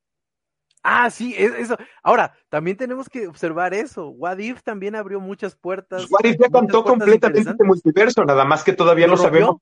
Ah, 0.81 1.09
sí, 1.09 1.35
eso. 1.37 1.77
Ahora, 2.01 2.33
también 2.47 2.77
tenemos 2.77 3.09
que 3.09 3.27
observar 3.27 3.73
eso. 3.73 4.09
Wadif 4.09 4.63
también 4.63 4.95
abrió 4.95 5.19
muchas 5.19 5.55
puertas. 5.55 6.07
Pues 6.09 6.37
ya 6.37 6.49
cantó 6.49 6.83
completamente 6.83 7.51
este 7.51 7.63
multiverso, 7.63 8.23
nada 8.23 8.45
más 8.45 8.63
que 8.63 8.73
todavía 8.73 9.05
no 9.05 9.17
sabemos. 9.17 9.57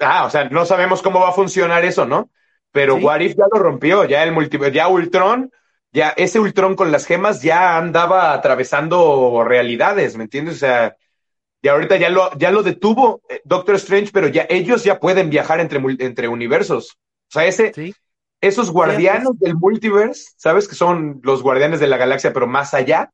Ah, 0.00 0.24
o 0.24 0.30
sea, 0.30 0.48
no 0.48 0.64
sabemos 0.64 1.02
cómo 1.02 1.20
va 1.20 1.28
a 1.28 1.32
funcionar 1.32 1.84
eso, 1.84 2.06
¿no? 2.06 2.30
Pero 2.72 2.96
Warif 2.96 3.36
ya 3.36 3.44
lo 3.52 3.60
rompió, 3.60 4.04
ya 4.04 4.24
el 4.24 4.32
multiverso, 4.32 4.74
ya 4.74 4.88
Ultron 4.88 5.50
ya 5.96 6.10
ese 6.10 6.38
Ultron 6.38 6.76
con 6.76 6.92
las 6.92 7.06
gemas 7.06 7.40
ya 7.40 7.78
andaba 7.78 8.34
atravesando 8.34 9.42
realidades, 9.44 10.14
¿me 10.14 10.24
entiendes? 10.24 10.56
O 10.56 10.58
sea, 10.58 10.94
y 11.62 11.68
ahorita 11.68 11.96
ya 11.96 12.10
lo, 12.10 12.36
ya 12.36 12.50
lo 12.50 12.62
detuvo 12.62 13.22
eh, 13.30 13.40
Doctor 13.46 13.76
Strange, 13.76 14.10
pero 14.12 14.28
ya 14.28 14.46
ellos 14.50 14.84
ya 14.84 15.00
pueden 15.00 15.30
viajar 15.30 15.58
entre, 15.58 15.80
entre 16.00 16.28
universos. 16.28 16.98
O 17.30 17.32
sea, 17.32 17.46
ese, 17.46 17.72
esos 18.42 18.70
guardianes 18.70 19.30
del 19.38 19.54
multiverse, 19.54 20.32
¿sabes? 20.36 20.68
Que 20.68 20.74
son 20.74 21.20
los 21.22 21.42
guardianes 21.42 21.80
de 21.80 21.86
la 21.86 21.96
galaxia, 21.96 22.30
pero 22.30 22.46
más 22.46 22.74
allá. 22.74 23.10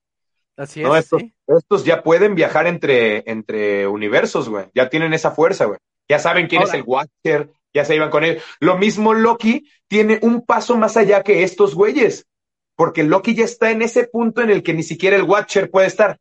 Así 0.56 0.82
es. 0.82 1.08
Estos, 1.46 1.84
ya 1.84 2.02
pueden 2.02 2.34
viajar 2.34 2.66
entre, 2.66 3.22
entre 3.30 3.86
universos, 3.86 4.48
güey. 4.48 4.66
Ya 4.74 4.88
tienen 4.88 5.14
esa 5.14 5.30
fuerza, 5.30 5.66
güey. 5.66 5.78
Ya 6.08 6.18
saben 6.18 6.48
quién 6.48 6.62
es 6.62 6.74
el 6.74 6.82
Watcher, 6.82 7.52
ya 7.72 7.84
se 7.84 7.94
iban 7.94 8.10
con 8.10 8.24
él. 8.24 8.42
Lo 8.58 8.76
mismo 8.76 9.14
Loki 9.14 9.70
tiene 9.86 10.18
un 10.20 10.44
paso 10.44 10.76
más 10.76 10.96
allá 10.96 11.22
que 11.22 11.44
estos 11.44 11.76
güeyes, 11.76 12.26
porque 12.82 13.04
Loki 13.04 13.36
ya 13.36 13.44
está 13.44 13.70
en 13.70 13.80
ese 13.80 14.08
punto 14.08 14.42
en 14.42 14.50
el 14.50 14.64
que 14.64 14.74
ni 14.74 14.82
siquiera 14.82 15.14
el 15.14 15.22
Watcher 15.22 15.70
puede 15.70 15.86
estar. 15.86 16.18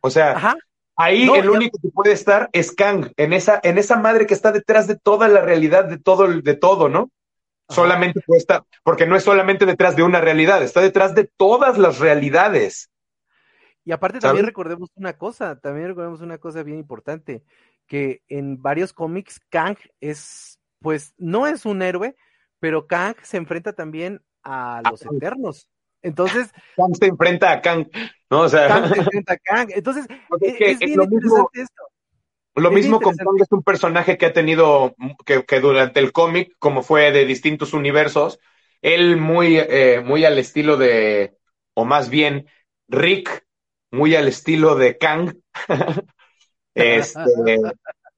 O 0.00 0.10
sea, 0.10 0.56
ahí 0.96 1.22
el 1.32 1.48
único 1.48 1.78
que 1.80 1.88
puede 1.90 2.14
estar 2.14 2.50
es 2.52 2.72
Kang, 2.72 3.12
en 3.16 3.32
esa, 3.32 3.60
en 3.62 3.78
esa 3.78 3.96
madre 3.96 4.26
que 4.26 4.34
está 4.34 4.50
detrás 4.50 4.88
de 4.88 4.96
toda 4.96 5.28
la 5.28 5.40
realidad, 5.40 5.84
de 5.84 5.96
todo, 5.96 6.26
de 6.26 6.54
todo, 6.56 6.88
¿no? 6.88 7.12
Solamente 7.68 8.20
puede 8.26 8.40
estar, 8.40 8.64
porque 8.82 9.06
no 9.06 9.14
es 9.14 9.22
solamente 9.22 9.66
detrás 9.66 9.94
de 9.94 10.02
una 10.02 10.20
realidad, 10.20 10.64
está 10.64 10.80
detrás 10.80 11.14
de 11.14 11.30
todas 11.36 11.78
las 11.78 12.00
realidades. 12.00 12.90
Y 13.84 13.92
aparte 13.92 14.18
también 14.18 14.46
recordemos 14.46 14.90
una 14.96 15.16
cosa, 15.16 15.60
también 15.60 15.86
recordemos 15.86 16.22
una 16.22 16.38
cosa 16.38 16.64
bien 16.64 16.80
importante, 16.80 17.44
que 17.86 18.22
en 18.26 18.60
varios 18.60 18.92
cómics 18.92 19.40
Kang 19.48 19.76
es, 20.00 20.58
pues, 20.80 21.14
no 21.18 21.46
es 21.46 21.66
un 21.66 21.82
héroe, 21.82 22.16
pero 22.58 22.88
Kang 22.88 23.14
se 23.22 23.36
enfrenta 23.36 23.74
también 23.74 24.22
a 24.48 24.82
los 24.90 25.02
eternos. 25.04 25.68
Entonces. 26.02 26.50
Kang 26.76 26.94
se 26.98 27.06
enfrenta 27.06 27.52
a 27.52 27.60
Kang, 27.60 27.88
¿no? 28.30 28.40
O 28.42 28.48
sea. 28.48 28.68
Kang 28.68 28.88
se 28.92 28.98
enfrenta 29.00 29.34
a 29.34 29.38
Kang. 29.38 29.68
Entonces, 29.74 30.06
es, 30.40 30.54
es, 30.58 30.78
bien 30.78 31.02
interesante 31.02 31.62
esto. 31.62 31.82
Lo 32.54 32.70
mismo 32.72 33.00
con 33.00 33.16
Kang 33.16 33.40
es 33.40 33.52
un 33.52 33.62
personaje 33.62 34.18
que 34.18 34.26
ha 34.26 34.32
tenido, 34.32 34.94
que, 35.24 35.44
que 35.44 35.60
durante 35.60 36.00
el 36.00 36.12
cómic, 36.12 36.54
como 36.58 36.82
fue 36.82 37.12
de 37.12 37.24
distintos 37.24 37.72
universos, 37.72 38.40
él 38.82 39.16
muy, 39.16 39.58
eh, 39.58 40.02
muy 40.04 40.24
al 40.24 40.38
estilo 40.38 40.76
de, 40.76 41.36
o 41.74 41.84
más 41.84 42.10
bien, 42.10 42.46
Rick, 42.88 43.46
muy 43.90 44.16
al 44.16 44.28
estilo 44.28 44.74
de 44.74 44.98
Kang. 44.98 45.36
este, 46.74 47.60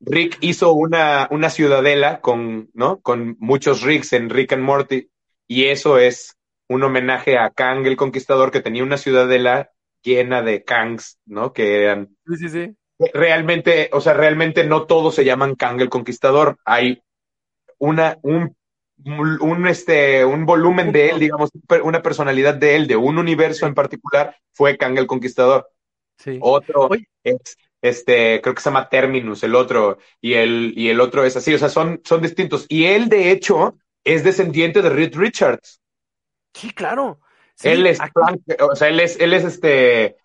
Rick 0.00 0.38
hizo 0.40 0.72
una, 0.72 1.28
una 1.30 1.50
ciudadela 1.50 2.20
con, 2.20 2.70
¿no? 2.72 3.00
Con 3.00 3.36
muchos 3.38 3.82
Ricks 3.82 4.14
en 4.14 4.30
Rick 4.30 4.54
and 4.54 4.62
Morty, 4.62 5.09
y 5.50 5.66
eso 5.66 5.98
es 5.98 6.36
un 6.68 6.84
homenaje 6.84 7.36
a 7.36 7.50
Kang 7.50 7.84
el 7.86 7.96
Conquistador, 7.96 8.50
que 8.50 8.60
tenía 8.60 8.84
una 8.84 8.96
ciudadela 8.96 9.70
llena 10.02 10.42
de 10.42 10.62
Kangs, 10.62 11.18
¿no? 11.26 11.52
Que 11.52 11.82
eran. 11.82 12.16
Sí, 12.26 12.36
sí, 12.36 12.48
sí 12.48 12.76
realmente, 13.12 13.88
o 13.92 14.00
sea, 14.00 14.14
realmente 14.14 14.64
no 14.64 14.86
todos 14.86 15.14
se 15.14 15.24
llaman 15.24 15.54
Kang 15.54 15.80
el 15.80 15.88
Conquistador. 15.88 16.58
Hay 16.64 17.02
una, 17.78 18.18
un, 18.22 18.56
un, 19.04 19.66
este, 19.66 20.24
un 20.24 20.44
volumen 20.44 20.92
de 20.92 21.10
él, 21.10 21.18
digamos, 21.18 21.50
una 21.82 22.02
personalidad 22.02 22.54
de 22.54 22.76
él, 22.76 22.86
de 22.86 22.96
un 22.96 23.18
universo 23.18 23.66
en 23.66 23.74
particular, 23.74 24.36
fue 24.52 24.76
Kang 24.76 24.98
el 24.98 25.06
Conquistador. 25.06 25.68
Sí. 26.18 26.38
Otro 26.42 26.90
es, 27.24 27.56
este, 27.80 28.42
creo 28.42 28.54
que 28.54 28.60
se 28.60 28.68
llama 28.68 28.90
Terminus, 28.90 29.42
el 29.42 29.54
otro, 29.54 29.98
y 30.20 30.34
el, 30.34 30.74
y 30.76 30.90
el 30.90 31.00
otro 31.00 31.24
es 31.24 31.36
así, 31.36 31.54
o 31.54 31.58
sea, 31.58 31.70
son, 31.70 32.02
son 32.04 32.20
distintos. 32.20 32.66
Y 32.68 32.84
él, 32.84 33.08
de 33.08 33.30
hecho, 33.30 33.78
es 34.04 34.24
descendiente 34.24 34.82
de 34.82 34.90
Reed 34.90 35.14
Richards. 35.16 35.80
Sí, 36.54 36.70
claro. 36.72 37.20
él 37.62 37.86
es, 37.86 37.98
o 38.60 38.74
sea, 38.74 38.88
él 38.88 39.00
es, 39.00 39.18
él 39.20 39.32
es 39.32 39.44
este, 39.44 40.16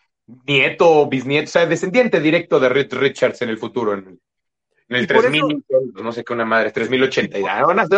nieto 0.46 0.90
o 0.90 1.08
bisnieto, 1.08 1.46
o 1.46 1.52
sea, 1.52 1.66
descendiente 1.66 2.20
directo 2.20 2.60
de 2.60 2.70
Reed 2.70 2.94
Richards 2.94 3.42
en 3.42 3.50
el 3.50 3.58
futuro, 3.58 3.94
en, 3.94 4.20
el 4.88 5.08
3000, 5.08 5.66
no 5.96 6.12
sé 6.12 6.24
qué 6.24 6.34
una 6.34 6.46
madre, 6.46 6.72
3080. 6.72 7.38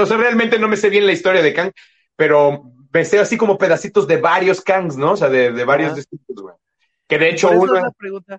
o 0.02 0.06
sea, 0.06 0.18
realmente 0.18 0.58
no 0.58 0.68
me 0.68 0.78
sé 0.78 0.90
bien 0.90 1.06
la 1.06 1.12
historia 1.12 1.42
de 1.42 1.54
Kang, 1.54 1.72
pero 2.16 2.72
me 2.92 3.04
sé 3.04 3.20
así 3.20 3.38
como 3.38 3.58
pedacitos 3.58 4.08
de 4.08 4.18
varios 4.18 4.62
Kangs, 4.62 4.98
¿no? 4.98 5.12
O 5.12 5.18
sea, 5.18 5.30
de, 5.30 5.52
de 5.52 5.66
varios 5.66 5.96
distintos, 5.96 6.42
güey. 6.42 6.56
Que 7.08 7.18
de 7.18 7.30
hecho 7.30 7.50
uno, 7.52 7.74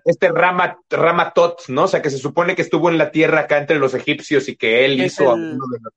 este 0.05 0.29
Rama, 0.29 0.79
Ramatot, 0.89 1.69
¿no? 1.69 1.85
O 1.85 1.87
sea, 1.87 2.03
que 2.03 2.11
se 2.11 2.19
supone 2.19 2.55
que 2.55 2.61
estuvo 2.61 2.89
en 2.89 2.99
la 2.99 3.09
tierra 3.09 3.41
acá 3.41 3.57
entre 3.57 3.79
los 3.79 3.95
egipcios 3.95 4.47
y 4.47 4.55
que 4.55 4.85
él 4.85 5.01
hizo 5.03 5.31
a 5.31 5.33
uno 5.33 5.65
de, 5.71 5.79
los 5.81 5.93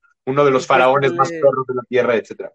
faraones 0.66 1.12
más 1.14 1.30
perros 1.30 1.66
de 1.66 1.74
la 1.74 1.82
tierra, 1.82 2.16
etcétera. 2.16 2.52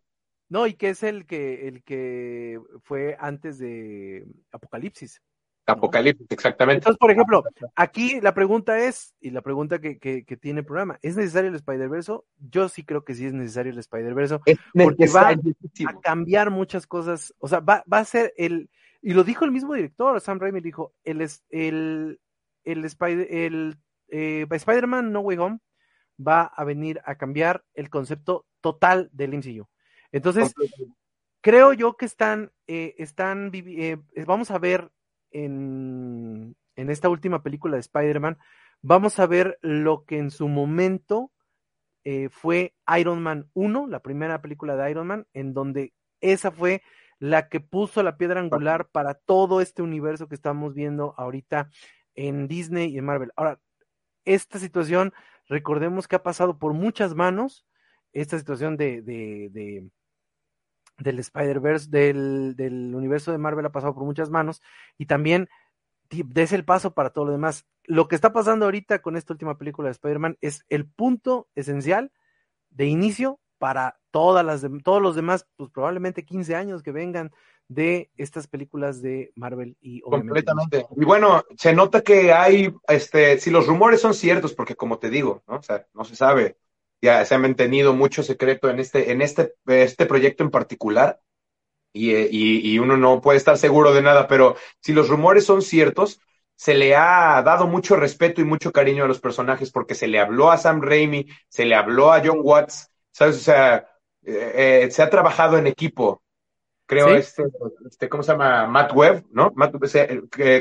No, 0.49 0.65
y 0.65 0.73
que 0.75 0.89
es 0.89 1.03
el 1.03 1.25
que, 1.25 1.67
el 1.67 1.83
que 1.83 2.59
fue 2.83 3.17
antes 3.19 3.59
de 3.59 4.25
Apocalipsis. 4.51 5.21
Apocalipsis, 5.65 6.25
exactamente. 6.29 6.77
Entonces, 6.77 6.97
por 6.97 7.11
ejemplo, 7.11 7.43
aquí 7.75 8.21
la 8.21 8.33
pregunta 8.33 8.79
es, 8.79 9.13
y 9.19 9.31
la 9.31 9.41
pregunta 9.41 9.79
que, 9.79 9.99
que, 9.99 10.37
tiene 10.37 10.61
el 10.61 10.65
programa, 10.65 10.97
¿es 11.01 11.17
necesario 11.17 11.49
el 11.49 11.55
Spider-Verse? 11.55 12.13
Yo 12.37 12.69
sí 12.69 12.85
creo 12.85 13.03
que 13.03 13.13
sí 13.13 13.25
es 13.25 13.33
necesario 13.33 13.73
el 13.73 13.79
Spider-Verse, 13.79 14.39
porque 14.73 15.07
va 15.09 15.31
a 15.31 15.99
cambiar 16.01 16.51
muchas 16.51 16.87
cosas, 16.87 17.33
o 17.39 17.49
sea, 17.49 17.59
va, 17.59 17.83
va 17.91 17.99
a 17.99 18.05
ser 18.05 18.33
el, 18.37 18.69
y 19.01 19.13
lo 19.13 19.25
dijo 19.25 19.43
el 19.43 19.51
mismo 19.51 19.73
director, 19.73 20.21
Sam 20.21 20.39
Raimi 20.39 20.61
dijo, 20.61 20.93
el, 21.03 21.27
el, 21.49 22.19
el, 22.63 22.85
Spider, 22.85 23.27
el 23.29 23.77
eh, 24.07 24.47
Spider-Man 24.49 25.11
No 25.11 25.19
Way 25.19 25.37
Home 25.37 25.59
va 26.25 26.43
a 26.43 26.63
venir 26.63 27.01
a 27.05 27.15
cambiar 27.15 27.63
el 27.73 27.89
concepto 27.89 28.45
total 28.61 29.09
del 29.11 29.33
MCU. 29.33 29.67
Entonces, 30.11 30.53
creo 31.41 31.73
yo 31.73 31.97
que 31.97 32.05
están, 32.05 32.51
eh, 32.67 32.95
están, 32.97 33.51
eh, 33.53 33.97
vamos 34.25 34.51
a 34.51 34.57
ver 34.57 34.91
en, 35.31 36.55
en 36.75 36.89
esta 36.89 37.09
última 37.09 37.43
película 37.43 37.75
de 37.75 37.81
Spider-Man, 37.81 38.37
vamos 38.81 39.19
a 39.19 39.27
ver 39.27 39.57
lo 39.61 40.05
que 40.05 40.17
en 40.17 40.31
su 40.31 40.47
momento 40.47 41.31
eh, 42.03 42.29
fue 42.29 42.73
Iron 42.97 43.21
Man 43.21 43.49
1, 43.53 43.87
la 43.87 43.99
primera 43.99 44.41
película 44.41 44.75
de 44.77 44.89
Iron 44.91 45.07
Man, 45.07 45.27
en 45.33 45.53
donde 45.53 45.93
esa 46.21 46.51
fue 46.51 46.81
la 47.19 47.49
que 47.49 47.59
puso 47.59 48.03
la 48.03 48.17
piedra 48.17 48.39
angular 48.39 48.87
para 48.89 49.15
todo 49.15 49.59
este 49.59 49.81
universo 49.81 50.27
que 50.27 50.35
estamos 50.35 50.73
viendo 50.73 51.15
ahorita 51.17 51.69
en 52.15 52.47
Disney 52.47 52.93
y 52.93 52.99
en 52.99 53.05
Marvel. 53.05 53.31
Ahora, 53.35 53.59
esta 54.23 54.59
situación, 54.59 55.13
recordemos 55.47 56.07
que 56.07 56.15
ha 56.15 56.23
pasado 56.23 56.57
por 56.57 56.73
muchas 56.73 57.15
manos, 57.15 57.65
esta 58.13 58.37
situación 58.37 58.77
de, 58.77 59.01
de 59.01 59.89
del 60.97 61.19
Spider-Verse, 61.19 61.89
del, 61.89 62.55
del, 62.55 62.95
universo 62.95 63.31
de 63.31 63.37
Marvel 63.37 63.65
ha 63.65 63.71
pasado 63.71 63.93
por 63.93 64.03
muchas 64.03 64.29
manos 64.29 64.61
y 64.97 65.05
también 65.05 65.47
des 66.09 66.53
el 66.53 66.65
paso 66.65 66.93
para 66.93 67.11
todo 67.11 67.25
lo 67.25 67.31
demás. 67.31 67.65
Lo 67.83 68.07
que 68.07 68.15
está 68.15 68.33
pasando 68.33 68.65
ahorita 68.65 69.01
con 69.01 69.15
esta 69.15 69.33
última 69.33 69.57
película 69.57 69.87
de 69.87 69.91
Spider-Man 69.91 70.37
es 70.41 70.65
el 70.69 70.87
punto 70.87 71.47
esencial 71.55 72.11
de 72.69 72.85
inicio 72.85 73.39
para 73.57 73.99
todas 74.11 74.45
las 74.45 74.65
todos 74.83 75.01
los 75.01 75.15
demás, 75.15 75.47
pues 75.55 75.69
probablemente 75.71 76.25
15 76.25 76.55
años 76.55 76.83
que 76.83 76.91
vengan 76.91 77.31
de 77.67 78.09
estas 78.15 78.47
películas 78.47 79.01
de 79.01 79.31
Marvel 79.35 79.75
y 79.81 80.01
completamente. 80.01 80.85
Y 80.95 81.03
bueno, 81.03 81.43
se 81.57 81.73
nota 81.73 82.01
que 82.01 82.31
hay 82.31 82.73
este 82.87 83.39
si 83.39 83.51
los 83.51 83.67
rumores 83.67 84.01
son 84.01 84.13
ciertos 84.13 84.53
porque 84.53 84.75
como 84.75 84.99
te 84.99 85.09
digo, 85.09 85.43
¿no? 85.47 85.57
O 85.57 85.61
sea, 85.61 85.85
no 85.93 86.05
se 86.05 86.15
sabe 86.15 86.57
ya 87.01 87.23
se 87.25 87.35
ha 87.35 87.39
mantenido 87.39 87.93
mucho 87.93 88.23
secreto 88.23 88.69
en 88.69 88.79
este, 88.79 89.11
en 89.11 89.21
este, 89.21 89.53
este 89.67 90.05
proyecto 90.05 90.43
en 90.43 90.51
particular 90.51 91.21
y, 91.93 92.13
y, 92.13 92.77
uno 92.79 92.95
no 92.95 93.21
puede 93.21 93.37
estar 93.37 93.57
seguro 93.57 93.91
de 93.91 94.03
nada, 94.03 94.27
pero 94.27 94.55
si 94.81 94.93
los 94.93 95.09
rumores 95.09 95.45
son 95.45 95.63
ciertos, 95.63 96.21
se 96.55 96.75
le 96.75 96.95
ha 96.95 97.41
dado 97.41 97.65
mucho 97.65 97.95
respeto 97.95 98.39
y 98.39 98.43
mucho 98.43 98.71
cariño 98.71 99.05
a 99.05 99.07
los 99.07 99.19
personajes 99.19 99.71
porque 99.71 99.95
se 99.95 100.07
le 100.07 100.19
habló 100.19 100.51
a 100.51 100.57
Sam 100.57 100.81
Raimi, 100.81 101.27
se 101.49 101.65
le 101.65 101.73
habló 101.73 102.13
a 102.13 102.21
John 102.23 102.41
Watts, 102.43 102.91
¿sabes? 103.17 103.37
O 103.37 103.39
sea, 103.39 103.87
eh, 104.23 104.83
eh, 104.85 104.91
se 104.91 105.01
ha 105.01 105.09
trabajado 105.09 105.57
en 105.57 105.65
equipo. 105.65 106.21
Creo, 106.85 107.15
este, 107.15 107.43
este, 107.89 108.07
¿cómo 108.07 108.21
se 108.21 108.31
llama? 108.31 108.67
Matt 108.67 108.93
Webb, 108.93 109.25
¿no? 109.31 109.51
Matt, 109.55 109.75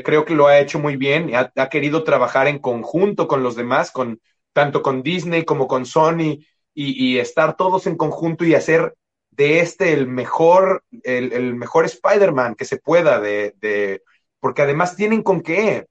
creo 0.03 0.25
que 0.25 0.35
lo 0.35 0.47
ha 0.47 0.59
hecho 0.59 0.79
muy 0.79 0.97
bien, 0.97 1.33
ha, 1.35 1.53
ha 1.55 1.69
querido 1.69 2.03
trabajar 2.03 2.47
en 2.47 2.59
conjunto 2.59 3.27
con 3.27 3.43
los 3.43 3.55
demás, 3.55 3.91
con, 3.91 4.19
tanto 4.53 4.81
con 4.81 5.03
Disney 5.03 5.45
como 5.45 5.67
con 5.67 5.85
Sony, 5.85 6.39
y, 6.73 7.17
estar 7.17 7.55
todos 7.55 7.87
en 7.87 7.95
conjunto 7.95 8.43
y 8.45 8.53
hacer 8.53 8.95
de 9.31 9.61
este 9.61 9.93
el 9.93 10.07
mejor, 10.07 10.83
el, 11.03 11.55
mejor 11.55 11.85
Spider-Man 11.85 12.55
que 12.55 12.65
se 12.65 12.77
pueda, 12.77 13.19
de, 13.19 14.03
porque 14.39 14.63
además 14.63 14.95
tienen 14.95 15.23
con 15.23 15.41
qué. 15.41 15.87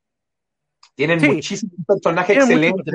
Tienen 0.95 1.21
muchísimos 1.21 1.75
personajes 1.87 2.37
excelentes, 2.37 2.95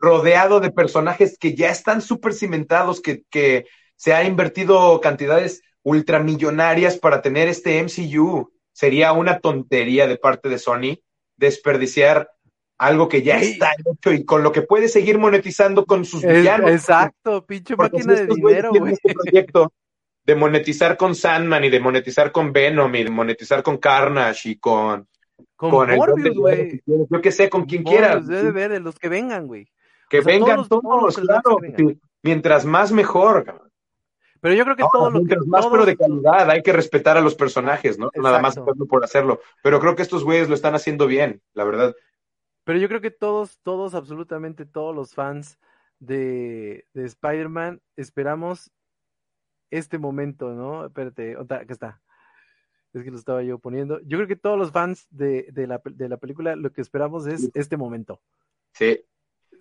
rodeado 0.00 0.60
de 0.60 0.72
personajes 0.72 1.36
que 1.38 1.54
ya 1.54 1.70
están 1.70 2.00
súper 2.00 2.32
cimentados, 2.32 3.00
que, 3.00 3.22
que 3.30 3.66
se 3.96 4.14
ha 4.14 4.24
invertido 4.24 5.00
cantidades 5.00 5.62
ultramillonarias 5.82 6.98
para 6.98 7.22
tener 7.22 7.48
este 7.48 7.82
MCU. 7.82 8.50
Sería 8.72 9.12
una 9.12 9.40
tontería 9.40 10.06
de 10.06 10.16
parte 10.16 10.48
de 10.48 10.58
Sony 10.58 10.98
desperdiciar 11.36 12.30
algo 12.78 13.08
que 13.08 13.22
ya 13.22 13.38
está 13.38 13.72
hecho 13.92 14.12
y 14.12 14.24
con 14.24 14.42
lo 14.42 14.52
que 14.52 14.62
puede 14.62 14.88
seguir 14.88 15.18
monetizando 15.18 15.84
con 15.84 16.06
sus 16.06 16.24
villanos. 16.24 16.70
Exacto, 16.70 17.44
pinche 17.44 17.76
máquina 17.76 18.14
de 18.14 18.26
dinero, 18.26 18.70
güey. 18.72 18.94
Este 18.94 19.12
proyecto 19.12 19.72
de 20.24 20.34
monetizar 20.34 20.96
con 20.96 21.14
Sandman 21.14 21.64
y 21.64 21.70
de 21.70 21.80
monetizar 21.80 22.32
con 22.32 22.52
Venom 22.52 22.94
y 22.94 23.04
de 23.04 23.10
monetizar 23.10 23.62
con 23.62 23.76
Carnage 23.76 24.50
y 24.50 24.56
con, 24.56 25.06
Con, 25.56 25.70
con 25.70 25.94
Morbius, 25.94 26.36
güey. 26.36 26.80
yo 26.86 27.20
que 27.20 27.32
sé, 27.32 27.50
con 27.50 27.66
quien 27.66 27.82
quiera. 27.82 28.14
Morbius, 28.14 28.28
Duende 28.28 28.52
Verde, 28.52 28.80
los 28.80 28.98
que 28.98 29.10
vengan, 29.10 29.46
güey. 29.46 29.68
Que 30.10 30.18
o 30.18 30.22
sea, 30.22 30.32
vengan 30.34 30.68
todos- 30.68 31.16
claro. 31.16 31.56
que 31.56 31.68
vengan. 31.72 32.00
Mientras 32.22 32.66
más 32.66 32.92
mejor. 32.92 33.70
Pero 34.42 34.54
yo 34.54 34.64
creo 34.64 34.76
que 34.76 34.82
Ahora, 34.82 34.92
todo 34.92 35.10
lo 35.10 35.18
que. 35.20 35.24
mientras 35.24 35.46
más, 35.46 35.66
pero 35.68 35.86
de 35.86 35.96
calidad. 35.96 36.50
Hay 36.50 36.62
que 36.62 36.72
respetar 36.72 37.16
a 37.16 37.20
los 37.22 37.34
personajes, 37.34 37.98
¿no? 37.98 38.10
Nada 38.14 38.40
más 38.40 38.58
por 38.88 39.02
hacerlo. 39.04 39.40
Pero 39.62 39.80
creo 39.80 39.96
que 39.96 40.02
estos 40.02 40.24
güeyes 40.24 40.48
lo 40.48 40.54
están 40.54 40.74
haciendo 40.74 41.06
bien, 41.06 41.40
la 41.54 41.64
verdad. 41.64 41.94
Pero 42.64 42.78
yo 42.78 42.88
creo 42.88 43.00
que 43.00 43.10
todos, 43.10 43.58
todos, 43.62 43.94
absolutamente 43.94 44.66
todos 44.66 44.94
los 44.94 45.14
fans 45.14 45.58
de, 45.98 46.86
de 46.92 47.04
Spider-Man 47.06 47.80
esperamos 47.96 48.70
este 49.70 49.98
momento, 49.98 50.50
¿no? 50.54 50.86
Espérate, 50.86 51.36
acá 51.36 51.64
está. 51.68 52.00
Es 52.92 53.04
que 53.04 53.10
lo 53.10 53.16
estaba 53.18 53.42
yo 53.42 53.58
poniendo. 53.58 54.00
Yo 54.00 54.18
creo 54.18 54.26
que 54.28 54.36
todos 54.36 54.58
los 54.58 54.72
fans 54.72 55.06
de, 55.10 55.46
de 55.52 55.66
la, 55.66 55.80
de 55.84 56.08
la 56.08 56.16
película 56.16 56.56
lo 56.56 56.72
que 56.72 56.80
esperamos 56.80 57.26
es 57.26 57.42
Sí. 57.42 57.50
este 57.54 57.76
momento. 57.76 58.20
Sí. 58.72 59.04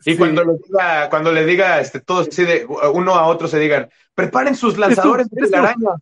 Y 0.05 0.11
Sí. 0.13 0.17
cuando 0.17 0.43
le 0.45 0.53
diga, 0.65 1.09
cuando 1.09 1.31
le 1.31 1.45
diga, 1.45 1.79
este, 1.81 1.99
todos 1.99 2.27
así 2.29 2.45
de 2.45 2.65
uno 2.93 3.15
a 3.15 3.27
otro 3.27 3.47
se 3.47 3.59
digan, 3.59 3.89
preparen 4.15 4.55
sus 4.55 4.77
lanzadores 4.77 5.29
de 5.29 5.41
telaraña. 5.41 5.95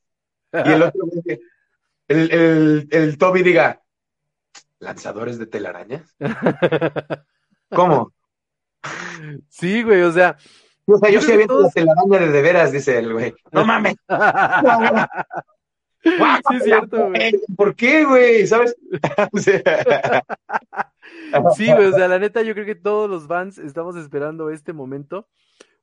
Y 0.54 0.72
el 0.72 0.82
otro, 0.84 1.02
güey, 1.06 1.40
el, 2.08 2.32
el, 2.32 2.88
el 2.92 3.18
Toby 3.18 3.44
diga, 3.44 3.82
¿lanzadores 4.80 5.38
de 5.40 5.48
telarañas? 5.48 6.16
¿Cómo? 7.70 8.14
Sí, 9.50 9.84
güey, 9.84 10.02
o 10.04 10.12
sea. 10.12 10.38
O 10.86 10.98
sea, 10.98 11.10
yo 11.10 11.20
sí 11.22 11.32
aviento 11.34 11.56
la 11.56 11.60
todos- 11.62 11.74
telaraña 11.74 12.20
de 12.20 12.32
de 12.32 12.42
veras, 12.42 12.72
dice 12.72 12.98
el 13.00 13.12
güey. 13.14 13.34
No 13.52 13.66
mames. 13.66 13.96
sí, 16.50 16.56
es 16.56 16.64
cierto, 16.64 17.10
güey. 17.10 17.40
¿Por 17.56 17.76
qué, 17.76 18.06
güey? 18.06 18.48
¿Sabes? 18.48 18.76
O 19.32 19.40
sea, 19.40 20.24
Sí, 21.56 21.72
güey, 21.72 21.88
o 21.88 21.92
sea, 21.92 22.08
la 22.08 22.20
neta, 22.20 22.42
yo 22.42 22.54
creo 22.54 22.66
que 22.66 22.76
todos 22.76 23.10
los 23.10 23.28
fans 23.28 23.58
estamos 23.58 23.96
esperando 23.96 24.50
este 24.50 24.74
momento, 24.74 25.28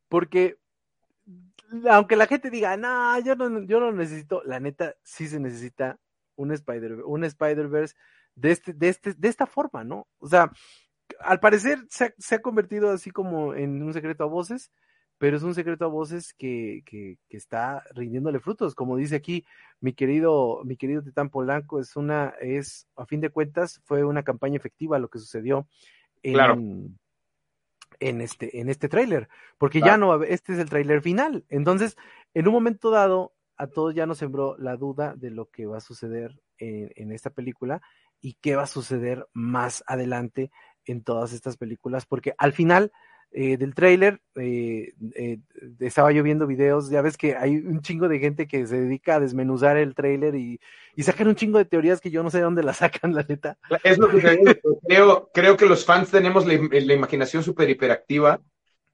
porque 0.09 0.59
aunque 1.89 2.16
la 2.16 2.27
gente 2.27 2.51
diga, 2.51 2.77
no, 2.77 3.18
yo 3.20 3.35
no, 3.37 3.64
yo 3.64 3.81
no 3.81 3.93
necesito, 3.93 4.43
la 4.45 4.61
neta, 4.61 4.95
sí 5.03 5.27
se 5.27 5.41
necesita 5.41 5.99
un 6.37 6.53
Spider, 6.53 7.03
un 7.05 7.25
Spider-Verse 7.25 7.95
de 8.35 8.51
este, 8.51 8.72
de 8.72 8.89
este, 8.89 9.14
de 9.14 9.29
esta 9.29 9.47
forma, 9.47 9.85
¿no? 9.85 10.09
O 10.18 10.29
sea, 10.29 10.51
al 11.20 11.41
parecer 11.41 11.85
se 11.89 12.07
ha, 12.07 12.14
se 12.18 12.35
ha 12.37 12.43
convertido 12.43 12.91
así 12.91 13.11
como 13.11 13.55
en 13.55 13.83
un 13.83 13.93
secreto 13.93 14.25
a 14.25 14.29
voces, 14.29 14.70
pero 15.25 15.39
es 15.39 15.43
un 15.43 15.55
secreto 15.55 15.87
a 15.87 15.89
voces 15.89 16.35
que, 16.35 16.83
que, 16.85 17.16
que 17.31 17.39
está 17.39 17.83
rindiéndole 17.95 18.41
frutos, 18.41 18.75
como 18.75 18.99
dice 18.99 19.16
aquí 19.16 19.47
mi 19.81 19.95
querido, 19.95 20.61
mi 20.66 20.77
querido 20.77 21.01
Titán 21.03 21.31
Polanco, 21.31 21.81
es 21.81 21.97
una, 21.97 22.35
es, 22.43 22.89
a 22.95 23.07
fin 23.07 23.22
de 23.22 23.31
cuentas, 23.31 23.81
fue 23.85 24.05
una 24.05 24.22
campaña 24.22 24.59
efectiva 24.59 24.99
lo 24.99 25.09
que 25.09 25.18
sucedió 25.18 25.66
en, 26.22 26.35
Claro. 26.35 26.57
en 28.01 28.20
este, 28.20 28.61
en 28.61 28.68
este 28.68 28.91
tráiler, 28.91 29.31
porque 29.57 29.81
ya 29.81 29.97
no, 29.97 30.22
este 30.25 30.53
es 30.53 30.59
el 30.59 30.68
tráiler 30.68 31.01
final. 31.01 31.47
Entonces, 31.49 31.97
en 32.35 32.47
un 32.47 32.53
momento 32.53 32.91
dado, 32.91 33.33
a 33.57 33.66
todos 33.66 33.95
ya 33.95 34.05
nos 34.05 34.18
sembró 34.18 34.59
la 34.59 34.77
duda 34.77 35.14
de 35.16 35.31
lo 35.31 35.47
que 35.47 35.64
va 35.64 35.79
a 35.79 35.81
suceder 35.81 36.39
en, 36.59 36.91
en 36.97 37.12
esta 37.12 37.31
película 37.31 37.81
y 38.20 38.35
qué 38.43 38.57
va 38.57 38.64
a 38.64 38.66
suceder 38.66 39.27
más 39.33 39.83
adelante 39.87 40.51
en 40.85 41.03
todas 41.03 41.33
estas 41.33 41.57
películas, 41.57 42.05
porque 42.05 42.35
al 42.37 42.53
final 42.53 42.93
eh, 43.35 43.59
del 43.59 43.74
tráiler 43.74 44.20
eh, 44.37 44.95
eh, 45.16 45.41
estaba 45.80 46.12
yo 46.12 46.22
viendo 46.22 46.47
videos, 46.47 46.91
ya 46.91 47.03
ves 47.03 47.16
que 47.18 47.37
hay 47.37 47.57
un 47.57 47.82
chingo 47.82 48.09
de 48.09 48.20
gente 48.20 48.47
que 48.49 48.66
se 48.66 48.80
dedica 48.80 49.16
a 49.16 49.20
desmenuzar 49.20 49.76
el 49.76 49.95
tráiler 49.97 50.37
y, 50.37 50.61
y 50.97 51.03
sacan 51.05 51.28
un 51.28 51.35
chingo 51.37 51.59
de 51.59 51.66
teorías 51.66 52.01
que 52.01 52.11
yo 52.12 52.22
no 52.22 52.30
sé 52.30 52.39
de 52.39 52.45
dónde 52.45 52.62
las 52.62 52.78
sacan, 52.78 53.14
la 53.14 53.24
neta. 53.28 53.59
es 53.82 53.99
lo 53.99 54.09
que 54.09 54.61
creo, 54.87 55.30
creo 55.32 55.57
que 55.57 55.66
los 55.66 55.85
fans 55.85 56.11
tenemos 56.11 56.47
la, 56.47 56.55
la 56.55 56.95
imaginación 56.95 57.43
súper 57.43 57.70
hiperactiva 57.70 58.41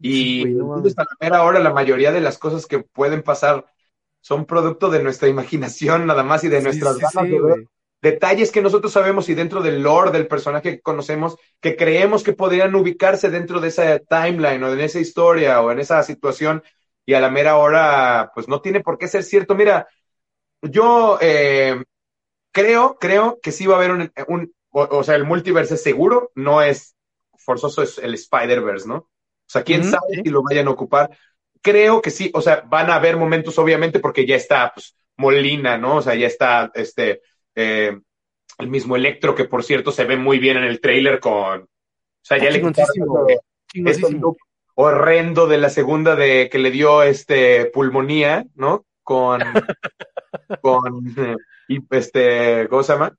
y 0.01 0.33
Sí, 0.33 0.39
güey, 0.39 0.55
no 0.55 0.67
entonces, 0.75 0.95
mames. 0.95 0.97
a 0.99 1.03
la 1.03 1.17
mera 1.21 1.43
hora 1.45 1.59
la 1.61 1.73
mayoría 1.73 2.13
de 2.13 2.21
las 2.21 2.39
cosas 2.39 2.67
que 2.67 2.81
pueden 2.81 3.23
pasar 3.23 3.67
son 4.21 4.47
producto 4.47 4.91
de 4.91 5.03
nuestra 5.03 5.29
imaginación 5.29 6.07
nada 6.07 6.23
más 6.23 6.45
y 6.45 6.49
de 6.49 6.61
Sí, 6.61 6.63
nuestras 6.63 6.95
sí, 6.95 7.01
ganas 7.01 7.15
sí, 7.25 7.29
de 7.31 7.41
ver 7.41 7.57
güey. 7.57 7.69
Detalles 8.03 8.51
que 8.53 8.63
nosotros 8.63 8.93
sabemos 8.93 9.29
y 9.29 9.35
dentro 9.35 9.63
del 9.63 9.83
lore 9.83 10.11
del 10.11 10.27
personaje 10.29 10.73
que 10.77 10.81
conocemos, 10.81 11.37
que 11.61 11.77
creemos 11.77 12.23
que 12.23 12.33
podrían 12.33 12.75
ubicarse 12.75 13.31
dentro 13.31 13.61
de 13.61 13.69
esa 13.69 13.99
timeline 13.99 14.63
o 14.65 14.73
en 14.73 14.81
esa 14.81 15.01
historia 15.01 15.61
o 15.61 15.71
en 15.73 15.81
esa 15.81 16.03
situación 16.03 16.63
y 17.07 17.15
a 17.15 17.21
la 17.21 17.31
mera 17.31 17.57
hora, 17.59 18.31
pues 18.35 18.49
no 18.49 18.61
tiene 18.61 18.81
por 18.81 18.99
qué 18.99 19.09
ser 19.09 19.23
cierto. 19.25 19.55
Mira, 19.55 19.89
yo 20.63 21.19
eh, 21.21 21.83
creo, 22.53 22.99
creo 23.01 23.41
que 23.43 23.53
sí 23.53 23.67
va 23.67 23.75
a 23.77 23.79
haber 23.79 23.93
un, 23.93 24.13
un 24.29 24.55
o, 24.71 24.83
o 24.99 25.05
sea, 25.05 25.17
el 25.17 25.25
multiverse 25.25 25.75
es 25.75 25.83
seguro, 25.83 26.31
no 26.35 26.63
es 26.63 26.97
forzoso, 27.39 27.83
es 27.83 27.99
el 27.99 28.15
Spider-Verse, 28.15 28.89
¿no? 28.89 28.97
O 28.97 29.09
sea, 29.47 29.65
quién 29.65 29.83
Ujú, 29.83 29.85
sabe 29.85 30.03
sí. 30.15 30.23
si 30.23 30.31
lo 30.31 30.43
vayan 30.43 30.69
a 30.69 30.71
ocupar. 30.73 31.11
Creo 31.63 32.01
que 32.03 32.11
sí, 32.11 32.31
o 32.35 32.41
sea, 32.41 32.63
van 32.69 32.91
a 32.91 32.97
haber 32.97 33.17
momentos, 33.17 33.59
obviamente, 33.59 34.01
porque 34.01 34.27
ya 34.27 34.37
está, 34.37 34.73
pues, 34.75 34.97
Molina, 35.17 35.77
¿no? 35.79 35.97
O 35.97 36.03
sea, 36.03 36.15
ya 36.15 36.27
está, 36.27 36.71
este, 36.75 37.23
eh, 37.55 37.99
el 38.59 38.69
mismo 38.69 38.97
Electro, 38.97 39.35
que 39.35 39.45
por 39.45 39.65
cierto 39.65 39.93
se 39.93 40.05
ve 40.05 40.17
muy 40.17 40.39
bien 40.39 40.57
en 40.59 40.65
el 40.65 40.81
trailer 40.81 41.19
con, 41.21 41.61
o 41.63 41.69
sea, 42.23 42.39
ya 42.39 42.51
le 42.51 42.63
horrendo 44.75 45.47
de 45.47 45.59
la 45.59 45.69
segunda 45.71 46.17
de 46.17 46.49
que 46.51 46.59
le 46.59 46.71
dio 46.71 47.03
este 47.03 47.67
pulmonía, 47.67 48.47
¿no? 48.55 48.87
Con, 49.03 49.41
con, 50.63 51.05
y 51.69 51.79
este, 51.91 52.67
¿cómo 52.69 52.83
se 52.83 52.93
llama? 52.95 53.17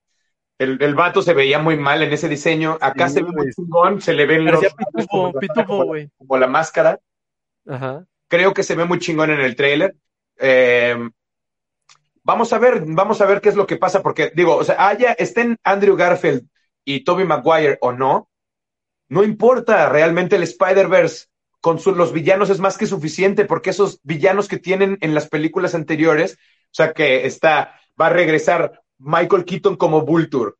El, 0.57 0.81
el 0.81 0.95
vato 0.95 1.21
se 1.21 1.33
veía 1.33 1.59
muy 1.59 1.75
mal 1.75 2.03
en 2.03 2.13
ese 2.13 2.29
diseño. 2.29 2.77
Acá 2.81 3.07
Sí, 3.09 3.15
se 3.15 3.23
ve 3.23 3.31
muy 3.31 3.51
chingón, 3.51 3.99
se 4.01 4.13
le 4.13 4.25
ven 4.25 4.45
los 4.45 4.59
pitufo, 4.61 5.31
la- 5.33 5.39
pitufo, 5.39 5.65
como 5.65 5.79
la- 5.79 5.85
güey. 5.85 6.09
como 6.17 6.37
la 6.37 6.47
máscara. 6.47 6.99
Ajá. 7.67 8.05
Creo 8.27 8.53
que 8.53 8.63
se 8.63 8.75
ve 8.75 8.85
muy 8.85 8.99
chingón 8.99 9.31
en 9.31 9.41
el 9.41 9.55
trailer. 9.55 9.95
Eh, 10.37 10.95
vamos 12.23 12.53
a 12.53 12.59
ver, 12.59 12.83
vamos 12.87 13.21
a 13.21 13.25
ver 13.25 13.41
qué 13.41 13.49
es 13.49 13.55
lo 13.55 13.67
que 13.67 13.77
pasa, 13.77 14.01
porque 14.01 14.31
digo, 14.35 14.55
o 14.55 14.63
sea, 14.63 14.87
haya, 14.87 15.13
estén 15.13 15.57
Andrew 15.63 15.95
Garfield 15.95 16.47
y 16.85 17.03
Tobey 17.03 17.25
Maguire 17.25 17.77
o 17.81 17.91
no, 17.91 18.29
no 19.09 19.23
importa, 19.23 19.89
realmente 19.89 20.35
el 20.35 20.43
Spider-Verse 20.43 21.27
con 21.61 21.79
su- 21.79 21.95
los 21.95 22.13
villanos 22.13 22.49
es 22.49 22.59
más 22.59 22.77
que 22.77 22.87
suficiente, 22.87 23.45
porque 23.45 23.71
esos 23.71 23.99
villanos 24.03 24.47
que 24.47 24.57
tienen 24.57 24.97
en 25.01 25.13
las 25.13 25.27
películas 25.29 25.75
anteriores, 25.75 26.35
o 26.35 26.73
sea, 26.73 26.93
que 26.93 27.25
está, 27.25 27.75
va 27.99 28.07
a 28.07 28.11
regresar 28.11 28.81
Michael 28.97 29.45
Keaton 29.45 29.75
como 29.77 30.01
Vulture, 30.03 30.53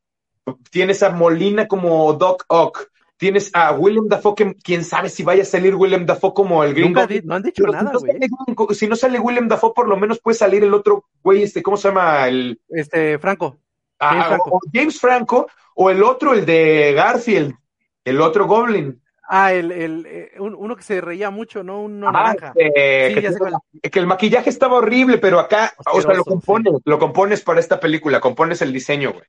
tienes 0.72 1.04
a 1.04 1.10
Molina 1.12 1.68
como 1.68 2.14
Doc 2.14 2.46
Ock, 2.48 2.91
tienes 3.22 3.52
a 3.54 3.72
William 3.74 4.08
Dafoe, 4.08 4.34
que 4.34 4.56
quién 4.56 4.84
sabe 4.84 5.08
si 5.08 5.22
vaya 5.22 5.44
a 5.44 5.46
salir 5.46 5.76
William 5.76 6.08
Dafoe 6.08 6.34
como 6.34 6.64
el 6.64 6.74
gringo. 6.74 7.02
Nunca 7.02 7.14
no 7.24 7.36
han 7.36 7.44
dicho 7.44 7.62
Pero 7.62 7.72
nada, 7.74 7.92
si, 7.92 7.94
no 7.94 8.00
sale, 8.00 8.76
si 8.76 8.88
no 8.88 8.96
sale 8.96 9.20
William 9.20 9.48
Dafoe, 9.48 9.74
por 9.76 9.88
lo 9.88 9.96
menos 9.96 10.20
puede 10.20 10.36
salir 10.40 10.64
el 10.64 10.74
otro 10.74 11.06
güey, 11.24 11.44
este, 11.44 11.62
¿cómo 11.62 11.78
se 11.78 11.90
llama? 11.90 12.28
El, 12.28 12.60
Este, 12.70 13.20
Franco. 13.20 13.60
ah, 14.00 14.10
James 14.10 14.26
Franco. 14.28 14.50
o 14.50 14.60
James 14.74 15.00
Franco, 15.00 15.48
o 15.76 15.90
el 15.92 16.02
otro, 16.02 16.34
el 16.34 16.48
de 16.48 16.94
Garfield, 16.96 17.54
el 18.06 18.22
otro 18.22 18.48
Goblin. 18.48 19.00
Ah, 19.30 19.54
el, 19.54 19.72
el, 19.72 20.06
eh, 20.08 20.32
un- 20.40 20.56
uno 20.56 20.76
que 20.76 20.82
se 20.82 21.00
reía 21.00 21.30
mucho, 21.30 21.64
¿no? 21.64 21.84
Uno 21.84 22.10
Ajá, 22.10 22.34
naranja. 22.34 22.54
este, 22.56 23.22
Sí, 23.82 23.90
que, 23.92 24.00
el 24.00 24.08
maquillaje 24.08 24.50
estaba 24.50 24.78
horrible, 24.78 25.20
pero 25.20 25.40
acá, 25.40 25.74
o 25.94 26.02
sea, 26.02 26.14
lo 26.16 26.26
compones, 26.26 26.74
lo 26.84 26.98
compones 26.98 27.42
para 27.44 27.60
esta 27.60 27.80
película, 27.80 28.20
compones 28.20 28.64
el 28.64 28.74
diseño, 28.74 29.14
güey. 29.14 29.26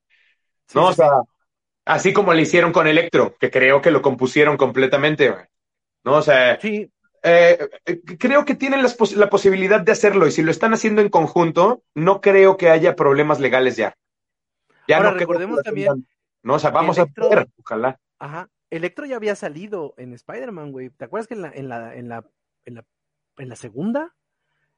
Sí, 0.67 0.79
¿no? 0.79 0.87
o 0.87 0.93
sea, 0.95 1.11
así 1.85 2.13
como 2.13 2.33
le 2.35 2.43
hicieron 2.43 2.73
con 2.73 2.87
Electro, 2.87 3.35
que 3.39 3.51
creo 3.51 3.81
que 3.83 3.91
lo 3.91 4.03
compusieron 4.03 4.57
completamente, 4.57 5.31
güey. 5.31 5.45
¿no? 6.05 6.15
O 6.17 6.23
sea, 6.23 6.59
sí. 6.61 6.91
eh, 7.23 7.69
eh, 7.87 8.01
creo 8.19 8.45
que 8.45 8.55
tienen 8.55 8.83
las 8.83 8.95
pos- 8.95 9.15
la 9.17 9.31
posibilidad 9.31 9.81
de 9.81 9.93
hacerlo 9.93 10.27
y 10.27 10.33
si 10.33 10.43
lo 10.43 10.51
están 10.51 10.75
haciendo 10.75 11.01
en 11.03 11.09
conjunto, 11.09 11.83
no 11.95 12.21
creo 12.21 12.57
que 12.57 12.71
haya 12.71 12.97
problemas 12.97 13.39
legales 13.41 13.77
ya. 13.77 13.97
Ya 14.89 14.97
Ahora, 14.97 15.13
no 15.13 15.19
recordemos 15.19 15.59
que 15.59 15.65
también. 15.65 16.07
No, 16.43 16.55
o 16.55 16.59
sea, 16.59 16.71
vamos 16.71 16.99
Electro- 16.99 17.27
a 17.27 17.35
ver, 17.37 17.49
ojalá. 17.63 17.99
Ajá. 18.19 18.49
Electro 18.71 19.05
ya 19.07 19.17
había 19.17 19.37
salido 19.37 19.95
en 19.97 20.13
Spider-Man, 20.15 20.73
güey. 20.73 20.91
¿Te 20.91 21.05
acuerdas 21.05 21.29
que 21.29 21.35
en 21.35 21.43
la, 21.43 21.51
en 21.53 21.69
la, 21.69 21.95
en 21.95 22.09
la, 22.09 22.25
en 22.65 22.75
la, 22.77 22.85
en 23.39 23.49
la 23.49 23.57
segunda 23.57 24.15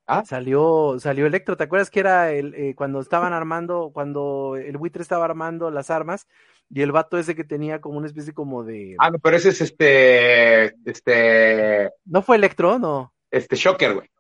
Ah. 0.07 0.23
salió, 0.27 0.97
salió 0.99 1.25
Electro? 1.27 1.57
¿Te 1.57 1.65
acuerdas 1.65 1.89
que 1.91 2.01
era 2.01 2.31
el, 2.33 2.55
eh, 2.55 2.75
cuando 2.75 3.01
estaban 3.01 3.33
armando, 3.33 3.91
cuando 3.95 4.57
el 4.57 4.77
buitre 4.77 5.01
estaba 5.01 5.25
armando 5.25 5.71
las 5.71 5.89
armas 5.91 6.29
y 6.71 6.83
el 6.83 6.93
vato 6.93 7.19
ese 7.19 7.35
que 7.35 7.45
tenía 7.45 7.81
como 7.81 7.99
una 7.99 8.07
especie 8.07 8.33
como 8.33 8.65
de... 8.65 8.97
Ah, 8.99 9.11
no, 9.11 9.19
pero 9.19 9.37
ese 9.37 9.51
es 9.51 9.61
este, 9.61 10.75
este, 10.85 11.91
¿No 12.05 12.23
fue 12.23 12.37
Electro? 12.37 12.79
No. 12.79 13.13
este 13.31 13.57
Shocker, 13.57 13.95
güey. 13.95 14.11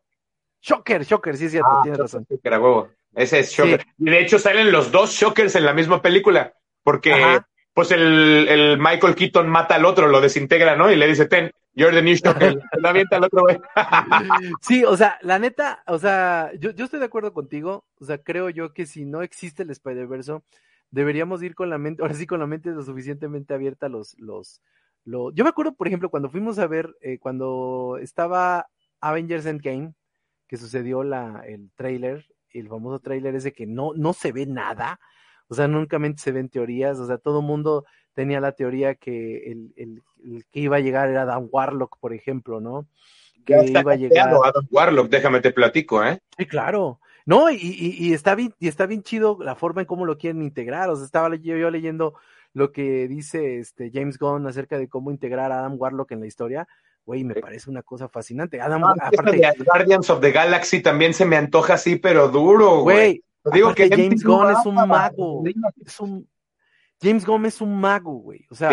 Shocker, 0.60 1.04
Shocker, 1.04 1.36
sí 1.36 1.46
es 1.46 1.52
cierto, 1.52 1.68
Ah, 1.70 1.80
tienes 1.82 2.00
razón. 2.00 2.26
Shocker, 2.28 2.54
a 2.54 2.60
huevo. 2.60 2.90
Ese 3.14 3.40
es 3.40 3.50
Shocker. 3.50 3.82
Sí. 3.82 3.88
Y 3.98 4.10
de 4.10 4.20
hecho 4.20 4.38
salen 4.38 4.72
los 4.72 4.90
dos 4.90 5.10
Shockers 5.12 5.54
en 5.56 5.64
la 5.64 5.74
misma 5.74 6.00
película, 6.00 6.54
porque 6.82 7.12
Ajá. 7.12 7.48
pues 7.72 7.90
el, 7.90 8.48
el 8.48 8.78
Michael 8.78 9.14
Keaton 9.14 9.48
mata 9.48 9.74
al 9.74 9.84
otro, 9.84 10.08
lo 10.08 10.20
desintegra, 10.20 10.76
¿no? 10.76 10.90
Y 10.90 10.96
le 10.96 11.06
dice, 11.06 11.26
ten, 11.26 11.50
You're 11.76 11.92
the 11.92 12.02
new 12.02 12.14
shocker. 12.14 12.56
La 12.80 12.90
avienta 12.90 13.16
al 13.16 13.24
otro 13.24 13.42
güey. 13.42 13.60
sí, 14.60 14.84
o 14.84 14.96
sea, 14.96 15.18
la 15.22 15.38
neta, 15.38 15.82
o 15.86 15.98
sea, 15.98 16.52
yo, 16.58 16.70
yo 16.70 16.84
estoy 16.84 17.00
de 17.00 17.06
acuerdo 17.06 17.32
contigo. 17.32 17.84
O 18.00 18.04
sea, 18.04 18.18
creo 18.18 18.48
yo 18.48 18.72
que 18.72 18.86
si 18.86 19.04
no 19.04 19.22
existe 19.22 19.64
el 19.64 19.70
Spider-Verse, 19.70 20.40
deberíamos 20.94 21.42
ir 21.42 21.54
con 21.54 21.68
la 21.70 21.78
mente, 21.78 22.02
ahora 22.02 22.14
sí 22.14 22.26
con 22.26 22.40
la 22.40 22.46
mente 22.46 22.70
lo 22.70 22.82
suficientemente 22.82 23.52
abierta 23.52 23.88
los, 23.88 24.16
los, 24.18 24.62
los... 25.04 25.34
Yo 25.34 25.44
me 25.44 25.50
acuerdo, 25.50 25.74
por 25.74 25.88
ejemplo, 25.88 26.08
cuando 26.08 26.30
fuimos 26.30 26.58
a 26.58 26.66
ver, 26.66 26.96
eh, 27.00 27.18
cuando 27.18 27.98
estaba 28.00 28.68
Avengers 29.00 29.44
Endgame, 29.44 29.92
que 30.46 30.56
sucedió 30.56 31.02
la, 31.02 31.42
el 31.46 31.70
trailer, 31.74 32.24
el 32.50 32.68
famoso 32.68 33.00
trailer 33.00 33.34
ese 33.34 33.52
que 33.52 33.66
no, 33.66 33.92
no 33.94 34.12
se 34.12 34.30
ve 34.30 34.46
nada, 34.46 35.00
o 35.48 35.54
sea, 35.54 35.66
nunca 35.66 35.98
se 36.16 36.32
ven 36.32 36.48
teorías, 36.48 36.98
o 37.00 37.06
sea, 37.06 37.18
todo 37.18 37.40
el 37.40 37.46
mundo 37.46 37.84
tenía 38.14 38.40
la 38.40 38.52
teoría 38.52 38.94
que 38.94 39.50
el, 39.50 39.72
el, 39.76 40.44
que 40.52 40.60
iba 40.60 40.76
a 40.76 40.80
llegar 40.80 41.08
era 41.08 41.24
Dan 41.24 41.48
Warlock, 41.50 41.98
por 41.98 42.14
ejemplo, 42.14 42.60
¿no? 42.60 42.86
Que 43.44 43.62
iba 43.66 43.92
a 43.92 43.96
llegar. 43.96 44.28
Adam 44.28 44.66
Warlock, 44.70 45.08
déjame 45.10 45.40
te 45.40 45.50
platico, 45.50 46.02
¿eh? 46.04 46.20
Sí, 46.38 46.46
claro. 46.46 47.00
No, 47.26 47.50
y, 47.50 47.56
y, 47.58 48.12
está 48.12 48.34
bien, 48.34 48.54
y 48.58 48.68
está 48.68 48.86
bien 48.86 49.02
chido 49.02 49.38
la 49.40 49.54
forma 49.54 49.80
en 49.80 49.86
cómo 49.86 50.04
lo 50.04 50.18
quieren 50.18 50.42
integrar. 50.42 50.90
O 50.90 50.96
sea, 50.96 51.06
estaba 51.06 51.34
yo, 51.36 51.56
yo 51.56 51.70
leyendo 51.70 52.14
lo 52.52 52.70
que 52.70 53.08
dice 53.08 53.58
este 53.58 53.90
James 53.92 54.18
Gunn 54.18 54.46
acerca 54.46 54.78
de 54.78 54.88
cómo 54.88 55.10
integrar 55.10 55.50
a 55.50 55.60
Adam 55.60 55.76
Warlock 55.78 56.12
en 56.12 56.20
la 56.20 56.26
historia. 56.26 56.68
Güey, 57.06 57.24
me 57.24 57.34
parece 57.34 57.68
una 57.68 57.82
cosa 57.82 58.08
fascinante. 58.08 58.60
Adam, 58.60 58.84
aparte, 58.84 59.40
Guardians 59.64 60.08
of 60.08 60.20
the 60.20 60.32
Galaxy 60.32 60.80
también 60.80 61.12
se 61.12 61.26
me 61.26 61.36
antoja 61.36 61.74
así, 61.74 61.96
pero 61.96 62.28
duro, 62.28 62.80
güey. 62.80 63.22
Digo 63.52 63.74
que 63.74 63.90
James 63.90 64.24
Gunn 64.24 64.50
es 64.50 64.64
un 64.64 64.74
mago. 64.74 65.42
Es 65.84 66.00
un, 66.00 66.26
James 67.02 67.26
Gunn 67.26 67.44
es 67.44 67.60
un 67.60 67.78
mago, 67.78 68.14
güey. 68.14 68.46
O 68.50 68.54
sea, 68.54 68.70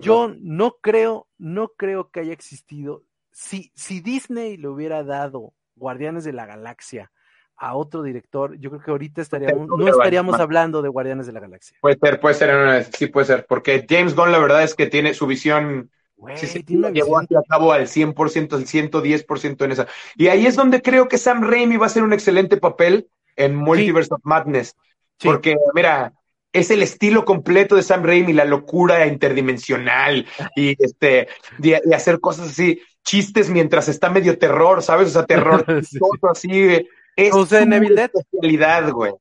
yo 0.00 0.32
no 0.40 0.76
creo, 0.80 1.28
no 1.38 1.68
creo 1.76 2.10
que 2.10 2.20
haya 2.20 2.32
existido. 2.32 3.04
Si, 3.30 3.70
si 3.74 4.00
Disney 4.00 4.56
le 4.56 4.68
hubiera 4.68 5.04
dado 5.04 5.52
Guardianes 5.76 6.24
de 6.24 6.32
la 6.32 6.46
Galaxia 6.46 7.12
a 7.56 7.74
otro 7.74 8.02
director, 8.02 8.56
yo 8.58 8.70
creo 8.70 8.82
que 8.82 8.90
ahorita 8.90 9.22
estaríamos, 9.22 9.66
no 9.68 9.88
estaríamos 9.88 10.38
hablando 10.38 10.82
de 10.82 10.88
Guardianes 10.88 11.26
de 11.26 11.32
la 11.32 11.40
Galaxia. 11.40 11.76
Puede 11.80 11.96
ser, 11.98 12.20
puede 12.20 12.34
ser, 12.34 12.84
sí 12.94 13.06
puede 13.06 13.26
ser, 13.26 13.46
porque 13.48 13.86
James 13.88 14.14
Gunn 14.14 14.32
la 14.32 14.38
verdad 14.38 14.62
es 14.62 14.74
que 14.74 14.86
tiene 14.86 15.14
su 15.14 15.26
visión 15.26 15.90
sí, 16.34 16.46
sí, 16.46 16.64
llevó 16.92 17.18
a 17.18 17.26
cabo 17.48 17.72
al 17.72 17.86
100%, 17.86 18.52
al 18.52 18.66
110% 18.66 19.64
en 19.64 19.72
esa. 19.72 19.86
Y 20.16 20.28
ahí 20.28 20.46
es 20.46 20.56
donde 20.56 20.82
creo 20.82 21.08
que 21.08 21.18
Sam 21.18 21.42
Raimi 21.42 21.76
va 21.76 21.86
a 21.86 21.88
hacer 21.88 22.02
un 22.02 22.12
excelente 22.12 22.56
papel 22.56 23.08
en 23.36 23.54
Multiverse 23.54 24.12
of 24.12 24.20
Madness. 24.24 24.74
Porque, 25.22 25.56
mira, 25.74 26.12
es 26.52 26.70
el 26.70 26.82
estilo 26.82 27.24
completo 27.24 27.76
de 27.76 27.82
Sam 27.82 28.02
Raimi, 28.02 28.32
la 28.32 28.44
locura 28.44 29.06
interdimensional 29.06 30.26
y 30.54 30.74
este, 30.82 31.28
de, 31.58 31.80
hacer 31.94 32.20
cosas 32.20 32.50
así, 32.50 32.80
chistes 33.04 33.50
mientras 33.50 33.88
está 33.88 34.10
medio 34.10 34.38
terror, 34.38 34.82
¿sabes? 34.82 35.08
O 35.08 35.12
sea, 35.12 35.26
terror 35.26 35.64
así. 36.30 36.88
Es 37.16 37.32
o 37.34 37.46
sea, 37.46 37.60
especialidad, 37.62 38.90
güey. 38.92 39.12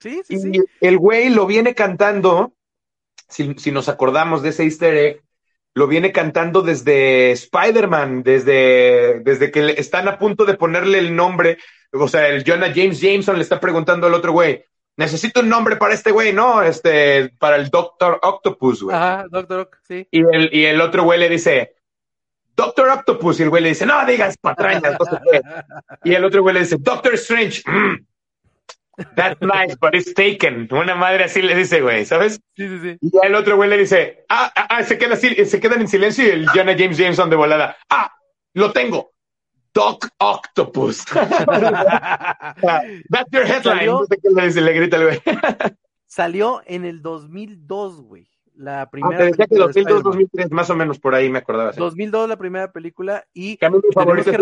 Sí, 0.00 0.22
sí, 0.24 0.38
sí. 0.38 0.64
el 0.80 0.98
güey 0.98 1.28
lo 1.28 1.46
viene 1.46 1.74
cantando, 1.74 2.54
si, 3.28 3.54
si 3.54 3.70
nos 3.70 3.88
acordamos 3.88 4.42
de 4.42 4.48
ese 4.48 4.64
easter 4.64 4.94
egg, 4.94 5.22
lo 5.74 5.86
viene 5.86 6.12
cantando 6.12 6.62
desde 6.62 7.32
Spider-Man, 7.32 8.22
desde, 8.22 9.20
desde 9.20 9.50
que 9.50 9.74
están 9.78 10.08
a 10.08 10.18
punto 10.18 10.44
de 10.44 10.54
ponerle 10.54 10.98
el 10.98 11.14
nombre. 11.14 11.58
O 11.92 12.08
sea, 12.08 12.28
el 12.28 12.44
Jonah 12.44 12.72
James 12.74 13.00
Jameson 13.00 13.36
le 13.36 13.42
está 13.42 13.60
preguntando 13.60 14.06
al 14.06 14.14
otro 14.14 14.32
güey, 14.32 14.64
necesito 14.96 15.40
un 15.40 15.48
nombre 15.48 15.76
para 15.76 15.94
este 15.94 16.10
güey, 16.10 16.32
¿no? 16.32 16.62
Este, 16.62 17.30
para 17.38 17.56
el 17.56 17.70
Doctor 17.70 18.18
Octopus, 18.22 18.82
güey. 18.82 18.96
Ajá, 18.96 19.26
Doctor 19.30 19.60
Octopus, 19.60 19.86
sí. 19.86 20.08
Y 20.10 20.20
el, 20.20 20.50
y 20.52 20.64
el 20.66 20.80
otro 20.80 21.04
güey 21.04 21.18
le 21.18 21.28
dice, 21.28 21.74
Doctor 22.56 22.90
Octopus, 22.90 23.40
y 23.40 23.44
el 23.44 23.50
güey 23.50 23.62
le 23.62 23.68
dice, 23.70 23.86
no 23.86 24.04
digas 24.04 24.36
patrañas, 24.36 24.96
no 24.98 25.06
sé 25.06 25.18
qué. 25.30 25.40
Y 26.04 26.14
el 26.14 26.24
otro 26.24 26.42
güey 26.42 26.54
le 26.54 26.60
dice, 26.60 26.76
Doctor 26.78 27.14
Strange, 27.14 27.62
mm, 27.66 27.96
That's 29.16 29.40
nice, 29.40 29.74
but 29.80 29.94
it's 29.94 30.12
taken. 30.12 30.68
Una 30.70 30.94
madre 30.94 31.24
así 31.24 31.40
le 31.40 31.54
dice, 31.54 31.80
güey, 31.80 32.04
¿sabes? 32.04 32.42
Sí, 32.54 32.68
sí, 32.68 32.78
sí. 32.80 32.98
Y 33.00 33.26
el 33.26 33.34
otro 33.34 33.56
güey 33.56 33.70
le 33.70 33.78
dice, 33.78 34.26
ah, 34.28 34.52
ah, 34.54 34.66
ah, 34.68 34.84
se, 34.84 34.98
queda 34.98 35.14
así, 35.14 35.46
se 35.46 35.60
quedan 35.60 35.80
en 35.80 35.88
silencio 35.88 36.24
y 36.24 36.30
el 36.30 36.46
Jonah 36.48 36.76
James 36.76 36.98
Jameson 36.98 37.30
de 37.30 37.36
volada, 37.36 37.78
ah, 37.88 38.12
lo 38.54 38.70
tengo. 38.72 39.12
Doc 39.72 40.08
Octopus. 40.18 41.06
That's 41.14 41.24
your 43.32 43.46
headline. 43.46 43.62
¿Salió? 43.62 44.00
No 44.00 44.04
sé 44.04 44.18
qué 44.22 44.28
le, 44.28 44.46
dice, 44.46 44.60
le 44.60 44.74
grita 44.74 44.98
el 44.98 45.04
güey. 45.04 45.22
Salió 46.06 46.60
en 46.66 46.84
el 46.84 47.00
2002, 47.00 48.02
güey. 48.02 48.28
La 48.62 48.88
primera. 48.88 49.16
Ah, 49.16 49.18
te 49.18 49.24
decía 49.24 49.46
que 49.46 49.56
2002, 49.56 50.04
2003, 50.04 50.50
más 50.52 50.70
o 50.70 50.76
menos 50.76 51.00
por 51.00 51.16
ahí 51.16 51.28
me 51.28 51.40
acordaba. 51.40 51.72
2002 51.72 52.28
la 52.28 52.36
primera 52.36 52.70
película 52.70 53.24
y. 53.34 53.56
Que 53.56 53.66
a 53.66 53.70
mí 53.70 53.78
mi 53.82 53.92
favorito 53.92 54.30
que 54.30 54.38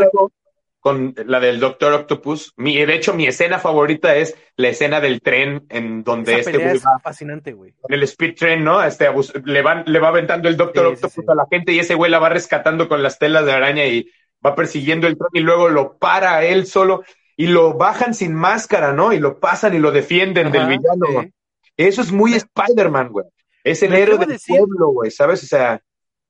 con 0.78 1.14
la 1.26 1.40
del 1.40 1.58
Doctor 1.58 1.94
Octopus. 1.94 2.52
Mi, 2.56 2.76
de 2.84 2.94
hecho, 2.94 3.14
mi 3.14 3.26
escena 3.26 3.58
favorita 3.58 4.14
es 4.16 4.36
la 4.56 4.68
escena 4.68 5.00
del 5.00 5.22
tren 5.22 5.64
en 5.70 6.04
donde 6.04 6.40
este 6.40 6.58
güey 6.58 6.78
va 6.78 6.98
fascinante, 6.98 7.52
güey. 7.54 7.72
En 7.88 7.94
el 7.94 8.02
speed 8.02 8.34
train, 8.34 8.62
¿no? 8.62 8.82
Este 8.82 9.08
le 9.44 9.62
va, 9.62 9.82
le 9.86 9.98
va 9.98 10.08
aventando 10.08 10.50
el 10.50 10.56
Doctor 10.58 10.86
Octopus 10.86 11.28
a 11.28 11.34
la 11.34 11.46
gente 11.50 11.72
y 11.72 11.78
ese 11.78 11.94
güey 11.94 12.10
la 12.10 12.18
va 12.18 12.28
rescatando 12.28 12.88
con 12.88 13.02
las 13.02 13.18
telas 13.18 13.46
de 13.46 13.52
araña 13.52 13.86
y 13.86 14.10
va 14.44 14.54
persiguiendo 14.54 15.06
el 15.06 15.16
tren 15.16 15.28
y 15.32 15.40
luego 15.40 15.70
lo 15.70 15.96
para 15.96 16.44
él 16.44 16.66
solo 16.66 17.04
y 17.36 17.46
lo 17.46 17.74
bajan 17.74 18.12
sin 18.12 18.34
máscara, 18.34 18.92
¿no? 18.92 19.14
Y 19.14 19.18
lo 19.18 19.40
pasan 19.40 19.74
y 19.74 19.78
lo 19.78 19.92
defienden 19.92 20.50
del 20.50 20.66
villano. 20.66 21.30
Eso 21.76 22.02
es 22.02 22.12
muy 22.12 22.34
Spider-Man, 22.34 23.08
güey. 23.08 23.26
Es 23.64 23.82
el 23.82 23.92
héroe 23.94 24.18
del 24.18 24.38
pueblo, 24.46 24.88
güey, 24.88 25.10
¿sabes? 25.10 25.42
O 25.42 25.46
sea, 25.46 25.82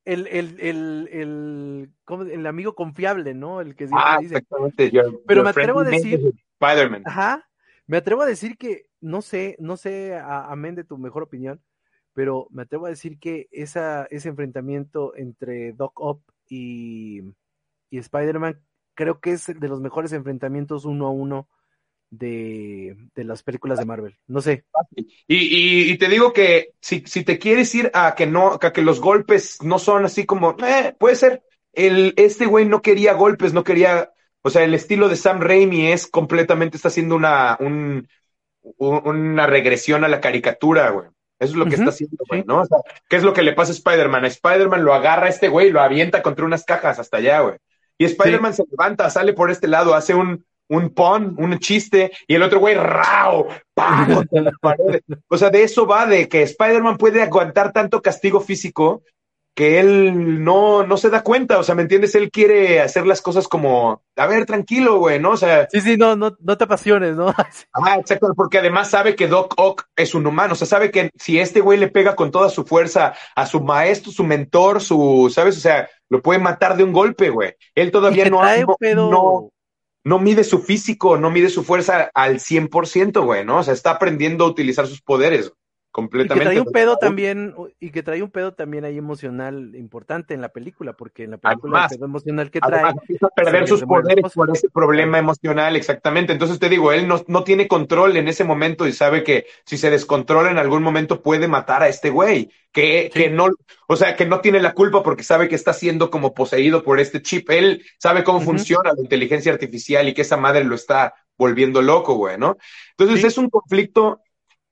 el, 0.03 0.27
el, 0.27 0.59
el, 0.59 1.09
el, 1.11 1.91
el 2.31 2.47
amigo 2.47 2.73
confiable, 2.73 3.33
¿no? 3.33 3.61
El 3.61 3.75
que 3.75 3.87
ah, 3.91 4.17
dice. 4.19 4.35
exactamente. 4.35 4.91
Pero 5.27 5.43
me 5.43 5.49
atrevo 5.49 5.79
a 5.81 5.83
decir. 5.83 6.33
Spider-Man. 6.59 7.03
Ajá. 7.05 7.47
Me 7.87 7.97
atrevo 7.97 8.21
a 8.21 8.25
decir 8.25 8.57
que, 8.57 8.87
no 8.99 9.21
sé, 9.21 9.55
no 9.59 9.77
sé, 9.77 10.17
amén 10.17 10.75
de 10.75 10.83
tu 10.83 10.97
mejor 10.97 11.23
opinión, 11.23 11.61
pero 12.13 12.47
me 12.51 12.63
atrevo 12.63 12.85
a 12.85 12.89
decir 12.89 13.19
que 13.19 13.47
esa, 13.51 14.05
ese 14.11 14.29
enfrentamiento 14.29 15.15
entre 15.15 15.73
Doc 15.73 15.99
Ock 15.99 16.21
y, 16.47 17.21
y 17.89 17.97
Spider-Man 17.97 18.61
creo 18.93 19.19
que 19.19 19.31
es 19.31 19.47
de 19.47 19.67
los 19.67 19.81
mejores 19.81 20.13
enfrentamientos 20.13 20.85
uno 20.85 21.07
a 21.07 21.11
uno 21.11 21.49
de, 22.11 22.95
las 23.15 23.41
películas 23.41 23.79
de 23.79 23.85
Marvel. 23.85 24.17
No 24.27 24.41
sé. 24.41 24.65
Y, 25.27 25.91
y, 25.91 25.97
te 25.97 26.09
digo 26.09 26.33
que 26.33 26.73
si, 26.79 27.03
si, 27.07 27.23
te 27.23 27.39
quieres 27.39 27.73
ir 27.73 27.89
a 27.93 28.13
que 28.15 28.27
no, 28.27 28.59
a 28.61 28.73
que 28.73 28.81
los 28.81 28.99
golpes 28.99 29.63
no 29.63 29.79
son 29.79 30.05
así 30.05 30.25
como, 30.25 30.55
eh, 30.63 30.93
puede 30.99 31.15
ser. 31.15 31.43
El, 31.73 32.13
este 32.17 32.45
güey 32.45 32.65
no 32.65 32.81
quería 32.81 33.13
golpes, 33.13 33.53
no 33.53 33.63
quería, 33.63 34.11
o 34.41 34.49
sea, 34.49 34.63
el 34.63 34.73
estilo 34.73 35.07
de 35.07 35.15
Sam 35.15 35.39
Raimi 35.39 35.87
es 35.87 36.05
completamente, 36.05 36.75
está 36.75 36.89
haciendo 36.89 37.15
una, 37.15 37.55
un, 37.61 38.09
una 38.77 39.47
regresión 39.47 40.03
a 40.03 40.09
la 40.09 40.19
caricatura, 40.19 40.89
güey. 40.89 41.07
Eso 41.39 41.53
es 41.53 41.57
lo 41.57 41.65
que 41.65 41.75
está 41.75 41.89
haciendo, 41.89 42.17
güey, 42.27 42.43
¿no? 42.45 42.61
O 42.61 42.65
sea, 42.65 42.77
¿qué 43.09 43.15
es 43.15 43.23
lo 43.23 43.33
que 43.33 43.41
le 43.41 43.53
pasa 43.53 43.71
a 43.71 43.75
Spider-Man? 43.75 44.25
A 44.25 44.27
Spider-Man 44.27 44.83
lo 44.83 44.93
agarra 44.93 45.25
a 45.25 45.29
este 45.29 45.47
güey, 45.47 45.71
lo 45.71 45.81
avienta 45.81 46.21
contra 46.21 46.45
unas 46.45 46.65
cajas 46.65 46.99
hasta 46.99 47.17
allá, 47.17 47.39
güey. 47.39 47.55
Y 47.97 48.05
Spider-Man 48.05 48.53
se 48.53 48.63
levanta, 48.69 49.09
sale 49.09 49.33
por 49.33 49.49
este 49.49 49.67
lado, 49.67 49.95
hace 49.95 50.13
un, 50.13 50.45
un 50.71 50.89
pon, 50.91 51.35
un 51.37 51.59
chiste, 51.59 52.11
y 52.27 52.35
el 52.35 52.43
otro 52.43 52.59
güey, 52.59 52.75
¡rao! 52.75 53.47
O 55.27 55.37
sea, 55.37 55.49
de 55.49 55.63
eso 55.63 55.87
va, 55.87 56.05
de 56.05 56.29
que 56.29 56.43
Spider-Man 56.43 56.97
puede 56.97 57.21
aguantar 57.21 57.71
tanto 57.73 58.01
castigo 58.01 58.39
físico 58.39 59.03
que 59.53 59.79
él 59.79 60.43
no, 60.43 60.83
no 60.85 60.95
se 60.95 61.09
da 61.09 61.23
cuenta, 61.23 61.59
o 61.59 61.63
sea, 61.63 61.75
¿me 61.75 61.81
entiendes? 61.81 62.15
Él 62.15 62.31
quiere 62.31 62.79
hacer 62.79 63.05
las 63.05 63.21
cosas 63.21 63.49
como, 63.49 64.01
a 64.15 64.27
ver, 64.27 64.45
tranquilo, 64.45 64.99
güey, 64.99 65.19
¿no? 65.19 65.31
O 65.31 65.37
sea... 65.37 65.67
Sí, 65.69 65.81
sí, 65.81 65.97
no, 65.97 66.15
no, 66.15 66.37
no 66.39 66.57
te 66.57 66.63
apasiones, 66.63 67.17
¿no? 67.17 67.27
ah, 67.73 67.97
exacto, 67.99 68.31
porque 68.35 68.59
además 68.59 68.89
sabe 68.89 69.15
que 69.15 69.27
Doc 69.27 69.55
Ock 69.57 69.87
es 69.95 70.15
un 70.15 70.25
humano, 70.25 70.53
o 70.53 70.55
sea, 70.55 70.67
sabe 70.67 70.89
que 70.89 71.09
si 71.15 71.39
este 71.39 71.59
güey 71.59 71.77
le 71.77 71.89
pega 71.89 72.15
con 72.15 72.31
toda 72.31 72.49
su 72.49 72.63
fuerza 72.63 73.13
a 73.35 73.45
su 73.45 73.59
maestro, 73.61 74.11
su 74.11 74.23
mentor, 74.23 74.79
su, 74.79 75.29
¿sabes? 75.33 75.57
O 75.57 75.61
sea, 75.61 75.89
lo 76.09 76.21
puede 76.21 76.39
matar 76.39 76.77
de 76.77 76.85
un 76.85 76.93
golpe, 76.93 77.29
güey. 77.29 77.55
Él 77.75 77.91
todavía 77.91 78.29
no, 78.29 78.41
no, 78.41 79.11
no 79.11 79.51
mide 80.19 80.43
su 80.43 80.59
físico, 80.59 81.17
no 81.17 81.31
mide 81.31 81.49
su 81.49 81.63
fuerza 81.63 82.09
al 82.13 82.39
100%, 82.39 83.23
güey, 83.23 83.45
¿no? 83.45 83.59
O 83.59 83.63
sea, 83.63 83.73
está 83.73 83.91
aprendiendo 83.91 84.45
a 84.45 84.49
utilizar 84.49 84.87
sus 84.87 85.01
poderes 85.01 85.51
completamente. 85.91 86.43
Y 86.43 86.47
que 86.47 86.53
trae 86.53 86.61
un 86.61 86.71
pedo 86.71 86.97
también, 86.97 87.55
y 87.79 87.91
que 87.91 88.03
trae 88.03 88.23
un 88.23 88.31
pedo 88.31 88.53
también 88.53 88.85
ahí 88.85 88.97
emocional 88.97 89.75
importante 89.75 90.33
en 90.33 90.41
la 90.41 90.49
película, 90.49 90.93
porque 90.93 91.23
en 91.23 91.31
la 91.31 91.37
película 91.37 91.83
el 91.83 91.97
pedo 91.97 92.05
emocional 92.05 92.49
que 92.49 92.59
trae. 92.59 92.91
Empieza 92.91 93.27
a 93.27 93.29
perder 93.29 93.67
sus 93.67 93.83
poderes 93.83 94.31
por 94.33 94.49
ese 94.49 94.69
problema 94.69 95.19
emocional, 95.19 95.75
exactamente. 95.75 96.33
Entonces 96.33 96.59
te 96.59 96.69
digo, 96.69 96.91
él 96.91 97.07
no, 97.07 97.21
no 97.27 97.43
tiene 97.43 97.67
control 97.67 98.17
en 98.17 98.27
ese 98.27 98.43
momento 98.43 98.87
y 98.87 98.93
sabe 98.93 99.23
que 99.23 99.45
si 99.65 99.77
se 99.77 99.89
descontrola 99.89 100.49
en 100.49 100.57
algún 100.57 100.83
momento 100.83 101.21
puede 101.21 101.47
matar 101.47 101.83
a 101.83 101.87
este 101.87 102.09
güey. 102.09 102.49
Que, 102.71 103.11
que 103.13 103.29
no, 103.29 103.49
o 103.87 103.97
sea, 103.97 104.15
que 104.15 104.25
no 104.25 104.39
tiene 104.39 104.61
la 104.61 104.73
culpa 104.73 105.03
porque 105.03 105.23
sabe 105.23 105.49
que 105.49 105.55
está 105.55 105.73
siendo 105.73 106.09
como 106.09 106.33
poseído 106.33 106.83
por 106.83 107.01
este 107.01 107.21
chip. 107.21 107.49
Él 107.49 107.83
sabe 107.97 108.23
cómo 108.23 108.39
funciona 108.39 108.93
la 108.93 109.01
inteligencia 109.01 109.51
artificial 109.51 110.07
y 110.07 110.13
que 110.13 110.21
esa 110.21 110.37
madre 110.37 110.63
lo 110.63 110.75
está 110.75 111.13
volviendo 111.37 111.81
loco, 111.81 112.13
güey, 112.13 112.37
¿no? 112.37 112.57
Entonces 112.97 113.25
es 113.25 113.37
un 113.37 113.49
conflicto 113.49 114.21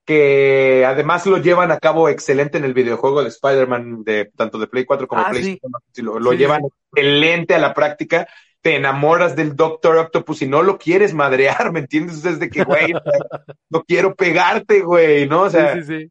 que 0.09 0.85
además 0.87 1.27
lo 1.27 1.37
llevan 1.37 1.69
a 1.71 1.77
cabo 1.77 2.09
excelente 2.09 2.57
en 2.57 2.63
el 2.65 2.73
videojuego 2.73 3.21
de 3.21 3.29
Spider-Man, 3.29 4.03
de, 4.03 4.25
tanto 4.35 4.57
de 4.57 4.65
Play 4.65 4.83
4 4.83 5.07
como 5.07 5.21
Ah, 5.21 5.29
Play 5.29 5.43
sí. 5.43 5.59
5. 5.61 5.79
Lo, 5.97 6.19
lo 6.19 6.31
Sí, 6.31 6.37
llevan 6.37 6.61
sí. 6.63 6.67
excelente 6.95 7.53
a 7.53 7.59
la 7.59 7.75
práctica. 7.75 8.27
Te 8.61 8.75
enamoras 8.75 9.35
del 9.35 9.55
Doctor 9.55 9.97
Octopus 9.97 10.41
y 10.41 10.47
no 10.47 10.63
lo 10.63 10.79
quieres 10.79 11.13
madrear, 11.13 11.71
¿me 11.71 11.81
entiendes? 11.81 12.17
O 12.17 12.21
sea, 12.21 12.31
es 12.31 12.39
de 12.39 12.49
que, 12.49 12.63
güey, 12.63 12.91
no 13.69 13.83
quiero 13.83 14.15
pegarte, 14.15 14.81
güey, 14.81 15.29
¿no? 15.29 15.43
O 15.43 15.49
sea, 15.51 15.73
el 15.73 16.09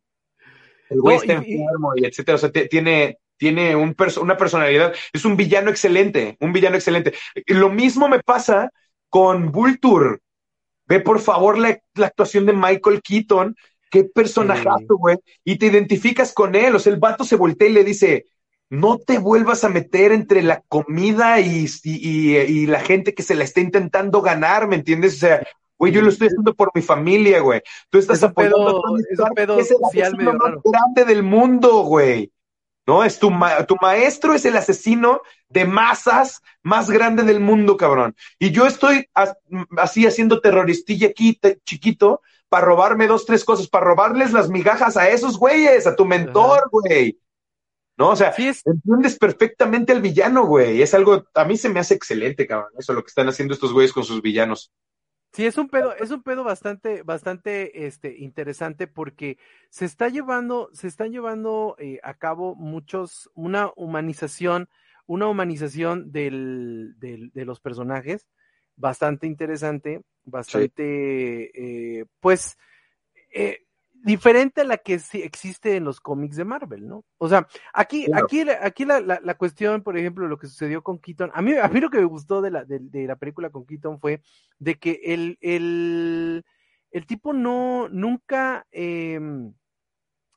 güey 1.01 1.17
No, 1.17 1.23
está 1.23 1.33
y- 1.45 1.55
enfermo 1.61 1.93
y 1.97 2.05
etcétera. 2.07 2.37
O 2.37 2.39
sea, 2.39 2.53
tiene, 2.53 3.19
tiene 3.37 3.75
un 3.75 3.97
perso- 3.97 4.23
una 4.23 4.37
personalidad. 4.37 4.95
Es 5.13 5.25
un 5.25 5.37
villano 5.37 5.71
excelente, 5.71 6.37
un 6.39 6.53
villano 6.53 6.77
excelente. 6.77 7.15
Lo 7.49 7.69
mismo 7.69 8.09
me 8.09 8.21
pasa 8.21 8.71
con 9.09 9.51
Vulture. 9.51 10.19
Ve 10.87 11.01
por 11.01 11.19
favor 11.21 11.59
la, 11.59 11.77
la 11.95 12.07
actuación 12.07 12.47
de 12.47 12.53
Michael 12.53 13.03
Keaton. 13.03 13.57
Qué 13.91 14.05
personajazo, 14.05 14.97
güey. 14.99 15.19
Y 15.45 15.57
te 15.57 15.67
identificas 15.67 16.33
con 16.33 16.55
él. 16.55 16.75
O 16.75 16.79
sea, 16.79 16.93
el 16.93 16.99
vato 16.99 17.25
se 17.25 17.37
voltea 17.37 17.69
y 17.69 17.73
le 17.73 17.85
dice, 17.85 18.27
no 18.71 18.99
te 18.99 19.19
vuelvas 19.19 19.65
a 19.65 19.69
meter 19.69 20.13
entre 20.13 20.43
la 20.43 20.63
comida 20.69 21.41
y, 21.41 21.67
y, 21.85 22.09
y- 22.09 22.37
y 22.37 22.67
la 22.67 22.81
gente 22.81 23.15
que 23.15 23.23
se 23.23 23.35
la 23.35 23.45
está 23.45 23.61
intentando 23.61 24.21
ganar, 24.21 24.69
¿me 24.69 24.77
entiendes? 24.77 25.15
O 25.15 25.19
sea, 25.19 25.47
güey, 25.79 25.93
yo 25.93 26.03
lo 26.03 26.09
estoy 26.11 26.27
haciendo 26.29 26.55
por 26.55 26.71
mi 26.75 26.83
familia, 26.83 27.41
güey. 27.41 27.63
Tú 27.89 27.99
estás 27.99 28.19
Es 28.19 28.25
apoyando 28.25 28.59
pedo- 28.59 28.83
a 28.97 29.01
es 29.13 29.19
un 29.19 29.29
pedo 29.35 29.59
es 29.59 29.71
el 29.71 29.77
asesino 29.85 30.33
más 30.35 30.41
raro. 30.51 30.63
grande 30.65 31.05
del 31.05 31.23
mundo, 31.23 31.83
güey. 31.83 32.31
¿No? 32.87 33.05
Es 33.05 33.19
tu, 33.19 33.31
ma- 33.31 33.65
tu 33.67 33.77
maestro 33.83 34.33
es 34.33 34.47
el 34.47 34.57
asesino 34.57 35.21
de 35.51 35.67
masas 35.67 36.41
más 36.63 36.91
grande 36.91 37.23
del 37.23 37.39
mundo, 37.39 37.77
cabrón. 37.77 38.17
Y 38.39 38.51
yo 38.51 38.67
estoy 38.67 39.07
as- 39.13 39.37
así 39.77 40.07
haciendo 40.07 40.41
terroristilla 40.41 41.09
aquí, 41.09 41.39
chiquito, 41.67 42.23
para 42.49 42.67
robarme 42.67 43.07
dos, 43.07 43.27
tres 43.27 43.45
cosas, 43.45 43.69
para 43.69 43.87
robarles 43.87 44.33
las 44.33 44.49
migajas 44.49 44.97
a 44.97 45.09
esos 45.09 45.39
güeyes, 45.39 45.87
a 45.87 45.97
tu 45.97 46.05
mentor, 46.05 46.69
güey. 46.71 47.19
¿No? 47.97 48.11
O 48.11 48.17
sea, 48.17 48.33
Sí, 48.33 48.47
es, 48.49 48.65
entiendes 48.65 49.19
perfectamente 49.19 49.93
al 49.93 50.01
villano, 50.01 50.47
güey. 50.47 50.83
Es 50.83 50.95
algo, 50.95 51.25
a 51.35 51.45
mí 51.45 51.57
se 51.57 51.69
me 51.69 51.81
hace 51.81 51.95
excelente, 51.95 52.47
cabrón. 52.47 52.71
Eso 52.79 52.93
lo 52.93 53.03
que 53.03 53.09
están 53.09 53.29
haciendo 53.29 53.55
estos 53.55 53.73
güeyes 53.73 53.93
con 53.93 54.05
sus 54.05 54.23
villanos. 54.23 54.73
Sí, 55.33 55.45
es 55.45 55.59
un 55.59 55.69
pedo, 55.69 55.95
es 55.95 56.11
un 56.11 56.23
pedo 56.23 56.43
bastante, 56.45 57.03
bastante 57.03 57.87
este, 57.87 58.17
interesante 58.19 58.87
porque 58.87 59.37
se 59.69 59.85
está 59.85 60.09
llevando, 60.09 60.71
se 60.73 60.87
están 60.87 61.11
llevando 61.13 61.75
eh, 61.79 61.99
a 62.03 62.15
cabo 62.15 62.55
muchos, 62.55 63.31
una 63.35 63.71
humanización, 63.77 64.69
una 65.07 65.27
humanización 65.27 66.13
del, 66.13 66.95
del- 66.99 67.31
de 67.35 67.45
los 67.45 67.61
personajes, 67.61 68.27
bastante 68.79 69.27
interesante, 69.27 70.03
bastante, 70.25 72.01
eh, 72.01 72.07
pues, 72.21 72.57
eh, 73.35 73.65
diferente 73.93 74.61
a 74.61 74.65
la 74.65 74.77
que 74.79 74.95
existe 75.15 75.75
en 75.77 75.85
los 75.85 76.01
cómics 76.01 76.37
de 76.37 76.45
Marvel, 76.45 76.87
¿no? 76.87 77.05
O 77.19 77.29
sea, 77.29 77.49
aquí, 77.73 78.05
Claro. 78.07 78.25
aquí, 78.25 78.45
la- 78.45 78.59
aquí 78.63 78.85
la, 78.85 79.01
la, 79.01 79.21
la 79.23 79.35
cuestión, 79.37 79.83
por 79.83 79.99
ejemplo, 79.99 80.29
lo 80.29 80.39
que 80.39 80.47
sucedió 80.47 80.83
con 80.83 80.99
Keaton, 80.99 81.31
a 81.35 81.43
mí, 81.43 81.55
a 81.61 81.67
mí 81.69 81.81
lo 81.81 81.91
que 81.91 81.99
me 81.99 82.05
gustó 82.05 82.41
de 82.41 82.53
la, 82.53 82.65
de, 82.65 82.79
de 82.81 83.07
la 83.07 83.17
película 83.17 83.51
con 83.51 83.67
Keaton 83.67 83.99
fue 84.01 84.23
de 84.61 84.77
que 84.77 85.01
el, 85.03 85.37
el, 85.41 86.45
el 86.93 87.07
tipo 87.07 87.33
no, 87.33 87.89
nunca, 87.89 88.67
eh, 88.71 89.19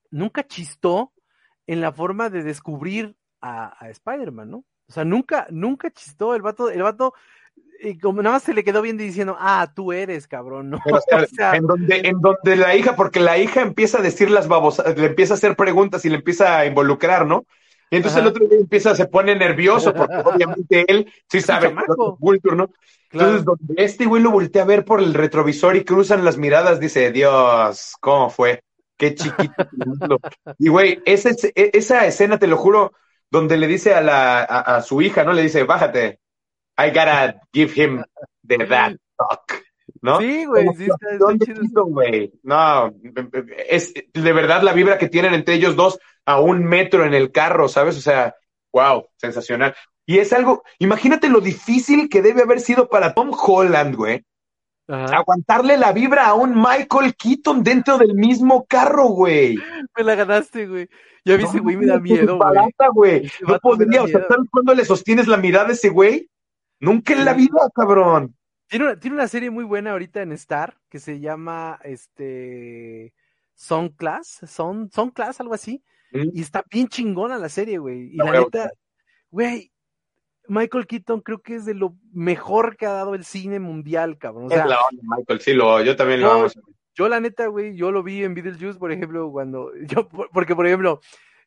nunca 0.10 0.48
chistó 0.48 1.14
en 1.68 1.82
la 1.82 1.92
forma 1.92 2.30
de 2.30 2.44
descubrir 2.44 3.16
a, 3.42 3.78
a 3.86 3.90
Spider-Man, 3.90 4.50
¿no? 4.50 4.58
O 4.88 4.92
sea, 4.92 5.06
nunca, 5.06 5.48
nunca 5.52 5.92
chistó 5.92 6.36
el 6.36 6.42
vato, 6.42 6.70
el 6.70 6.82
vato, 6.82 7.14
eh, 7.84 7.98
como 8.00 8.22
nada 8.22 8.36
más 8.36 8.44
se 8.44 8.54
le 8.54 8.64
quedó 8.64 8.82
bien 8.84 8.98
diciendo, 8.98 9.36
ah, 9.40 9.72
tú 9.76 9.92
eres, 9.92 10.28
cabrón, 10.28 10.70
¿no? 10.70 10.80
Pero, 10.86 10.98
o 11.24 11.26
sea, 11.36 11.56
en, 11.56 11.66
donde, 11.66 11.98
en 11.98 12.22
donde 12.22 12.56
la 12.56 12.76
hija, 12.76 12.96
porque 12.96 13.20
la 13.20 13.40
hija 13.40 13.62
empieza 13.62 13.98
a 13.98 14.02
decir 14.04 14.30
las 14.30 14.48
babosas, 14.48 14.96
le 14.98 15.08
empieza 15.08 15.34
a 15.34 15.38
hacer 15.38 15.56
preguntas 15.56 16.06
y 16.06 16.10
le 16.10 16.18
empieza 16.18 16.60
a 16.60 16.66
involucrar, 16.68 17.26
¿no? 17.26 17.46
Y 17.90 17.98
entonces 17.98 18.20
Ajá. 18.20 18.28
el 18.28 18.32
otro 18.32 18.48
día 18.48 18.60
empieza, 18.60 18.96
se 18.96 19.08
pone 19.08 19.36
nervioso, 19.36 19.94
porque 19.94 20.16
obviamente 20.26 20.86
él 20.88 21.12
sí 21.30 21.42
sabe. 21.42 21.76
Vulture, 22.20 22.56
¿no? 22.56 22.72
claro. 23.10 23.38
Entonces, 23.38 23.46
donde 23.46 23.84
este 23.84 24.06
güey 24.06 24.22
lo 24.22 24.32
voltea 24.32 24.62
a 24.62 24.66
ver 24.66 24.86
por 24.86 25.02
el 25.02 25.14
retrovisor 25.14 25.76
y 25.76 25.84
cruzan 25.84 26.24
las 26.24 26.38
miradas, 26.38 26.80
dice, 26.80 27.12
Dios, 27.12 27.96
¿cómo 28.00 28.30
fue? 28.30 28.64
Qué 28.96 29.16
chiquito. 29.16 29.54
el 29.58 29.88
mundo". 29.88 30.20
y 30.60 30.70
güey, 30.70 31.02
esa, 31.06 31.32
esa 31.56 32.06
escena, 32.06 32.38
te 32.38 32.48
lo 32.48 32.58
juro, 32.58 32.94
donde 33.32 33.58
le 33.58 33.66
dice 33.66 33.96
a, 33.96 34.02
la, 34.02 34.40
a, 34.42 34.78
a 34.78 34.82
su 34.84 35.02
hija, 35.02 35.24
¿no? 35.24 35.34
Le 35.34 35.42
dice, 35.42 35.64
bájate, 35.64 36.20
I 36.86 36.90
gotta 36.90 37.40
give 37.54 37.74
him 37.76 38.04
the 38.48 38.58
that 38.66 38.94
talk, 39.18 39.64
¿no? 40.02 40.20
Sí, 40.20 40.46
güey, 40.46 40.66
Como 40.66 40.78
sí, 40.78 40.84
está, 40.84 40.96
está 40.96 41.14
actuación 41.14 41.38
de 41.40 41.46
chido. 41.46 41.62
Keaton, 41.62 41.92
güey. 41.92 42.32
No, 42.44 42.94
es 43.70 43.94
de 44.14 44.34
verdad 44.34 44.62
la 44.64 44.74
vibra 44.74 44.98
que 44.98 45.10
tienen 45.10 45.34
entre 45.34 45.56
ellos 45.56 45.76
dos 45.76 46.00
a 46.26 46.40
un 46.40 46.64
metro 46.64 47.06
en 47.06 47.14
el 47.14 47.32
carro, 47.32 47.68
¿sabes? 47.68 47.98
O 47.98 48.02
sea, 48.02 48.36
wow, 48.74 49.08
sensacional. 49.18 49.76
Y 50.06 50.20
es 50.20 50.34
algo, 50.34 50.64
imagínate 50.80 51.30
lo 51.30 51.42
difícil 51.42 52.10
que 52.10 52.22
debe 52.22 52.42
haber 52.44 52.60
sido 52.60 52.90
para 52.90 53.14
Tom 53.14 53.32
Holland, 53.32 53.96
güey, 53.96 54.26
Ajá. 54.88 55.18
aguantarle 55.18 55.78
la 55.78 55.94
vibra 55.94 56.28
a 56.28 56.34
un 56.34 56.56
Michael 56.56 57.16
Keaton 57.16 57.64
dentro 57.64 57.98
del 57.98 58.16
mismo 58.16 58.66
carro, 58.68 59.06
güey. 59.10 59.56
Me 59.98 60.04
la 60.04 60.16
ganaste, 60.16 60.68
güey. 60.68 60.90
Ya 61.24 61.38
vi 61.38 61.44
ese 61.44 61.60
güey, 61.60 61.78
me 61.78 61.86
da 61.86 61.96
No, 61.96 62.02
miedo, 62.02 62.38
güey. 62.38 62.40
barata, 62.40 62.88
güey. 62.92 63.32
No 63.48 63.60
podría, 63.60 64.04
o 64.04 64.08
sea. 64.08 64.22
¿sabes 64.28 64.48
cuándo 64.52 64.74
le 64.74 64.84
sostienes 64.86 65.28
la 65.28 65.38
mirada 65.38 65.70
a 65.70 65.74
ese 65.74 65.90
güey? 65.90 66.28
Nunca 66.82 67.14
en 67.14 67.24
la 67.26 67.34
vida, 67.34 67.70
cabrón. 67.74 68.36
Tiene 68.68 68.86
una, 68.86 69.00
tiene 69.00 69.16
una 69.16 69.28
serie 69.28 69.50
muy 69.50 69.64
buena 69.64 69.92
ahorita 69.92 70.22
en 70.22 70.32
Star 70.34 70.78
que 70.90 71.00
se 71.00 71.20
llama 71.20 71.80
este 71.84 73.14
Son 73.54 73.90
Class, 73.90 74.42
Son, 74.48 74.90
Son 74.92 75.12
Class, 75.12 75.40
algo 75.40 75.54
así. 75.54 75.84
Mm. 76.12 76.30
Y 76.34 76.42
está 76.42 76.64
bien 76.70 76.88
chingona 76.88 77.38
la 77.38 77.50
serie, 77.50 77.78
güey. 77.78 78.14
Y 78.14 78.18
La 78.18 78.32
neta, 78.32 78.72
güey, 79.30 79.72
Michael 80.48 80.88
Keaton 80.88 81.22
creo 81.22 81.42
que 81.42 81.56
es 81.56 81.66
de 81.66 81.74
lo 81.76 81.96
mejor 82.14 82.76
que 82.78 82.86
ha 82.86 82.92
dado 82.94 83.14
el 83.16 83.24
cine 83.26 83.60
mundial, 83.60 84.18
cabrón. 84.18 84.46
O 84.46 84.50
sea, 84.50 84.64
es 84.64 84.70
la 84.70 84.80
onda, 84.82 85.04
Michael, 85.18 85.40
sí, 85.42 85.54
lo, 85.54 85.82
yo 85.84 85.96
también 85.96 86.22
lo 86.22 86.32
amo. 86.32 86.48
yo 86.96 87.08
la 87.08 87.20
neta, 87.20 87.48
güey, 87.48 87.76
yo 87.76 87.92
lo 87.92 88.04
vi 88.04 88.24
en 88.24 88.34
Beetlejuice, 88.34 88.80
por 88.80 88.92
ejemplo, 88.92 89.30
cuando, 89.32 89.72
yo, 89.86 90.08
por- 90.10 90.30
porque 90.32 90.56
por 90.56 90.66
ejemplo, 90.66 91.00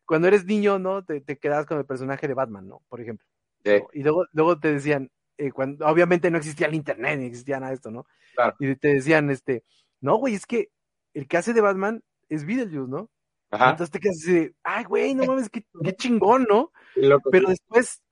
cuando 0.05 0.29
eres 0.29 0.45
niño, 0.45 0.79
¿no? 0.79 1.05
Te, 1.05 1.21
te 1.21 1.39
quedabas 1.39 1.67
con 1.67 1.79
el 1.79 1.87
personaje 1.87 2.29
de 2.29 2.35
Batman, 2.35 2.69
¿no? 2.69 2.83
Por 2.89 3.01
ejemplo. 3.01 3.27
Sí. 3.65 3.73
¿no? 3.81 3.89
Y 3.93 4.03
luego, 4.03 4.27
luego 4.33 4.59
te 4.59 4.73
decían, 4.73 5.11
eh, 5.39 5.51
cuando, 5.53 5.87
obviamente 5.87 6.31
no 6.31 6.39
existía 6.39 6.67
el 6.67 6.75
internet, 6.75 7.19
ni 7.19 7.27
existía 7.27 7.59
nada 7.59 7.71
de 7.71 7.77
esto, 7.77 7.91
¿no? 7.91 8.07
Claro. 8.35 8.55
Y 8.59 8.75
te 8.77 8.95
decían, 8.95 9.31
este, 9.31 9.65
no, 10.01 10.17
güey, 10.17 10.35
es 10.35 10.47
que 10.47 10.71
el 11.13 11.27
que 11.29 11.37
hace 11.37 11.53
de 11.53 11.61
Batman 11.61 12.03
es 12.29 12.45
Beetlejuice, 12.45 12.91
¿no? 12.91 13.11
Ajá. 13.51 13.71
entonces 13.71 13.93
te 13.93 14.01
quedas 14.01 14.17
así 14.21 14.33
de, 14.33 14.55
ay, 14.65 14.85
güey, 14.85 15.15
no 15.15 15.25
mames, 15.27 15.49
qué, 15.49 15.65
qué 15.83 15.95
chingón, 15.95 16.47
¿no? 16.49 16.73
Loco. 16.97 17.31
Pero 17.31 17.49
después 17.49 18.03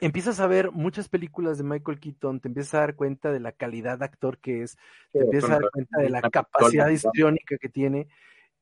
empiezas 0.00 0.40
a 0.40 0.46
ver 0.46 0.72
muchas 0.72 1.08
películas 1.08 1.58
de 1.58 1.64
Michael 1.64 2.00
Keaton, 2.00 2.40
te 2.40 2.48
empiezas 2.48 2.74
a 2.74 2.80
dar 2.80 2.96
cuenta 2.96 3.30
de 3.30 3.40
la 3.40 3.52
calidad 3.52 3.98
de 3.98 4.04
actor 4.04 4.38
que 4.38 4.62
es, 4.62 4.76
te 5.12 5.20
empiezas 5.20 5.50
a 5.50 5.54
dar 5.54 5.70
cuenta 5.70 6.00
de 6.00 6.10
la 6.10 6.22
capacidad 6.22 6.88
histriónica 6.88 7.58
que 7.58 7.68
tiene. 7.68 8.08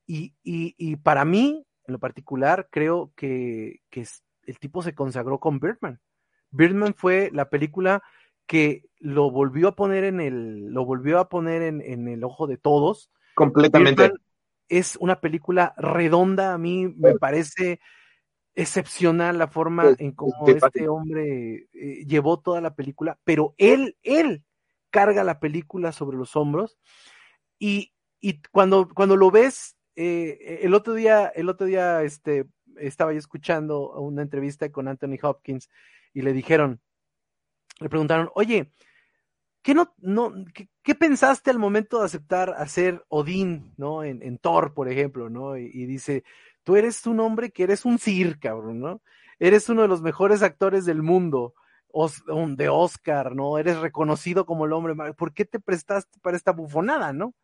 Y, 0.07 0.35
y, 0.43 0.75
y 0.77 0.97
para 0.97 1.25
mí, 1.25 1.65
en 1.87 1.93
lo 1.93 1.99
particular, 2.01 2.69
creo 2.71 3.13
que, 3.15 3.81
que 3.91 4.05
el 4.45 4.59
tipo 4.59 4.83
se 4.83 4.95
consagró 4.95 5.39
con 5.39 5.61
Birdman. 5.61 6.01
Birdman 6.51 6.95
fue 6.95 7.31
la 7.33 7.49
película 7.51 8.03
que 8.47 8.85
lo 8.99 9.31
volvió 9.31 9.69
a 9.69 9.77
poner 9.77 10.05
en 10.05 10.21
el, 10.21 10.73
lo 10.73 10.85
volvió 10.85 11.19
a 11.19 11.29
poner 11.29 11.63
en, 11.63 11.81
en 11.81 12.09
el 12.09 12.25
ojo 12.25 12.47
de 12.47 12.57
todos. 12.57 13.11
Completamente. 13.35 14.03
Birdman 14.03 14.21
es 14.71 14.97
una 15.01 15.21
película 15.21 15.75
redonda, 15.77 16.55
a 16.55 16.59
mí 16.59 16.89
me 16.89 17.17
parece 17.17 17.81
excepcional 18.55 19.37
la 19.37 19.49
forma 19.49 19.89
Sí, 19.91 20.05
en 20.05 20.13
cómo 20.13 20.47
sí, 20.47 20.53
este 20.53 20.89
hombre 20.89 21.69
eh, 21.73 22.05
llevó 22.07 22.39
toda 22.39 22.61
la 22.61 22.75
película, 22.75 23.19
pero 23.25 23.55
él, 23.59 23.97
él 24.03 24.45
carga 24.91 25.25
la 25.25 25.41
película 25.41 25.93
sobre 25.93 26.17
los 26.17 26.37
hombros 26.37 26.79
y, 27.59 27.93
y 28.21 28.41
cuando, 28.53 28.89
cuando 28.89 29.17
lo 29.17 29.31
ves, 29.31 29.77
eh, 29.97 30.61
el 30.63 30.75
otro 30.75 30.95
día, 30.95 31.27
el 31.27 31.49
otro 31.49 31.67
día 31.67 32.03
este, 32.03 32.47
estaba 32.77 33.13
yo 33.13 33.19
escuchando 33.19 33.93
una 33.93 34.23
entrevista 34.23 34.71
con 34.71 34.89
Anthony 34.89 35.19
Hopkins 35.21 35.69
y 36.13 36.23
le 36.23 36.33
dijeron, 36.33 36.81
le 37.81 37.89
preguntaron, 37.89 38.31
oye, 38.35 38.73
¿qué, 39.63 39.75
no, 39.75 39.95
no, 39.99 40.33
qué, 40.83 40.95
pensaste 40.95 41.51
al 41.51 41.59
momento 41.59 42.01
de 42.01 42.07
aceptar 42.07 42.55
hacer 42.57 43.05
Odín, 43.09 43.73
¿no? 43.77 44.05
En, 44.05 44.39
Thor, 44.39 44.75
por 44.75 44.89
ejemplo, 44.89 45.31
¿no? 45.31 45.57
Y, 45.57 45.87
dice, 45.87 46.25
tú 46.65 46.77
eres 46.77 47.07
un 47.07 47.21
hombre 47.21 47.51
que 47.51 47.65
eres 47.65 47.85
un 47.85 47.99
Sir, 47.99 48.39
cabrón, 48.39 48.81
¿no? 48.81 49.03
Eres 49.39 49.69
uno 49.69 49.83
de 49.83 49.89
los 49.89 50.03
mejores 50.03 50.43
actores 50.43 50.85
del 50.85 51.03
mundo, 51.03 51.55
os- 51.89 52.23
de 52.57 52.69
Oscar, 52.69 53.35
¿no? 53.35 53.59
Eres 53.59 53.79
reconocido 53.79 54.47
como 54.47 54.67
el 54.67 54.73
hombre. 54.73 54.95
¿Por 55.15 55.33
qué 55.33 55.45
te 55.45 55.61
prestaste 55.61 56.19
para 56.21 56.37
esta 56.37 56.53
bufonada, 56.53 57.13
no? 57.13 57.35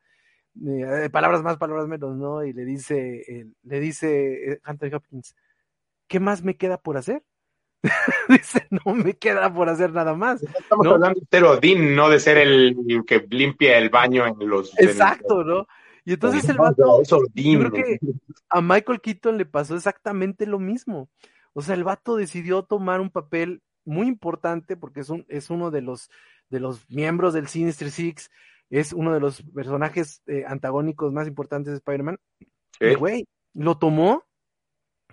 Eh, 0.64 1.11
palabras 1.11 1.43
más, 1.43 1.59
palabras 1.59 1.87
menos, 1.87 2.17
¿no? 2.17 2.45
Y 2.45 2.53
le 2.53 2.64
dice, 2.64 3.23
eh, 3.29 3.47
le 3.62 3.81
dice 3.81 4.53
eh, 4.53 4.61
Anthony 4.64 4.95
Hopkins, 4.95 5.35
¿qué 6.09 6.21
más 6.21 6.43
me 6.43 6.57
queda 6.57 6.79
por 6.79 6.97
hacer? 6.97 7.23
dice, 8.29 8.66
no 8.70 8.95
me 8.95 9.14
queda 9.14 9.53
por 9.53 9.68
hacer 9.68 9.93
nada 9.93 10.14
más. 10.14 10.43
Estamos 10.43 10.85
¿no? 10.85 10.93
hablando 10.93 11.20
de 11.20 11.27
ser 11.31 11.45
Odín, 11.45 11.95
no 11.95 12.09
de 12.09 12.20
ser 12.20 12.39
el 12.39 13.05
que 13.07 13.27
limpia 13.31 13.79
el 13.79 13.91
baño 13.91 14.27
en 14.27 14.49
los. 14.49 14.79
en- 14.79 14.89
Exacto, 14.89 15.45
¿no? 15.45 15.66
Y 16.05 16.12
entonces 16.12 16.49
el 16.49 16.57
vato, 16.57 17.03
yo 17.03 17.18
creo 17.35 17.72
que 17.72 17.99
a 18.49 18.61
Michael 18.61 19.01
Keaton 19.01 19.39
le 19.39 19.45
pasó 19.45 19.74
exactamente 19.74 20.47
lo 20.47 20.61
mismo. 20.61 21.09
O 21.53 21.62
sea, 21.62 21.74
el 21.74 21.83
vato 21.83 22.14
decidió 22.14 22.62
tomar 22.62 23.01
un 23.01 23.11
papel 23.11 23.61
muy 23.85 24.07
importante 24.07 24.77
porque 24.77 25.01
es, 25.01 25.11
un, 25.11 25.27
es 25.29 25.51
uno 25.51 25.72
de 25.72 25.83
los, 25.83 26.09
de 26.49 26.61
los 26.61 26.89
miembros 26.89 27.35
del 27.35 27.49
Sinister 27.49 27.91
Six, 27.91 28.31
es 28.70 28.93
uno 28.93 29.12
de 29.12 29.18
los 29.18 29.43
personajes 29.43 30.22
eh, 30.29 30.45
antagónicos 30.47 31.12
más 31.12 31.27
importantes 31.27 31.72
de 31.72 31.79
Spider-Man. 31.79 32.18
Y 32.79 32.95
güey, 32.95 33.27
lo 33.55 33.77
tomó 33.77 34.26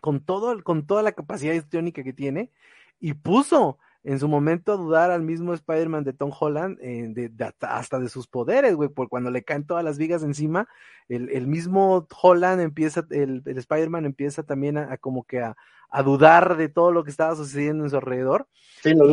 con, 0.04 0.20
todo, 0.20 0.62
con 0.64 0.86
toda 0.86 1.02
la 1.02 1.14
capacidad 1.14 1.54
histriónica 1.54 2.04
que 2.04 2.12
tiene 2.12 2.52
y 3.00 3.14
puso 3.14 3.80
en 4.04 4.20
su 4.20 4.28
momento 4.28 4.74
a 4.74 4.76
dudar 4.76 5.12
al 5.12 5.22
mismo 5.22 5.54
Spider-Man 5.54 6.04
de 6.04 6.12
Tom 6.12 6.30
Holland, 6.38 6.78
eh, 6.82 7.06
de, 7.08 7.54
hasta 7.62 8.00
de 8.00 8.10
sus 8.10 8.28
poderes, 8.28 8.76
güey, 8.76 8.90
por 8.90 9.08
cuando 9.08 9.32
le 9.32 9.46
caen 9.46 9.66
todas 9.66 9.82
las 9.82 9.98
vigas 9.98 10.22
encima, 10.22 10.68
el, 11.08 11.30
el 11.30 11.48
mismo 11.48 12.06
Holland 12.22 12.60
empieza, 12.60 13.08
el, 13.12 13.44
el 13.46 13.58
Spider-Man 13.58 14.04
empieza 14.04 14.44
también 14.44 14.78
a, 14.78 14.98
como 14.98 15.24
que 15.24 15.40
a, 15.40 15.56
a, 15.90 16.04
dudar 16.04 16.58
de 16.58 16.68
todo 16.68 16.92
lo 16.92 17.06
que 17.06 17.12
estaba 17.12 17.38
sucediendo 17.38 17.86
en 17.86 17.90
su 17.90 17.96
alrededor. 17.96 18.50
Sí, 18.82 18.94
no, 18.94 19.06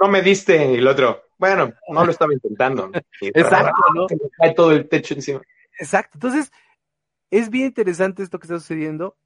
no, 0.00 0.08
me 0.08 0.22
diste, 0.22 0.74
y 0.74 0.76
el 0.76 0.86
otro, 0.86 1.24
bueno, 1.38 1.72
no 1.88 2.04
lo 2.04 2.12
estaba 2.12 2.32
intentando. 2.32 2.92
Exacto, 3.20 3.82
¿no? 3.96 4.06
me 4.08 4.30
cae 4.38 4.54
todo 4.54 4.70
el 4.70 4.88
techo 4.88 5.14
encima. 5.14 5.40
Exacto, 5.76 6.12
entonces, 6.14 6.52
es 7.32 7.50
bien 7.50 7.66
interesante 7.66 8.22
esto 8.22 8.38
que 8.38 8.44
está 8.44 8.60
sucediendo, 8.60 9.16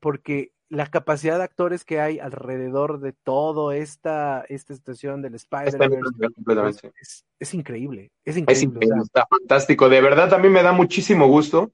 porque 0.00 0.52
la 0.74 0.86
capacidad 0.86 1.38
de 1.38 1.44
actores 1.44 1.84
que 1.84 2.00
hay 2.00 2.18
alrededor 2.18 3.00
de 3.00 3.12
toda 3.12 3.76
esta, 3.76 4.44
esta 4.48 4.74
situación 4.74 5.22
del 5.22 5.34
Spider-Verse 5.34 6.92
es, 7.00 7.24
es, 7.38 7.54
increíble. 7.54 8.10
Es 8.24 8.36
increíble. 8.36 8.80
está 9.02 9.26
fantástico. 9.28 9.88
De 9.88 10.00
verdad, 10.00 10.38
mí 10.38 10.48
me 10.48 10.62
da 10.62 10.72
muchísimo 10.72 11.28
gusto. 11.28 11.72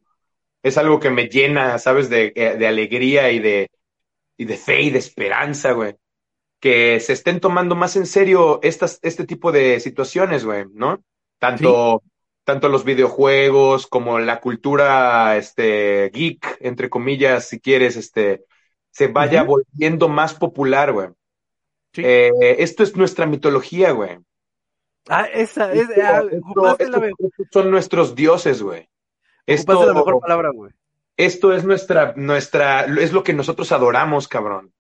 Es 0.63 0.77
algo 0.77 1.01
que 1.01 1.11
me 1.11 1.29
llena, 1.29 1.79
¿sabes? 1.79 2.11
De, 2.11 2.33
eh, 2.37 2.57
de 2.59 2.67
alegría 2.67 3.31
y 3.33 3.39
de, 3.39 3.71
y 4.37 4.45
de 4.45 4.57
fe 4.57 4.83
y 4.83 4.91
de 4.91 4.99
esperanza, 4.99 5.73
güey. 5.73 5.97
Que 6.61 7.01
se 7.01 7.15
estén 7.15 7.41
tomando 7.41 7.75
más 7.75 7.97
en 7.97 8.07
serio 8.07 8.61
estas, 8.63 8.99
este 9.03 9.25
tipo 9.25 9.51
de 9.51 9.81
situaciones, 9.81 10.45
güey, 10.45 10.67
¿no? 10.75 11.03
Tanto, 11.39 12.03
tanto 12.45 12.69
los 12.69 12.85
videojuegos 12.85 13.87
como 13.87 14.19
la 14.19 14.41
cultura 14.41 15.39
este, 15.39 16.11
geek, 16.13 16.59
entre 16.61 16.91
comillas, 16.91 17.49
si 17.49 17.61
quieres, 17.61 17.97
este, 17.97 18.45
se 18.91 19.07
vaya 19.07 19.43
volviendo 19.43 20.09
más 20.09 20.35
popular, 20.35 20.93
güey. 20.93 21.09
Eh, 21.95 22.31
esto 22.59 22.83
es 22.83 22.97
nuestra 22.97 23.27
mitología, 23.27 23.93
güey. 23.93 24.19
Ah, 25.09 25.25
esa, 25.33 25.73
es, 25.73 25.89
ah, 26.03 26.23
son 27.53 27.71
nuestros 27.71 28.15
dioses, 28.15 28.63
güey. 28.63 28.89
Esto, 29.47 29.87
la 29.87 29.95
mejor 29.95 30.21
palabra, 30.21 30.51
güey. 30.51 30.73
Esto 31.17 31.53
es 31.53 31.65
nuestra, 31.65 32.15
nuestra, 32.17 32.85
es 32.85 33.13
lo 33.13 33.23
que 33.23 33.33
nosotros 33.33 33.73
adoramos, 33.73 34.29
cabrón. 34.29 34.73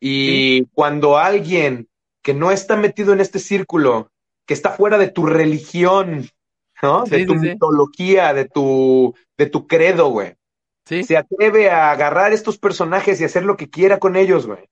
Y 0.00 0.64
cuando 0.66 1.16
alguien 1.16 1.88
que 2.22 2.34
no 2.34 2.50
está 2.50 2.76
metido 2.76 3.12
en 3.12 3.20
este 3.20 3.38
círculo, 3.38 4.10
que 4.46 4.54
está 4.54 4.70
fuera 4.70 4.98
de 4.98 5.08
tu 5.08 5.26
religión, 5.26 6.28
¿no? 6.82 7.04
de 7.04 7.24
tu 7.24 7.34
mitología, 7.36 8.34
de 8.34 8.46
tu, 8.46 9.14
de 9.36 9.46
tu 9.46 9.66
credo, 9.66 10.08
güey 10.08 10.36
se 10.84 11.16
atreve 11.16 11.70
a 11.70 11.90
agarrar 11.90 12.32
estos 12.32 12.58
personajes 12.58 13.20
y 13.20 13.24
hacer 13.24 13.44
lo 13.44 13.56
que 13.56 13.70
quiera 13.70 13.98
con 13.98 14.16
ellos, 14.16 14.46
güey. 14.46 14.68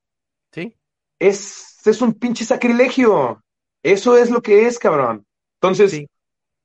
Sí. 0.53 0.77
Es, 1.19 1.87
es 1.87 2.03
un 2.03 2.15
pinche 2.15 2.45
sacrilegio. 2.45 3.43
Eso 3.83 4.19
es 4.19 4.31
lo 4.31 4.43
que 4.43 4.67
es, 4.67 4.79
cabrón. 4.79 5.27
Entonces, 5.61 6.05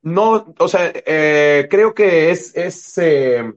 no, 0.02 0.54
o 0.60 0.68
sea, 0.68 0.92
eh, 0.94 1.68
creo 1.70 1.94
que 1.94 2.32
es, 2.32 2.56
es 2.56 2.98
eh, 2.98 3.54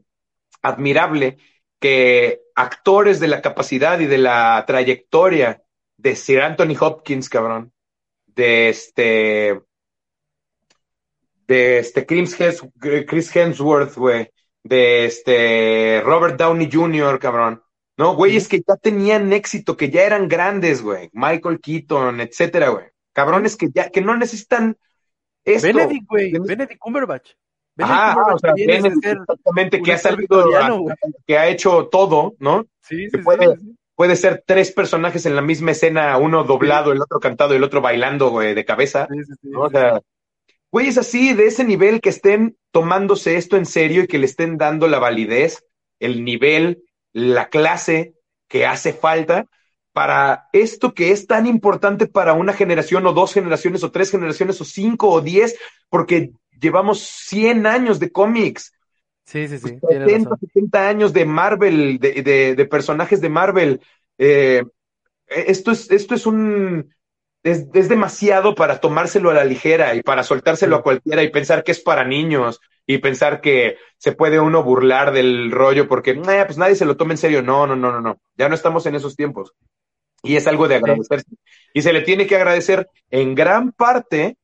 admirable 0.63 1.39
que 1.79 2.43
actores 2.55 3.21
de 3.21 3.29
la 3.29 3.41
capacidad 3.41 3.99
y 4.01 4.07
de 4.07 4.19
la 4.19 4.65
trayectoria 4.67 5.63
de 5.97 6.17
Sir 6.17 6.43
Anthony 6.43 6.77
Hopkins, 6.81 7.29
cabrón, 7.29 7.73
de 8.27 8.69
este, 8.69 9.61
de 11.47 11.79
este 11.79 12.07
Chris 12.07 13.37
Hemsworth, 13.37 13.95
güey, 13.97 14.31
de 14.69 15.07
este 15.07 16.03
Robert 16.05 16.37
Downey 16.37 16.69
Jr., 16.71 17.19
cabrón. 17.19 17.63
No, 17.97 18.15
güey, 18.15 18.37
es 18.37 18.47
que 18.47 18.63
ya 18.67 18.77
tenían 18.77 19.33
éxito, 19.33 19.77
que 19.77 19.91
ya 19.91 20.05
eran 20.05 20.29
grandes, 20.29 20.83
güey. 20.83 21.11
Michael 21.13 21.59
Keaton, 21.61 22.21
etcétera, 22.21 22.69
güey. 22.69 22.85
Cabrones 23.13 23.57
que 23.57 23.71
ya, 23.75 23.91
que 23.91 24.01
no 24.01 24.17
necesitan 24.17 24.77
esto. 25.45 25.67
Benedict, 25.67 26.07
güey. 26.07 26.33
Benedict 26.33 26.79
Cumberbatch. 26.79 27.33
ah, 27.81 28.15
o 28.35 28.39
sea, 28.39 28.53
Benedict, 28.55 29.05
exactamente, 29.05 29.83
que 29.83 29.93
ha 29.93 29.99
salido, 29.99 30.47
que 31.27 31.39
ha 31.39 31.49
hecho 31.49 31.89
todo, 31.89 32.37
¿no? 32.39 32.67
Sí, 32.83 33.11
sí, 33.11 33.19
puede, 33.19 33.57
puede 33.97 34.15
ser 34.15 34.45
tres 34.47 34.71
personajes 34.71 35.27
en 35.27 35.35
la 35.35 35.43
misma 35.43 35.73
escena, 35.73 36.17
uno 36.19 36.45
doblado, 36.45 36.93
el 36.93 37.03
otro 37.03 37.19
cantado 37.19 37.55
y 37.55 37.57
el 37.57 37.65
otro 37.65 37.81
bailando, 37.81 38.31
güey, 38.31 38.55
de 38.55 38.65
cabeza. 38.65 39.09
¿no? 39.43 39.63
O 39.63 39.71
sea, 39.71 40.01
güeyes 40.71 40.99
así, 40.99 41.33
de 41.33 41.47
ese 41.47 41.65
nivel, 41.65 42.01
que 42.01 42.11
estén 42.11 42.57
tomándose 42.71 43.37
esto 43.37 43.57
en 43.57 43.67
serio 43.67 44.03
y 44.03 44.07
que 44.07 44.19
le 44.19 44.27
estén 44.27 44.59
dando 44.59 44.89
la 44.89 44.99
validez, 44.99 45.65
el 45.99 46.25
nivel, 46.25 46.83
la 47.13 47.49
clase 47.49 48.15
que 48.49 48.67
hace 48.67 48.93
falta 48.93 49.47
para 49.93 50.49
esto 50.53 50.95
que 50.95 51.11
es 51.11 51.27
tan 51.27 51.47
importante 51.47 52.07
para 52.07 52.33
una 52.33 52.53
generación 52.53 53.05
o 53.07 53.13
dos 53.13 53.35
generaciones 53.35 53.83
o 53.83 53.91
tres 53.91 54.11
generaciones 54.11 54.61
o 54.61 54.65
cinco 54.65 55.09
o 55.09 55.21
diez, 55.21 55.57
porque 55.89 56.31
llevamos 56.61 57.01
100 57.01 57.67
años 57.67 57.99
de 57.99 58.13
cómics. 58.13 58.73
Sí, 59.25 59.49
sí, 59.49 59.59
sí. 59.59 59.79
70, 59.89 60.37
70 60.41 60.89
años 60.89 61.13
de 61.13 61.25
Marvel, 61.25 61.99
de, 61.99 62.55
de, 62.55 62.65
personajes 62.67 63.21
de 63.21 63.29
Marvel. 63.29 63.81
Eh, 64.19 64.63
esto, 65.27 65.73
es, 65.73 65.91
esto 65.91 66.15
es 66.15 66.27
un, 66.27 66.95
es, 67.43 67.89
demasiado 67.89 68.55
para 68.55 68.81
tomárselo 68.81 69.31
a 69.31 69.35
la 69.35 69.45
ligera 69.45 69.95
y 69.95 70.03
para 70.03 70.23
soltárselo 70.23 70.77
a 70.77 70.83
cualquiera 70.83 71.23
y 71.23 71.31
pensar 71.31 71.65
que 71.65 71.73
es 71.73 71.81
para 71.81 72.05
niños 72.05 72.61
y 72.87 72.99
pensar 72.99 73.41
que 73.41 73.77
se 73.99 74.13
puede 74.13 74.41
uno 74.41 74.63
burlar 74.63 75.13
del 75.13 75.51
rollo 75.51 75.89
porque 75.89 76.15
pues 76.15 76.59
nadie 76.59 76.75
se 76.75 76.87
lo 76.87 76.97
toma 76.97 77.13
en 77.13 77.19
serio. 77.19 77.43
No, 77.43 77.67
no, 77.67 77.77
no, 77.77 77.93
no, 77.93 78.01
no. 78.01 78.21
Ya 78.37 78.49
no 78.49 78.55
estamos 78.55 78.87
en 78.87 78.95
esos 78.95 79.15
tiempos. 79.15 79.55
Y 80.23 80.37
es 80.37 80.47
algo 80.47 80.67
de 80.67 80.77
agradecer. 80.77 81.23
Y 81.75 81.83
se 81.83 81.93
le 81.93 82.03
tiene 82.03 82.27
que 82.27 82.37
agradecer 82.37 82.89
en 83.11 83.35
gran 83.35 83.73
parte, 83.73 84.37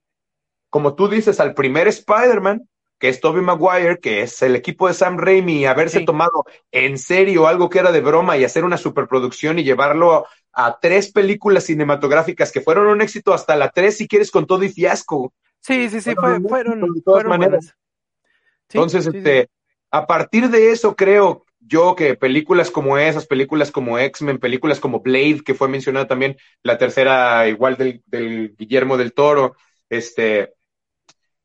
como 0.71 0.95
tú 0.95 1.09
dices, 1.09 1.41
al 1.41 1.55
primer 1.55 1.89
Spider-Man, 1.89 2.69
que 2.99 3.09
es 3.09 3.21
Tobey 3.21 3.43
Maguire, 3.43 3.99
que 3.99 4.23
es 4.23 4.41
el 4.43 4.55
equipo 4.55 4.87
de 4.87 4.95
Sam 4.95 5.19
Raimi, 5.19 5.67
haberse 5.67 6.01
tomado 6.01 6.45
en 6.71 6.97
serio 6.99 7.49
algo 7.49 7.69
que 7.69 7.81
era 7.81 7.93
de 7.93 8.01
broma 8.01 8.37
y 8.37 8.45
hacer 8.45 8.65
una 8.65 8.77
superproducción 8.77 9.59
y 9.59 9.65
llevarlo 9.65 10.27
a 10.55 10.79
tres 10.81 11.11
películas 11.13 11.65
cinematográficas 11.65 12.53
que 12.53 12.61
fueron 12.61 12.87
un 12.87 13.01
éxito 13.01 13.35
hasta 13.35 13.57
la 13.57 13.71
tres, 13.71 13.97
si 13.97 14.09
quieres, 14.09 14.31
con 14.31 14.47
todo 14.47 14.63
y 14.65 14.69
fiasco. 14.69 15.33
Sí, 15.61 15.89
sí, 15.89 16.01
sí, 16.01 16.15
fueron, 16.15 16.49
fueron, 16.49 16.81
de 16.93 17.01
todas 17.03 17.25
maneras. 17.25 17.75
Entonces, 18.69 19.07
este, 19.07 19.49
a 19.91 20.07
partir 20.07 20.51
de 20.51 20.73
eso 20.73 20.95
creo 20.97 21.45
yo 21.61 21.95
que 21.95 22.15
películas 22.15 22.71
como 22.71 22.99
esas, 22.99 23.27
películas 23.27 23.71
como 23.71 23.99
X-Men, 23.99 24.39
películas 24.39 24.81
como 24.81 25.01
Blade, 25.01 25.43
que 25.45 25.55
fue 25.55 25.69
mencionada 25.69 26.07
también, 26.07 26.37
la 26.63 26.77
tercera 26.77 27.49
igual 27.49 27.77
del, 27.77 28.03
del 28.07 28.55
Guillermo 28.57 28.97
del 28.97 29.15
Toro, 29.15 29.57
este, 29.89 30.55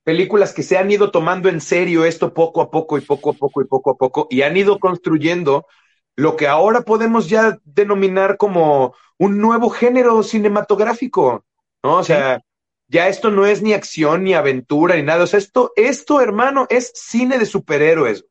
películas 0.03 0.53
que 0.53 0.64
se 0.64 0.78
han 0.78 0.89
ido 0.91 1.12
tomando 1.12 1.49
en 1.49 1.62
serio 1.62 2.03
esto 2.03 2.34
poco 2.34 2.62
a 2.62 2.72
poco 2.72 2.97
y 2.97 3.01
poco 3.01 3.30
a 3.32 3.34
poco 3.34 3.62
y 3.62 3.66
poco 3.66 3.91
a 3.91 3.95
poco 3.95 4.28
y 4.30 4.41
han 4.41 4.57
ido 4.57 4.80
construyendo 4.80 5.68
lo 6.20 6.36
que 6.36 6.48
ahora 6.48 6.82
podemos 6.82 7.30
ya 7.30 7.58
denominar 7.64 8.36
como 8.36 8.94
un 9.18 9.40
nuevo 9.40 9.70
género 9.70 10.22
cinematográfico, 10.22 11.46
¿no? 11.82 12.00
O 12.00 12.04
sea, 12.04 12.42
ya 12.90 13.08
esto 13.08 13.32
no 13.32 13.46
es 13.46 13.62
ni 13.62 13.72
acción 13.72 14.26
ni 14.26 14.34
aventura 14.34 14.98
ni 14.98 15.04
nada, 15.04 15.24
o 15.24 15.28
sea, 15.28 15.40
esto, 15.40 15.72
esto, 15.78 16.20
hermano, 16.20 16.68
es 16.70 16.92
cine 16.94 17.40
de 17.40 17.46
superhéroes. 17.46 18.26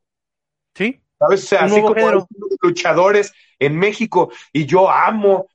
Sí. 0.74 1.01
¿Sabes? 1.18 1.45
O 1.45 1.47
sea, 1.47 1.61
así 1.64 1.80
como 1.80 2.28
luchadores 2.61 3.32
en 3.59 3.78
México 3.78 4.30
y 4.53 4.66
yo 4.66 4.91
amo 4.91 5.49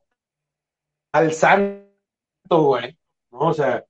al 1.11 1.33
santo, 1.33 1.85
güey, 2.49 2.97
¿no? 3.29 3.39
O 3.41 3.53
sea. 3.53 3.85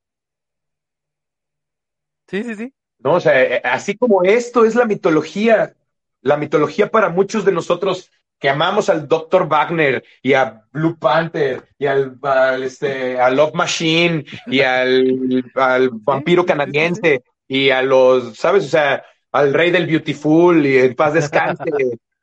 Sí, 2.28 2.44
sí, 2.44 2.56
sí. 2.56 2.74
No, 3.00 3.14
o 3.14 3.20
sea, 3.22 3.42
eh, 3.42 3.62
así 3.64 3.96
como 3.96 4.24
esto 4.24 4.66
es 4.66 4.76
la 4.76 4.84
mitología, 4.84 5.78
la 6.20 6.36
mitología 6.36 6.92
para 6.92 7.08
muchos 7.08 7.46
de 7.46 7.54
nosotros 7.54 8.12
que 8.44 8.50
amamos 8.50 8.90
al 8.90 9.08
Dr. 9.08 9.48
Wagner 9.48 10.04
y 10.22 10.34
a 10.34 10.66
Blue 10.74 10.98
Panther 11.00 11.64
y 11.80 11.86
al, 11.86 12.20
este, 12.62 13.18
a 13.18 13.30
Love 13.30 13.54
Machine 13.54 14.26
y 14.48 14.60
al, 14.60 15.50
al 15.56 15.92
vampiro 15.94 16.46
canadiense 16.46 17.24
y 17.48 17.70
a 17.70 17.82
los, 17.82 18.36
¿sabes? 18.36 18.66
O 18.66 18.68
sea, 18.68 19.02
al 19.32 19.54
rey 19.54 19.72
del 19.72 19.88
Beautiful 19.88 20.66
y 20.66 20.78
en 20.78 20.94
paz 20.94 21.14
descanse, 21.14 21.64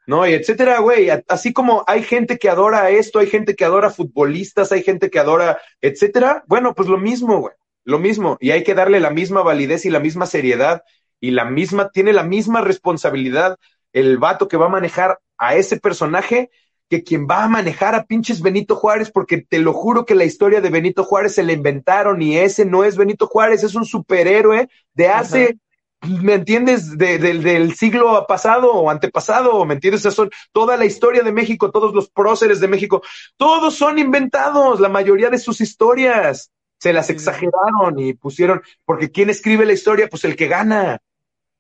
¿no? 0.07 0.27
Y 0.27 0.35
etcétera, 0.35 0.81
güey. 0.81 1.09
Así 1.27 1.55
como 1.55 1.85
hay 1.87 2.03
gente 2.03 2.37
que 2.37 2.51
adora 2.51 2.91
esto, 2.91 3.19
hay 3.19 3.27
gente 3.27 3.57
que 3.57 3.65
adora 3.65 3.89
futbolistas, 3.89 4.73
hay 4.73 4.83
gente 4.83 5.09
que 5.09 5.21
adora, 5.21 5.59
etcétera. 5.81 6.45
Bueno, 6.47 6.75
pues 6.75 6.87
lo 6.87 6.99
mismo, 6.99 7.39
güey. 7.39 7.55
Lo 7.85 7.99
mismo. 7.99 8.37
Y 8.41 8.51
hay 8.51 8.63
que 8.63 8.75
darle 8.75 9.01
la 9.01 9.09
misma 9.09 9.41
validez 9.41 9.87
y 9.87 9.91
la 9.91 10.01
misma 10.01 10.27
seriedad 10.27 10.83
y 11.19 11.31
la 11.31 11.47
misma, 11.47 11.89
tiene 11.89 12.13
la 12.13 12.25
misma 12.25 12.61
responsabilidad 12.61 13.57
el 13.95 14.19
vato 14.19 14.49
que 14.49 14.59
va 14.59 14.67
a 14.67 14.69
manejar 14.69 15.19
a 15.41 15.57
ese 15.57 15.81
personaje 15.81 16.51
que 16.91 17.03
quien 17.03 17.27
va 17.27 17.45
a 17.45 17.49
manejar 17.49 17.95
a 17.95 18.05
pinches 18.05 18.43
Benito 18.43 18.77
Juárez, 18.77 19.11
porque 19.11 19.39
te 19.39 19.59
lo 19.59 19.73
juro 19.73 20.05
que 20.05 20.15
la 20.15 20.25
historia 20.25 20.61
de 20.61 20.71
Benito 20.71 21.03
Juárez 21.03 21.35
se 21.37 21.43
la 21.43 21.53
inventaron 21.53 22.21
y 22.21 22.37
ese 22.37 22.65
no 22.65 22.85
es 22.85 22.97
Benito 22.97 23.27
Juárez, 23.27 23.63
es 23.63 23.75
un 23.75 23.87
superhéroe 23.87 24.69
de 24.93 25.09
hace, 25.09 25.57
¿me 26.03 26.35
entiendes? 26.35 26.99
del 26.99 27.75
siglo 27.75 28.27
pasado 28.29 28.73
o 28.73 28.91
antepasado, 28.91 29.65
¿me 29.65 29.75
entiendes? 29.75 30.03
son 30.03 30.31
toda 30.53 30.77
la 30.77 30.85
historia 30.85 31.23
de 31.23 31.33
México, 31.33 31.71
todos 31.71 31.95
los 31.95 32.11
próceres 32.11 32.61
de 32.61 32.69
México, 32.69 33.03
todos 33.37 33.75
son 33.75 33.99
inventados, 33.99 34.79
la 34.81 34.89
mayoría 34.89 35.31
de 35.31 35.39
sus 35.39 35.61
historias. 35.61 36.51
Se 36.79 36.93
las 36.95 37.11
exageraron 37.11 37.99
y 37.99 38.15
pusieron, 38.15 38.63
porque 38.87 39.11
¿quién 39.11 39.29
escribe 39.29 39.67
la 39.67 39.75
historia? 39.75 40.09
Pues 40.09 40.25
el 40.25 40.35
que 40.35 40.49
gana. 40.49 40.99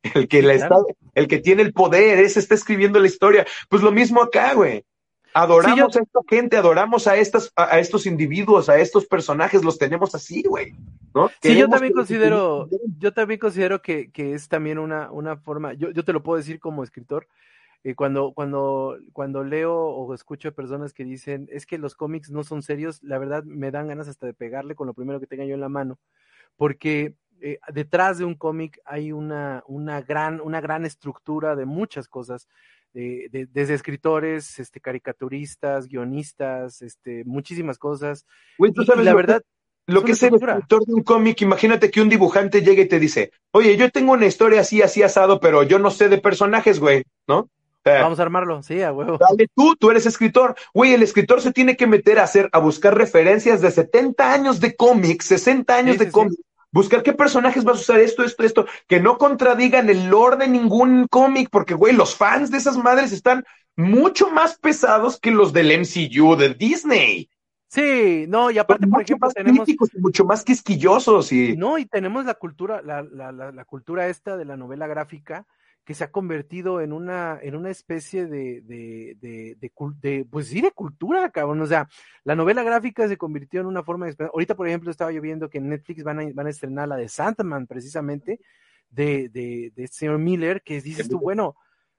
El 0.02 0.28
que, 0.28 0.42
la 0.42 0.54
está, 0.54 0.76
el 1.14 1.28
que 1.28 1.38
tiene 1.38 1.62
el 1.62 1.72
poder, 1.72 2.18
ese 2.18 2.40
está 2.40 2.54
escribiendo 2.54 2.98
la 2.98 3.06
historia. 3.06 3.46
Pues 3.68 3.82
lo 3.82 3.92
mismo 3.92 4.22
acá, 4.22 4.54
güey. 4.54 4.84
Adoramos 5.32 5.96
a 5.96 6.00
esta 6.00 6.20
gente, 6.28 6.56
adoramos 6.56 7.06
a 7.06 7.16
estas, 7.16 7.52
a, 7.54 7.78
estos 7.78 8.06
individuos, 8.06 8.68
a 8.68 8.78
estos 8.78 9.06
personajes, 9.06 9.62
los 9.62 9.78
tenemos 9.78 10.14
así, 10.14 10.42
güey. 10.42 10.74
¿no? 11.14 11.30
Sí, 11.40 11.56
yo 11.56 11.68
también 11.68 11.92
considero, 11.92 12.68
yo 12.98 13.12
también 13.12 13.38
considero 13.38 13.80
que, 13.80 14.10
que 14.10 14.34
es 14.34 14.48
también 14.48 14.78
una, 14.78 15.10
una 15.12 15.36
forma, 15.36 15.74
yo, 15.74 15.90
yo 15.90 16.04
te 16.04 16.12
lo 16.12 16.22
puedo 16.22 16.38
decir 16.38 16.58
como 16.58 16.82
escritor, 16.82 17.28
eh, 17.84 17.94
cuando, 17.94 18.32
cuando, 18.32 18.98
cuando 19.12 19.44
leo 19.44 19.74
o 19.74 20.12
escucho 20.14 20.52
personas 20.52 20.92
que 20.92 21.04
dicen, 21.04 21.48
es 21.50 21.64
que 21.64 21.78
los 21.78 21.94
cómics 21.94 22.30
no 22.30 22.42
son 22.42 22.62
serios, 22.62 23.02
la 23.02 23.18
verdad 23.18 23.44
me 23.44 23.70
dan 23.70 23.88
ganas 23.88 24.08
hasta 24.08 24.26
de 24.26 24.34
pegarle 24.34 24.74
con 24.74 24.86
lo 24.86 24.94
primero 24.94 25.20
que 25.20 25.26
tenga 25.26 25.44
yo 25.44 25.54
en 25.54 25.60
la 25.60 25.68
mano, 25.68 25.98
porque 26.56 27.14
eh, 27.42 27.58
detrás 27.72 28.18
de 28.18 28.24
un 28.24 28.34
cómic 28.34 28.80
hay 28.84 29.12
una, 29.12 29.62
una, 29.66 30.00
gran, 30.02 30.40
una 30.40 30.60
gran 30.60 30.84
estructura 30.84 31.56
de 31.56 31.66
muchas 31.66 32.08
cosas 32.08 32.48
de, 32.92 33.48
desde 33.52 33.74
escritores, 33.74 34.58
este, 34.58 34.80
caricaturistas, 34.80 35.86
guionistas, 35.86 36.82
este, 36.82 37.24
muchísimas 37.24 37.78
cosas. 37.78 38.26
la 38.58 39.14
verdad, 39.14 39.42
lo 39.86 40.04
que 40.04 40.12
es 40.12 40.22
el 40.22 40.34
escritor 40.34 40.84
de 40.86 40.94
un 40.94 41.02
cómic, 41.02 41.40
imagínate 41.42 41.90
que 41.90 42.00
un 42.00 42.08
dibujante 42.08 42.62
llegue 42.62 42.82
y 42.82 42.88
te 42.88 42.98
dice, 42.98 43.32
oye, 43.50 43.76
yo 43.76 43.90
tengo 43.90 44.12
una 44.12 44.26
historia 44.26 44.60
así, 44.60 44.82
así 44.82 45.02
asado, 45.02 45.40
pero 45.40 45.62
yo 45.62 45.78
no 45.78 45.90
sé 45.90 46.08
de 46.08 46.18
personajes, 46.18 46.78
güey, 46.78 47.04
¿no? 47.26 47.48
Vamos 47.84 48.18
a 48.18 48.22
armarlo, 48.22 48.62
sí, 48.62 48.82
a 48.82 48.92
huevo. 48.92 49.18
Dale 49.18 49.48
tú, 49.54 49.74
tú 49.74 49.90
eres 49.90 50.04
escritor. 50.04 50.54
Güey, 50.74 50.92
el 50.92 51.02
escritor 51.02 51.40
se 51.40 51.50
tiene 51.50 51.78
que 51.78 51.86
meter 51.86 52.18
a 52.18 52.24
hacer, 52.24 52.50
a 52.52 52.58
buscar 52.58 52.96
referencias 52.96 53.62
de 53.62 53.70
70 53.70 54.32
años 54.32 54.60
de 54.60 54.76
cómics, 54.76 55.24
60 55.26 55.74
años 55.74 55.98
de 55.98 56.10
cómics, 56.10 56.42
Buscar 56.72 57.02
qué 57.02 57.12
personajes 57.12 57.64
vas 57.64 57.78
a 57.78 57.80
usar 57.80 58.00
esto, 58.00 58.22
esto, 58.24 58.44
esto, 58.44 58.66
que 58.86 59.00
no 59.00 59.18
contradigan 59.18 59.90
el 59.90 60.08
lore 60.08 60.36
de 60.36 60.48
ningún 60.48 61.06
cómic, 61.08 61.48
porque, 61.50 61.74
güey, 61.74 61.94
los 61.94 62.14
fans 62.14 62.50
de 62.50 62.58
esas 62.58 62.76
madres 62.76 63.12
están 63.12 63.44
mucho 63.76 64.30
más 64.30 64.58
pesados 64.58 65.18
que 65.18 65.30
los 65.30 65.52
del 65.52 65.72
MCU 65.72 66.36
de 66.36 66.54
Disney. 66.54 67.28
Sí, 67.68 68.26
no, 68.28 68.50
y 68.50 68.58
aparte, 68.58 68.86
por 68.86 69.02
ejemplo, 69.02 69.28
más 69.28 69.34
tenemos. 69.34 69.68
mucho 70.00 70.24
más 70.24 70.44
quisquillosos 70.44 71.30
y. 71.32 71.56
No, 71.56 71.78
y 71.78 71.86
tenemos 71.86 72.24
la 72.24 72.34
cultura, 72.34 72.82
la, 72.82 73.02
la, 73.02 73.30
la, 73.30 73.52
la 73.52 73.64
cultura 73.64 74.08
esta 74.08 74.36
de 74.36 74.44
la 74.44 74.56
novela 74.56 74.88
gráfica, 74.88 75.46
que 75.84 75.94
se 75.94 76.04
ha 76.04 76.10
convertido 76.10 76.80
en 76.80 76.92
una, 76.92 77.38
en 77.42 77.56
una 77.56 77.70
especie 77.70 78.26
de, 78.26 78.60
de, 78.62 79.16
de, 79.20 80.26
pues 80.30 80.48
sí, 80.48 80.62
cultura, 80.74 81.30
cabrón. 81.30 81.60
O 81.62 81.66
sea, 81.66 81.88
la 82.24 82.36
novela 82.36 82.62
gráfica 82.62 83.08
se 83.08 83.16
convirtió 83.16 83.60
en 83.60 83.66
una 83.66 83.82
forma 83.82 84.06
de... 84.06 84.24
Ahorita, 84.32 84.54
por 84.54 84.68
ejemplo, 84.68 84.90
estaba 84.90 85.12
yo 85.12 85.20
viendo 85.20 85.50
que 85.50 85.58
en 85.58 85.68
Netflix 85.68 86.04
van 86.04 86.20
a, 86.20 86.32
van 86.32 86.46
a 86.46 86.50
estrenar 86.50 86.88
la 86.88 86.96
de 86.96 87.08
Sandman, 87.08 87.66
precisamente, 87.66 88.40
de, 88.88 89.28
de, 89.30 89.72
de 89.74 89.88
señor 89.88 90.18
Miller, 90.18 90.62
que 90.62 90.80
dices 90.80 91.08
tú, 91.08 91.18
bueno, 91.18 91.56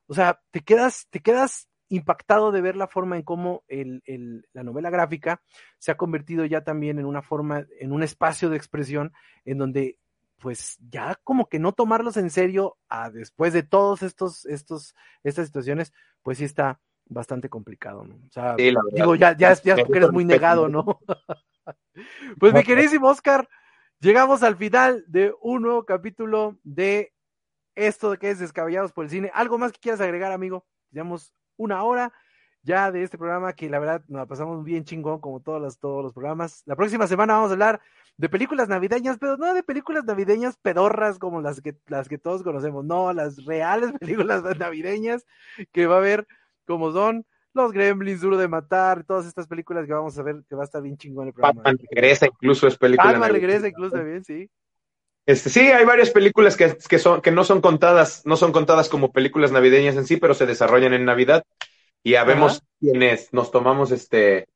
o 0.07 0.13
sea, 0.13 0.39
te 0.51 0.61
quedas, 0.61 1.07
te 1.09 1.19
quedas 1.19 1.67
impactado 1.89 2.51
de 2.53 2.61
ver 2.61 2.77
la 2.77 2.88
forma 2.88 3.17
en 3.17 3.23
cómo 3.23 3.63
el, 3.67 4.01
el, 4.05 4.47
la 4.53 4.63
novela 4.63 4.89
gráfica 4.89 5.41
se 5.77 5.91
ha 5.91 5.97
convertido 5.97 6.45
ya 6.45 6.63
también 6.63 6.99
en 6.99 7.05
una 7.05 7.21
forma, 7.21 7.65
en 7.79 7.91
un 7.91 8.03
espacio 8.03 8.49
de 8.49 8.55
expresión 8.55 9.11
en 9.43 9.57
donde 9.57 9.97
pues 10.41 10.77
ya 10.89 11.15
como 11.23 11.47
que 11.47 11.59
no 11.59 11.71
tomarlos 11.71 12.17
en 12.17 12.31
serio 12.31 12.77
a 12.89 13.11
después 13.11 13.53
de 13.53 13.61
todos 13.63 14.01
estos, 14.01 14.45
estos, 14.45 14.95
estas 15.23 15.45
situaciones, 15.45 15.93
pues 16.23 16.39
sí 16.39 16.45
está 16.45 16.81
bastante 17.05 17.47
complicado, 17.47 18.03
¿no? 18.03 18.15
O 18.15 18.31
sea, 18.31 18.55
digo, 18.55 19.15
ya, 19.15 19.37
ya, 19.37 19.53
ya 19.53 19.75
porque 19.75 19.99
eres 19.99 20.11
muy 20.11 20.25
negado, 20.25 20.67
¿no? 20.67 20.99
pues 22.39 22.53
mi 22.53 22.63
queridísimo 22.63 23.07
Oscar, 23.07 23.47
llegamos 23.99 24.41
al 24.41 24.55
final 24.57 25.05
de 25.07 25.33
un 25.41 25.61
nuevo 25.61 25.85
capítulo 25.85 26.57
de 26.63 27.13
esto 27.75 28.17
que 28.17 28.31
es 28.31 28.39
Descabellados 28.39 28.93
por 28.93 29.05
el 29.05 29.11
Cine. 29.11 29.31
¿Algo 29.35 29.59
más 29.59 29.71
que 29.71 29.79
quieras 29.79 30.01
agregar, 30.01 30.31
amigo? 30.31 30.65
Llevamos 30.89 31.33
una 31.55 31.83
hora 31.83 32.11
ya 32.64 32.91
de 32.91 33.03
este 33.03 33.18
programa 33.18 33.53
que 33.53 33.70
la 33.70 33.80
verdad 33.80 34.03
nos 34.07 34.20
la 34.20 34.26
pasamos 34.26 34.64
bien 34.64 34.84
chingón 34.84 35.20
como 35.20 35.39
todos 35.39 35.62
los, 35.62 35.80
todos 35.80 36.03
los 36.03 36.14
programas. 36.14 36.64
La 36.66 36.76
próxima 36.76 37.07
semana 37.07 37.34
vamos 37.34 37.49
a 37.49 37.53
hablar 37.53 37.82
de 38.18 38.30
películas 38.30 38.70
navideñas, 38.70 39.18
pero 39.20 39.38
no 39.38 39.53
de 39.53 39.64
películas 39.64 40.05
navideñas 40.05 40.57
pedorras 40.57 41.18
como 41.18 41.41
las 41.41 41.62
que, 41.62 41.76
las 41.88 42.07
que 42.07 42.18
todos 42.18 42.43
conocemos, 42.43 42.86
no, 42.86 43.14
las 43.14 43.45
reales 43.45 43.91
películas 43.99 44.43
navideñas 44.57 45.26
que 45.72 45.88
va 45.88 45.95
a 45.95 45.99
haber 45.99 46.28
como 46.66 46.91
son 46.91 47.26
los 47.53 47.72
Gremlins, 47.74 48.22
Duro 48.22 48.38
de 48.38 48.47
Matar, 48.47 49.03
todas 49.03 49.26
estas 49.26 49.47
películas 49.47 49.86
que 49.86 49.93
vamos 49.93 50.18
a 50.18 50.24
ver 50.24 50.43
que 50.47 50.55
va 50.55 50.62
a 50.62 50.66
estar 50.66 50.82
bien 50.82 50.97
chingón 50.97 51.28
el 51.28 51.34
programa. 51.34 51.64
Batman 51.64 51.80
regresa 51.89 52.28
incluso 52.28 52.68
es 52.68 52.78
película. 52.78 53.12
Batman 53.12 53.32
regresa 53.32 53.68
incluso 53.68 53.95
también, 53.95 54.24
sí. 54.24 54.49
Este, 55.26 55.49
sí, 55.49 55.59
hay 55.59 55.86
varias 55.86 56.09
películas 56.09 56.57
que, 56.57 56.78
que, 56.89 56.97
son, 56.97 57.22
que 57.22 57.32
no 57.32 57.43
son 57.43 57.62
contadas, 57.62 58.26
no 58.26 58.38
son 58.38 58.51
contadas 58.51 58.89
como 58.89 59.12
películas 59.12 59.51
navideñas 59.51 59.95
en 59.95 60.05
sí, 60.05 60.18
pero 60.18 60.34
se 60.34 60.45
desarrollan 60.45 60.93
en 60.93 61.05
Navidad 61.05 61.43
y 62.03 62.15
habemos 62.15 62.63
quienes 62.79 63.33
nos 63.33 63.51
tomamos 63.51 63.91
este 63.91 64.47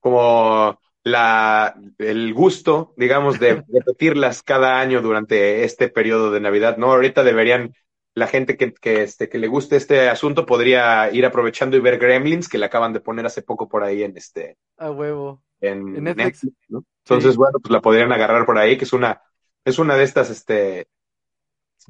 como 0.00 0.78
la 1.02 1.74
el 1.98 2.34
gusto, 2.34 2.94
digamos, 2.96 3.38
de 3.40 3.64
repetirlas 3.68 4.42
cada 4.42 4.80
año 4.80 5.00
durante 5.00 5.64
este 5.64 5.88
periodo 5.88 6.30
de 6.30 6.40
Navidad, 6.40 6.76
¿no? 6.76 6.92
Ahorita 6.92 7.22
deberían 7.22 7.74
la 8.14 8.26
gente 8.26 8.56
que, 8.56 8.74
que, 8.74 9.02
este, 9.02 9.28
que 9.28 9.38
le 9.38 9.46
guste 9.46 9.76
este 9.76 10.08
asunto 10.08 10.44
podría 10.44 11.12
ir 11.12 11.24
aprovechando 11.24 11.76
y 11.76 11.80
ver 11.80 11.98
Gremlins, 11.98 12.48
que 12.48 12.58
le 12.58 12.66
acaban 12.66 12.92
de 12.92 13.00
poner 13.00 13.24
hace 13.24 13.42
poco 13.42 13.68
por 13.68 13.84
ahí 13.84 14.02
en 14.02 14.16
este. 14.16 14.56
A 14.76 14.90
huevo. 14.90 15.42
En, 15.60 16.02
Netflix. 16.02 16.48
¿no? 16.68 16.84
Entonces, 17.04 17.36
bueno, 17.36 17.58
pues 17.60 17.70
la 17.70 17.80
podrían 17.80 18.12
agarrar 18.12 18.46
por 18.46 18.58
ahí, 18.58 18.76
que 18.76 18.84
es 18.84 18.92
una, 18.92 19.22
es 19.64 19.78
una 19.78 19.96
de 19.96 20.04
estas, 20.04 20.30
este, 20.30 20.88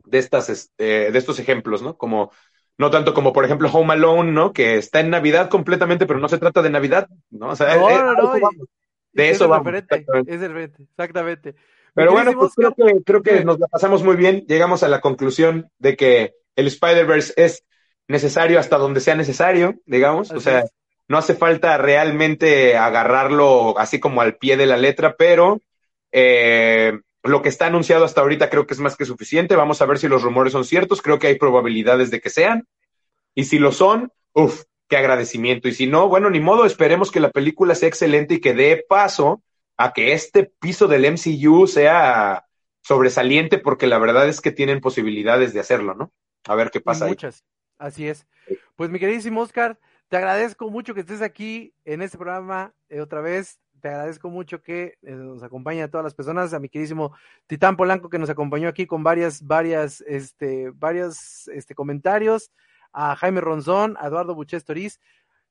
de 0.04 0.18
estas, 0.18 0.50
este, 0.50 1.10
de 1.10 1.18
estos 1.18 1.38
ejemplos, 1.38 1.82
¿no? 1.82 1.96
Como 1.96 2.32
no 2.80 2.90
tanto 2.90 3.12
como, 3.12 3.34
por 3.34 3.44
ejemplo, 3.44 3.68
Home 3.70 3.92
Alone, 3.92 4.32
¿no? 4.32 4.54
Que 4.54 4.78
está 4.78 5.00
en 5.00 5.10
Navidad 5.10 5.50
completamente, 5.50 6.06
pero 6.06 6.18
no 6.18 6.30
se 6.30 6.38
trata 6.38 6.62
de 6.62 6.70
Navidad, 6.70 7.10
¿no? 7.28 7.48
O 7.48 7.54
sea, 7.54 7.76
no, 7.76 7.90
no, 7.90 8.14
no, 8.14 8.50
de 9.12 9.28
eso 9.28 9.48
vamos. 9.48 9.70
Es 10.26 10.40
diferente, 10.40 10.84
exactamente. 10.84 11.54
Pero 11.92 12.12
bueno, 12.12 12.32
pues 12.32 12.54
creo 12.54 12.74
que, 12.74 13.02
creo 13.04 13.22
que 13.22 13.44
nos 13.44 13.58
la 13.58 13.66
pasamos 13.66 14.02
muy 14.02 14.16
bien. 14.16 14.46
Llegamos 14.48 14.82
a 14.82 14.88
la 14.88 15.02
conclusión 15.02 15.70
de 15.78 15.94
que 15.94 16.32
el 16.56 16.68
Spider-Verse 16.68 17.34
es 17.36 17.66
necesario 18.08 18.58
hasta 18.58 18.78
donde 18.78 19.00
sea 19.00 19.14
necesario, 19.14 19.74
digamos. 19.84 20.30
o 20.30 20.40
sea, 20.40 20.64
no 21.06 21.18
hace 21.18 21.34
falta 21.34 21.76
realmente 21.76 22.78
agarrarlo 22.78 23.78
así 23.78 24.00
como 24.00 24.22
al 24.22 24.36
pie 24.36 24.56
de 24.56 24.64
la 24.64 24.78
letra, 24.78 25.16
pero 25.18 25.60
eh, 26.12 26.98
lo 27.22 27.42
que 27.42 27.48
está 27.48 27.66
anunciado 27.66 28.04
hasta 28.04 28.20
ahorita 28.20 28.50
creo 28.50 28.66
que 28.66 28.74
es 28.74 28.80
más 28.80 28.96
que 28.96 29.04
suficiente. 29.04 29.56
Vamos 29.56 29.82
a 29.82 29.86
ver 29.86 29.98
si 29.98 30.08
los 30.08 30.22
rumores 30.22 30.52
son 30.52 30.64
ciertos. 30.64 31.02
Creo 31.02 31.18
que 31.18 31.26
hay 31.26 31.36
probabilidades 31.36 32.10
de 32.10 32.20
que 32.20 32.30
sean. 32.30 32.66
Y 33.34 33.44
si 33.44 33.58
lo 33.58 33.72
son, 33.72 34.12
uff, 34.32 34.64
qué 34.88 34.96
agradecimiento. 34.96 35.68
Y 35.68 35.74
si 35.74 35.86
no, 35.86 36.08
bueno, 36.08 36.30
ni 36.30 36.40
modo, 36.40 36.64
esperemos 36.64 37.10
que 37.10 37.20
la 37.20 37.30
película 37.30 37.74
sea 37.74 37.88
excelente 37.88 38.34
y 38.34 38.40
que 38.40 38.54
dé 38.54 38.84
paso 38.88 39.42
a 39.76 39.92
que 39.92 40.12
este 40.12 40.44
piso 40.44 40.88
del 40.88 41.10
MCU 41.10 41.66
sea 41.66 42.46
sobresaliente, 42.82 43.58
porque 43.58 43.86
la 43.86 43.98
verdad 43.98 44.28
es 44.28 44.40
que 44.40 44.50
tienen 44.50 44.80
posibilidades 44.80 45.52
de 45.52 45.60
hacerlo, 45.60 45.94
¿no? 45.94 46.12
A 46.46 46.54
ver 46.54 46.70
qué 46.70 46.80
pasa. 46.80 47.06
Muchas, 47.06 47.44
así 47.78 48.08
es. 48.08 48.26
Pues 48.76 48.90
mi 48.90 48.98
queridísimo 48.98 49.42
Oscar, 49.42 49.78
te 50.08 50.16
agradezco 50.16 50.70
mucho 50.70 50.92
que 50.92 51.00
estés 51.00 51.22
aquí 51.22 51.72
en 51.84 52.02
este 52.02 52.18
programa 52.18 52.74
eh, 52.88 53.00
otra 53.00 53.20
vez 53.20 53.60
te 53.80 53.88
agradezco 53.88 54.30
mucho 54.30 54.62
que 54.62 54.98
eh, 55.02 55.12
nos 55.12 55.42
acompañe 55.42 55.82
a 55.82 55.90
todas 55.90 56.04
las 56.04 56.14
personas, 56.14 56.52
a 56.52 56.60
mi 56.60 56.68
queridísimo 56.68 57.12
Titán 57.46 57.76
Polanco 57.76 58.08
que 58.08 58.18
nos 58.18 58.30
acompañó 58.30 58.68
aquí 58.68 58.86
con 58.86 59.02
varias, 59.02 59.46
varias, 59.46 60.02
este, 60.02 60.70
varios 60.70 61.48
este, 61.48 61.74
comentarios, 61.74 62.52
a 62.92 63.16
Jaime 63.16 63.40
Ronzón, 63.40 63.96
a 63.98 64.08
Eduardo 64.08 64.34
Buches 64.34 64.64
Toriz. 64.64 65.00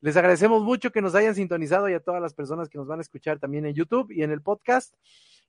Les 0.01 0.15
agradecemos 0.15 0.63
mucho 0.63 0.91
que 0.91 1.01
nos 1.01 1.15
hayan 1.15 1.35
sintonizado 1.35 1.89
y 1.89 1.93
a 1.93 1.99
todas 1.99 2.21
las 2.21 2.33
personas 2.33 2.69
que 2.69 2.77
nos 2.77 2.87
van 2.87 2.99
a 2.99 3.01
escuchar 3.01 3.39
también 3.39 3.65
en 3.65 3.73
YouTube 3.73 4.11
y 4.11 4.23
en 4.23 4.31
el 4.31 4.41
podcast. 4.41 4.93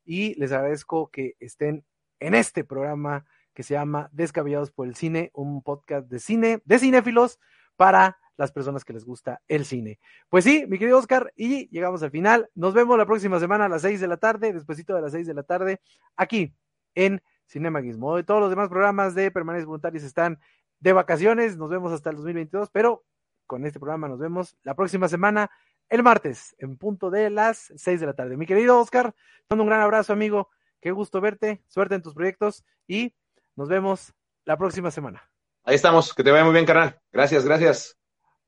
Y 0.05 0.35
les 0.41 0.51
agradezco 0.53 1.09
que 1.09 1.35
estén 1.39 1.85
en 2.19 2.35
este 2.35 2.65
programa 2.65 3.25
que 3.55 3.63
se 3.63 3.75
llama 3.75 4.09
Descabellados 4.13 4.71
por 4.71 4.87
el 4.87 4.95
Cine, 4.95 5.31
un 5.35 5.63
podcast 5.63 6.09
de 6.09 6.19
cine, 6.19 6.63
de 6.65 6.79
cinéfilos 6.79 7.39
para 7.77 8.20
las 8.41 8.53
personas 8.53 8.87
que 8.87 8.95
les 8.95 9.05
gusta 9.05 9.43
el 9.49 9.67
cine. 9.67 10.01
Pues 10.31 10.45
sí, 10.45 10.65
mi 10.67 10.79
querido 10.79 10.97
Oscar, 10.97 11.31
y 11.37 11.69
llegamos 11.69 12.03
al 12.03 12.11
final. 12.11 12.49
Nos 12.55 12.73
vemos 12.73 12.97
la 12.97 13.05
próxima 13.05 13.39
semana 13.39 13.67
a 13.67 13.69
las 13.69 13.83
seis 13.83 14.01
de 14.01 14.09
la 14.09 14.17
tarde, 14.17 14.55
despuesito 14.55 14.95
de 14.95 15.03
las 15.03 15.13
seis 15.13 15.27
de 15.27 15.35
la 15.35 15.43
tarde, 15.43 15.83
aquí 16.17 16.55
en 16.95 17.23
Cinema 17.47 17.83
Gizmodo. 17.83 18.19
Y 18.19 18.25
todos 18.25 18.41
los 18.41 18.49
demás 18.49 18.71
programas 18.71 19.15
de 19.15 19.31
permanencia 19.31 19.67
voluntarios 19.67 20.05
están 20.05 20.41
de 20.79 20.95
vacaciones. 20.95 21.59
Nos 21.59 21.69
vemos 21.69 21.93
hasta 21.93 22.09
el 22.09 22.17
2022, 22.17 22.71
pero 22.71 23.05
con 23.47 23.67
este 23.67 23.79
programa 23.79 24.09
nos 24.09 24.19
vemos 24.19 24.57
la 24.63 24.75
próxima 24.75 25.07
semana, 25.07 25.51
el 25.91 26.03
martes, 26.03 26.57
en 26.59 26.79
punto 26.79 27.11
de 27.11 27.29
las 27.29 27.71
6 27.77 28.01
de 28.01 28.07
la 28.07 28.15
tarde. 28.15 28.39
Mi 28.39 28.47
querido 28.47 28.81
Oscar, 28.81 29.13
te 29.13 29.47
mando 29.51 29.65
un 29.65 29.69
gran 29.69 29.83
abrazo, 29.83 30.15
amigo. 30.15 30.49
Qué 30.81 30.93
gusto 30.93 31.21
verte. 31.21 31.63
Suerte 31.69 31.95
en 31.95 32.01
tus 32.01 32.15
proyectos 32.15 32.65
y 32.87 33.15
nos 33.55 33.69
vemos 33.69 34.15
la 34.47 34.57
próxima 34.57 34.91
semana. 34.91 35.31
Ahí 35.63 35.75
estamos. 35.75 36.15
Que 36.15 36.25
te 36.25 36.31
vaya 36.31 36.45
muy 36.45 36.55
bien, 36.55 36.65
carnal. 36.65 36.99
Gracias, 37.13 37.45
gracias. 37.45 38.00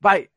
Bye. 0.03 0.32